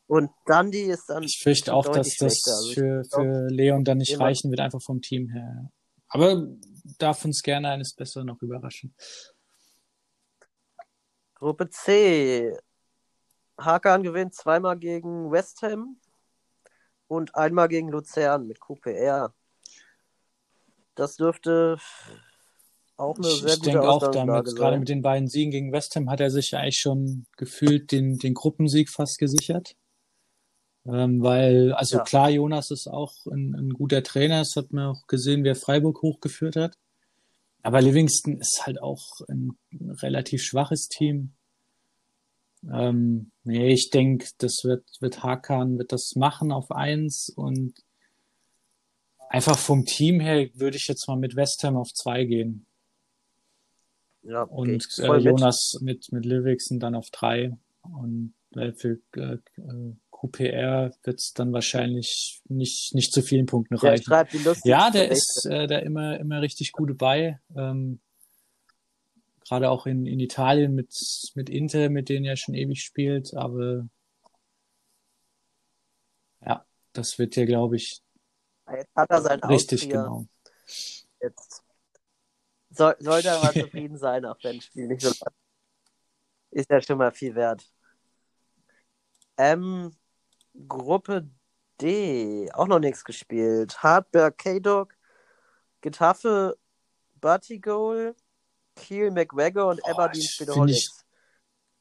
[0.07, 2.43] Und Dundee ist dann ich fürchte auch, dass das.
[2.47, 5.71] Also für, für Leon dann nicht reichen wird, einfach vom Team her.
[6.09, 6.47] Aber
[6.99, 8.95] darf uns gerne eines Besseren noch überraschen.
[11.35, 12.55] Gruppe C.
[13.57, 15.99] Hakan gewinnt zweimal gegen West Ham
[17.09, 19.35] und einmal gegen Luzern mit QPR.
[20.95, 21.79] Das dürfte
[22.97, 24.81] auch eine sehr ich gute denke auch damit, gerade sein.
[24.81, 28.19] mit den beiden Siegen gegen West Ham hat er sich ja eigentlich schon gefühlt den,
[28.19, 29.75] den Gruppensieg fast gesichert.
[30.85, 32.05] Ähm, weil, also Ja.
[32.05, 36.03] klar, Jonas ist auch ein, ein guter Trainer, das hat man auch gesehen, wer Freiburg
[36.03, 36.77] hochgeführt hat.
[37.63, 41.35] Aber Livingston ist halt auch ein relativ schwaches Team.
[42.71, 47.75] Ähm, nee, ich denke, das wird, wird Hakan, wird das machen auf eins und
[49.29, 52.67] einfach vom Team her würde ich jetzt mal mit West Ham auf zwei gehen.
[54.23, 55.17] Ja, okay, Und äh.
[55.19, 57.57] Jonas mit, mit Livingston dann auf drei.
[57.83, 63.77] Und weil für äh, äh, QPR wird es dann wahrscheinlich nicht, nicht zu vielen Punkten
[63.77, 64.11] Der reichen.
[64.65, 67.41] Ja, der ist äh, da immer, immer richtig gut dabei.
[67.57, 68.01] Ähm,
[69.53, 70.95] Gerade auch in, in Italien mit,
[71.35, 73.35] mit Inter, mit denen er schon ewig spielt.
[73.35, 73.87] Aber
[76.93, 78.03] Das wird ja, glaube ich,
[78.71, 80.03] Jetzt hat er sein richtig, Austria.
[80.03, 80.27] genau.
[81.21, 81.63] Jetzt
[82.71, 85.37] soll, sollte er mal zufrieden sein, auch wenn das Spiel nicht so läuft.
[86.51, 87.71] Ist ja schon mal viel wert.
[89.37, 89.95] Ähm,
[90.69, 91.29] Gruppe
[91.81, 93.83] D, auch noch nichts gespielt.
[93.83, 94.95] Hartberg, K-Dog,
[95.81, 96.59] Getafe,
[97.21, 98.15] Batigol,
[98.77, 101.05] Kiel, McWagger und Oh, Aberdeen Spielholics.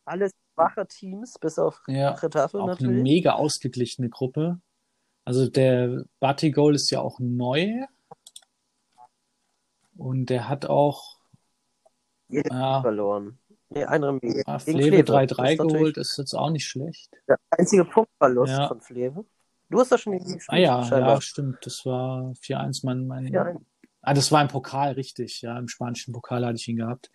[0.05, 3.03] Alles schwache Teams, bis auf Ja, Getafe auch eine natürlich.
[3.03, 4.59] mega ausgeglichene Gruppe.
[5.25, 7.85] Also der Batigol ist ja auch neu.
[9.97, 11.19] Und der hat auch
[12.27, 13.37] Jede ja, verloren.
[13.69, 17.09] Nee, ein ja, Fleve Das 3-3 ist natürlich geholt, ist jetzt auch nicht schlecht.
[17.27, 18.67] Der einzige Punktverlust Ja.
[18.67, 19.25] von Fleve.
[19.69, 21.57] Du hast das schon gespielt, Ah ja, ja, stimmt.
[21.61, 23.53] Das war 4-1 mein, mein, Ja,
[24.01, 25.41] Ah, das war im Pokal, richtig.
[25.41, 27.11] Ja, im spanischen Pokal hatte ich ihn gehabt.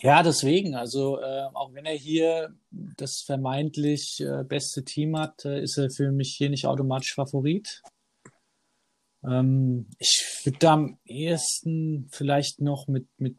[0.00, 5.62] Ja, deswegen, also äh, auch wenn er hier das vermeintlich äh, beste Team hat, äh,
[5.62, 7.82] ist er für mich hier nicht automatisch Favorit.
[9.24, 13.36] Ähm, ich würde da am ehesten vielleicht noch mit, mit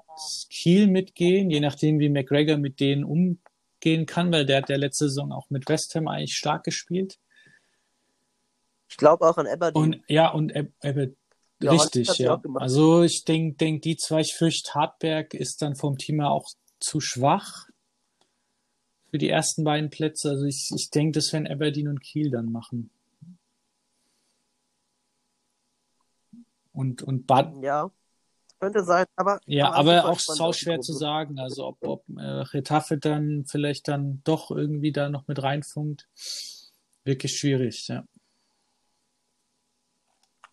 [0.50, 5.10] Kiel mitgehen, je nachdem, wie McGregor mit denen umgehen kann, weil der hat der letzte
[5.10, 7.20] Saison auch mit West Ham eigentlich stark gespielt.
[8.88, 9.84] Ich glaube auch an Aberdeen.
[9.84, 11.12] Und ja, und Ab- Ab-
[11.66, 12.42] Ja, richtig, ja.
[12.56, 16.50] Also ich denke, denk, die zwei, ich fürchte, Hartberg ist dann vom Team her auch
[16.80, 17.68] zu schwach
[19.10, 20.30] für die ersten beiden Plätze.
[20.30, 22.92] Also ich, ich denke, das werden Aberdeen und Kiel dann machen.
[26.72, 27.90] Und, und Bad, ja,
[28.60, 29.40] könnte sein, aber.
[29.46, 31.40] ja, aber auch sau schwer zu sagen.
[31.40, 36.08] Also ob, ob äh, Retafe dann vielleicht dann doch irgendwie da noch mit reinfunkt.
[37.06, 38.04] Wirklich schwierig, ja.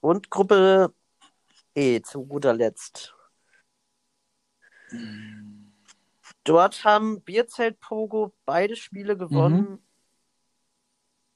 [0.00, 0.92] Und Gruppe
[1.74, 3.14] E zu guter Letzt.
[6.44, 9.60] Dort haben Bierzelt Pogo beide Spiele gewonnen.
[9.70, 9.78] Mhm.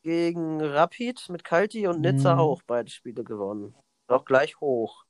[0.02, 2.40] Gegen Rapid mit Kalti und Nizza Mhm.
[2.40, 3.74] auch beide Spiele gewonnen.
[4.08, 5.04] Auch gleich hoch.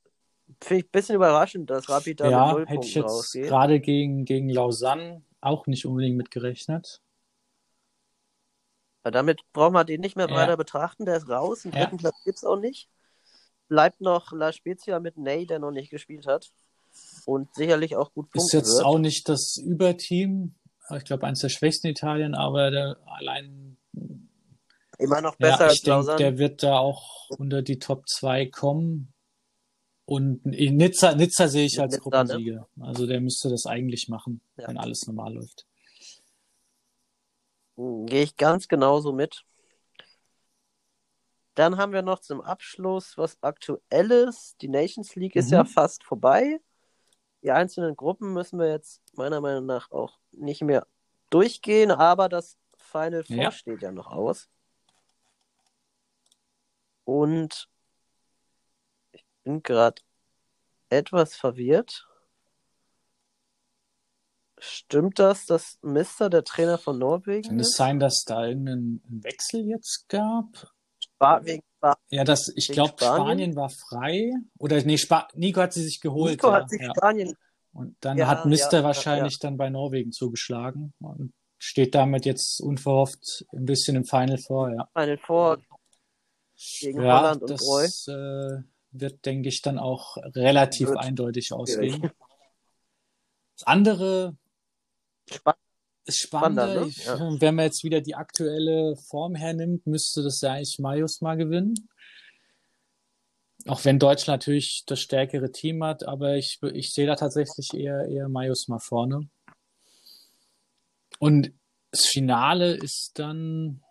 [0.62, 3.48] Finde ich ein bisschen überraschend, dass Rapid da Ja, mit hätte ich jetzt rausgeht.
[3.48, 7.02] gerade gegen, gegen Lausanne auch nicht unbedingt mitgerechnet.
[9.04, 10.34] Ja, damit braucht man den nicht mehr Ja.
[10.36, 11.04] weiter betrachten.
[11.04, 11.64] Der ist raus.
[11.64, 11.70] Ja.
[11.72, 12.88] dritten Platz gibt es auch nicht.
[13.68, 16.50] Bleibt noch La Spezia mit Ney, der noch nicht gespielt hat.
[17.26, 18.84] Und sicherlich auch gut Ist punkten jetzt wird.
[18.84, 20.54] auch nicht das Überteam.
[20.96, 23.76] Ich glaube, eines der schwächsten Italien, aber der allein,
[24.98, 26.18] Immer noch ja, besser als ich denke, Lausanne.
[26.18, 29.12] der wird da auch unter die Top 2 kommen.
[30.06, 32.68] Und in Nizza, Nizza sehe ich als Nizza, Gruppensieger.
[32.80, 34.68] Also der müsste das eigentlich machen, Ja.
[34.68, 35.66] wenn alles normal läuft.
[37.76, 39.44] Hm, Gehe ich ganz genauso mit.
[41.56, 44.56] Dann haben wir noch zum Abschluss was Aktuelles.
[44.60, 45.52] Die Nations League ist Mhm.
[45.54, 46.60] ja fast vorbei.
[47.42, 50.86] Die einzelnen Gruppen müssen wir jetzt meiner Meinung nach auch nicht mehr
[51.30, 53.50] durchgehen, aber das Final Four Ja.
[53.50, 54.48] steht ja noch aus.
[57.04, 57.68] Und
[59.12, 60.02] ich bin gerade
[60.90, 62.06] etwas verwirrt.
[64.58, 67.76] Stimmt das, dass Mister der Trainer von Norwegen Kann es ist?
[67.76, 70.72] sein, dass da irgendeinen Wechsel jetzt gab?
[71.16, 73.24] Spa- wegen Spa- Ja, das, ich glaube, Spanien?
[73.24, 74.32] Spanien war frei.
[74.58, 76.32] Oder nee, Spa Nico hat sie sich geholt.
[76.32, 76.92] Nico ja, hat sich ja.
[76.96, 77.34] Spanien.
[77.72, 83.44] Und dann Ja, hat Mister wahrscheinlich dann bei Norwegen zugeschlagen und steht damit jetzt unverhofft
[83.52, 84.88] ein bisschen im Final vor, ja.
[84.94, 85.58] Final Four
[86.80, 87.82] gegen Ja, Holland und Breu.
[87.82, 88.62] das äh,
[88.92, 92.10] wird, denke ich, dann auch relativ Wird eindeutig ausgehen.
[93.56, 94.36] Das andere
[95.30, 95.60] Spannend.
[96.06, 96.88] Ist spannender.
[96.90, 97.34] Spannender, ne?
[97.34, 97.40] Ja.
[97.40, 101.74] Wenn man jetzt wieder die aktuelle Form hernimmt, müsste das ja eigentlich Marius mal gewinnen.
[103.66, 108.06] Auch wenn Deutschland natürlich das stärkere Team hat, aber ich, ich sehe da tatsächlich eher,
[108.08, 109.28] eher Marius mal vorne.
[111.18, 111.52] Und
[111.90, 113.82] das Finale ist dann,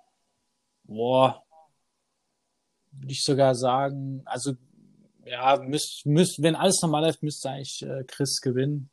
[0.84, 1.44] boah,
[2.92, 4.54] würde ich sogar sagen, also
[5.26, 8.90] ja, müsst, müsst, wenn alles normal läuft, müsste eigentlich äh, Chris gewinnen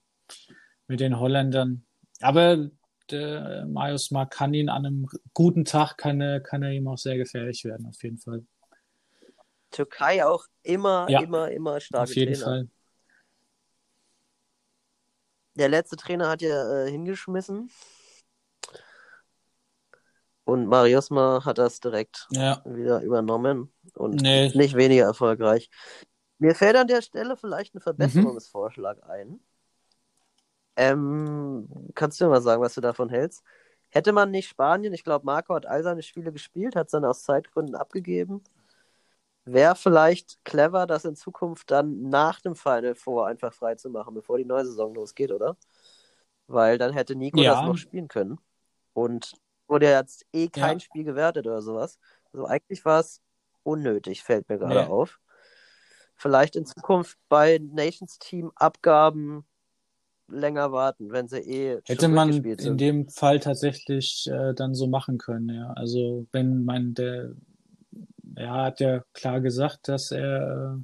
[0.89, 1.85] mit den Holländern.
[2.21, 2.71] Aber
[3.13, 6.99] der Marius Mark kann ihn an einem guten Tag, kann er, kann er ihm auch
[6.99, 8.45] sehr gefährlich werden, auf jeden Fall.
[9.71, 11.21] Türkei auch immer, Ja.
[11.21, 12.45] immer, immer starke auf jeden Trainer.
[12.45, 12.69] Fall.
[15.55, 17.71] Der letzte Trainer hat ja äh, hingeschmissen.
[20.45, 24.51] Und Mariusma hat das direkt Ja, wieder übernommen und Nee.
[24.55, 25.71] nicht weniger erfolgreich.
[26.39, 27.83] Mir fällt an der Stelle vielleicht ein Mhm.
[27.83, 29.41] Verbesserungsvorschlag ein.
[30.77, 33.43] Ähm, kannst du mir mal sagen, was du davon hältst?
[33.91, 37.05] Hätte man nicht Spanien, ich glaube, Marco hat all seine Spiele gespielt, hat es dann
[37.05, 38.43] aus Zeitgründen abgegeben.
[39.45, 44.15] Wäre vielleicht clever, das in Zukunft dann nach dem Final Four einfach frei zu machen,
[44.15, 45.57] bevor die neue Saison losgeht, oder?
[46.47, 47.55] Weil dann hätte Nico Ja.
[47.55, 48.39] das noch spielen können.
[48.95, 49.33] Und
[49.69, 50.81] wurde jetzt eh kein Ja.
[50.81, 51.99] Spiel gewertet oder sowas.
[52.33, 53.21] Also eigentlich war es
[53.65, 54.87] unnötig, fällt mir gerade Nee.
[54.87, 55.21] auf.
[56.17, 59.45] Vielleicht in Zukunft bei Nations Team Abgaben
[60.33, 62.79] länger warten, wenn sie eh Hätte man in sind.
[62.79, 65.73] dem Fall tatsächlich äh, dann so machen können, ja.
[65.73, 67.33] Also wenn man der,
[68.37, 70.83] ja, hat ja klar gesagt, dass er äh,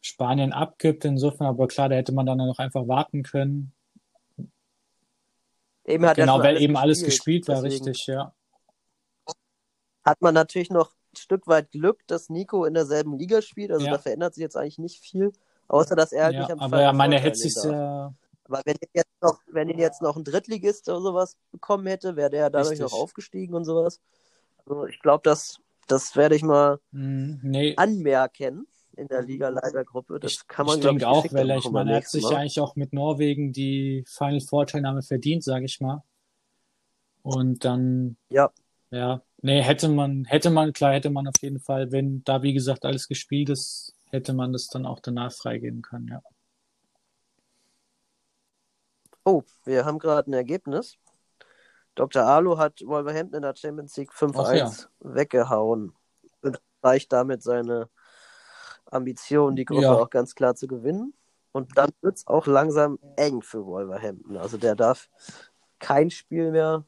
[0.00, 3.72] Spanien abgibt, insofern, aber klar, da hätte man dann noch einfach warten können.
[5.84, 8.32] Eben hat er Genau, weil eben alles gespielt war, richtig, ja.
[10.04, 13.70] Hat man natürlich noch ein Stück weit Glück, dass Nico in derselben Liga spielt.
[13.70, 13.92] Also Ja.
[13.92, 15.32] da verändert sich jetzt eigentlich nicht viel,
[15.68, 18.14] außer dass er halt Ja, nicht am aber Final ja, meine, er hätte sich ja,
[18.44, 22.16] Aber wenn ihn jetzt noch, wenn ihn jetzt noch ein Drittligist oder sowas bekommen hätte,
[22.16, 22.92] wäre der dadurch Richtig.
[22.92, 24.00] noch aufgestiegen und sowas.
[24.66, 28.66] Also ich glaube, das, das werde ich mal mh, nee, anmerken
[28.96, 30.20] in der Liga-Leitergruppe.
[30.20, 32.30] Das ich, kann ich man, glaube denke ich, auch, weil ich meine, er hat sich
[32.30, 36.02] ja eigentlich auch mit Norwegen die Final Four-Teilnahme verdient, sage ich mal.
[37.22, 38.52] Und dann, Ja,
[38.90, 42.52] ja, nee, hätte man, hätte man, klar, hätte man auf jeden Fall, wenn da, wie
[42.54, 46.22] gesagt, alles gespielt ist, hätte man das dann auch danach freigeben können, ja.
[49.24, 50.98] Oh, wir haben gerade ein Ergebnis.
[51.94, 52.22] Dr.
[52.24, 54.70] Alu hat Wolverhampton in der Champions League 5-1 Ach ja.
[55.00, 55.94] weggehauen
[56.40, 57.88] und reicht damit seine
[58.86, 59.94] Ambition, die Gruppe Ja.
[59.94, 61.14] auch ganz klar zu gewinnen.
[61.52, 64.38] Und dann wird es auch langsam eng für Wolverhampton.
[64.38, 65.10] Also der darf
[65.78, 66.84] kein Spiel mehr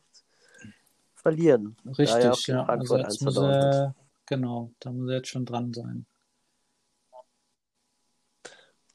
[1.14, 1.76] verlieren.
[1.84, 2.64] er Richtig, ja.
[2.64, 3.94] Also jetzt muss er,
[4.26, 6.06] genau, da muss er jetzt schon dran sein.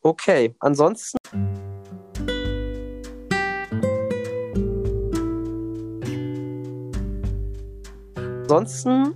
[0.02, 1.18] Okay, ansonsten
[8.52, 9.14] Ansonsten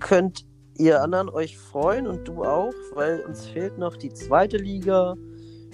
[0.00, 0.46] könnt
[0.78, 5.14] ihr anderen euch freuen und du auch, weil uns fehlt noch die zweite Liga,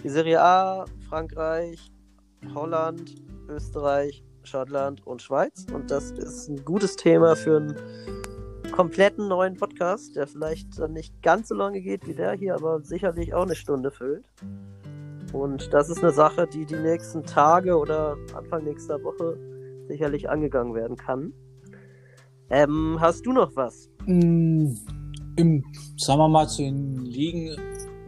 [0.03, 1.93] die Serie A, Frankreich,
[2.53, 3.15] Holland,
[3.49, 5.65] Österreich, Schottland und Schweiz.
[5.73, 7.77] Und das ist ein gutes Thema für einen
[8.73, 12.81] kompletten neuen Podcast, der vielleicht dann nicht ganz so lange geht wie der hier, aber
[12.81, 14.27] sicherlich auch eine Stunde füllt.
[15.33, 19.39] Und das ist eine Sache, die die nächsten Tage oder Anfang nächster Woche
[19.87, 21.33] sicherlich angegangen werden kann.
[22.53, 23.89] Ähm, hast du noch was?
[24.05, 24.75] Mm,
[25.37, 25.65] Im,
[25.97, 27.57] sagen wir mal, zu den Ligen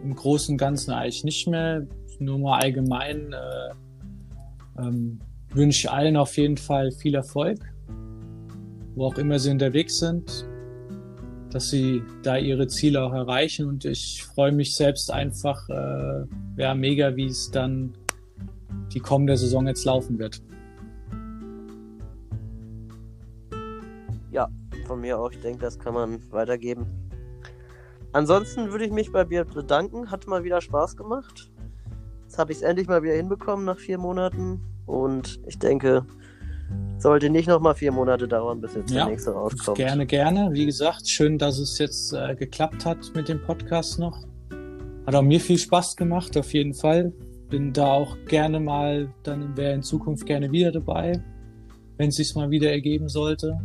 [0.02, 1.86] im Großen und Ganzen eigentlich nicht mehr.
[2.18, 5.18] Nur mal allgemein äh, ähm,
[5.48, 7.58] wünsche ich allen auf jeden Fall viel Erfolg,
[8.94, 10.46] wo auch immer sie unterwegs sind,
[11.50, 13.66] dass sie da ihre Ziele auch erreichen.
[13.66, 16.26] Und ich freue mich selbst einfach, äh,
[16.58, 17.94] ja, mega, wie es dann
[18.92, 20.42] die kommende Saison jetzt laufen wird.
[24.34, 24.48] Ja,
[24.88, 25.30] von mir auch.
[25.30, 26.86] Ich denke, das kann man weitergeben.
[28.12, 30.10] Ansonsten würde ich mich bei dir bedanken.
[30.10, 31.52] Hat mal wieder Spaß gemacht.
[32.24, 34.60] Jetzt habe ich es endlich mal wieder hinbekommen nach vier Monaten.
[34.86, 36.04] Und ich denke,
[36.98, 39.78] sollte nicht noch mal vier Monate dauern, bis jetzt Ja, der nächste rauskommt.
[39.78, 40.50] Gerne, gerne.
[40.52, 44.26] Wie gesagt, schön, dass es jetzt äh, geklappt hat mit dem Podcast noch.
[45.06, 47.12] Hat auch mir viel Spaß gemacht, auf jeden Fall.
[47.50, 51.22] Bin da auch gerne mal, dann wäre in Zukunft gerne wieder dabei,
[51.98, 53.60] wenn es sich mal wieder ergeben sollte.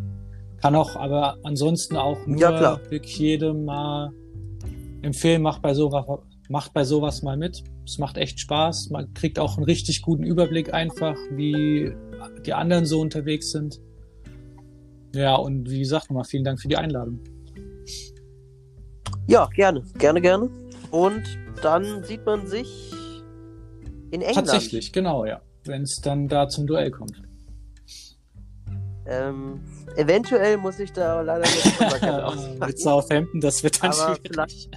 [0.61, 2.81] Kann auch, aber ansonsten auch nur Ja, klar.
[2.90, 4.11] wirklich jedem mal
[5.02, 6.06] empfehlen, macht bei sowas,
[6.49, 7.64] macht bei sowas mal mit.
[7.86, 8.90] Es macht echt Spaß.
[8.90, 11.94] Man kriegt auch einen richtig guten Überblick einfach, wie
[12.45, 13.80] die anderen so unterwegs sind.
[15.15, 17.19] Ja, und wie gesagt, nochmal vielen Dank für die Einladung.
[19.27, 19.84] Ja, gerne.
[19.98, 20.49] Gerne, gerne.
[20.91, 21.23] Und
[21.61, 22.91] dann sieht man sich
[24.11, 24.48] in England.
[24.48, 25.41] Tatsächlich, genau, ja.
[25.65, 27.22] Wenn es dann da zum Duell kommt.
[29.10, 29.61] Ähm,
[29.95, 32.60] eventuell muss ich da leider jetzt auspacken.
[32.60, 34.22] Mit Southampton, das wird dann Aber schwierig.
[34.31, 34.69] vielleicht,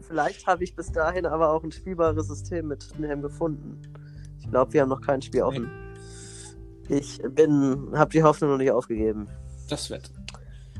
[0.00, 3.82] vielleicht habe ich bis dahin aber auch ein spielbares System mit Tottenham gefunden.
[4.40, 5.70] Ich glaube, wir haben noch kein Spiel offen.
[6.88, 9.28] Ich bin, habe die Hoffnung noch nicht aufgegeben.
[9.68, 10.10] Das wird.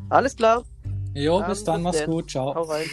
[0.08, 0.64] Alles klar.
[1.12, 2.10] Jo, Dann bis dann, bis mach's denn.
[2.10, 2.54] gut, ciao.
[2.54, 2.86] Hau rein.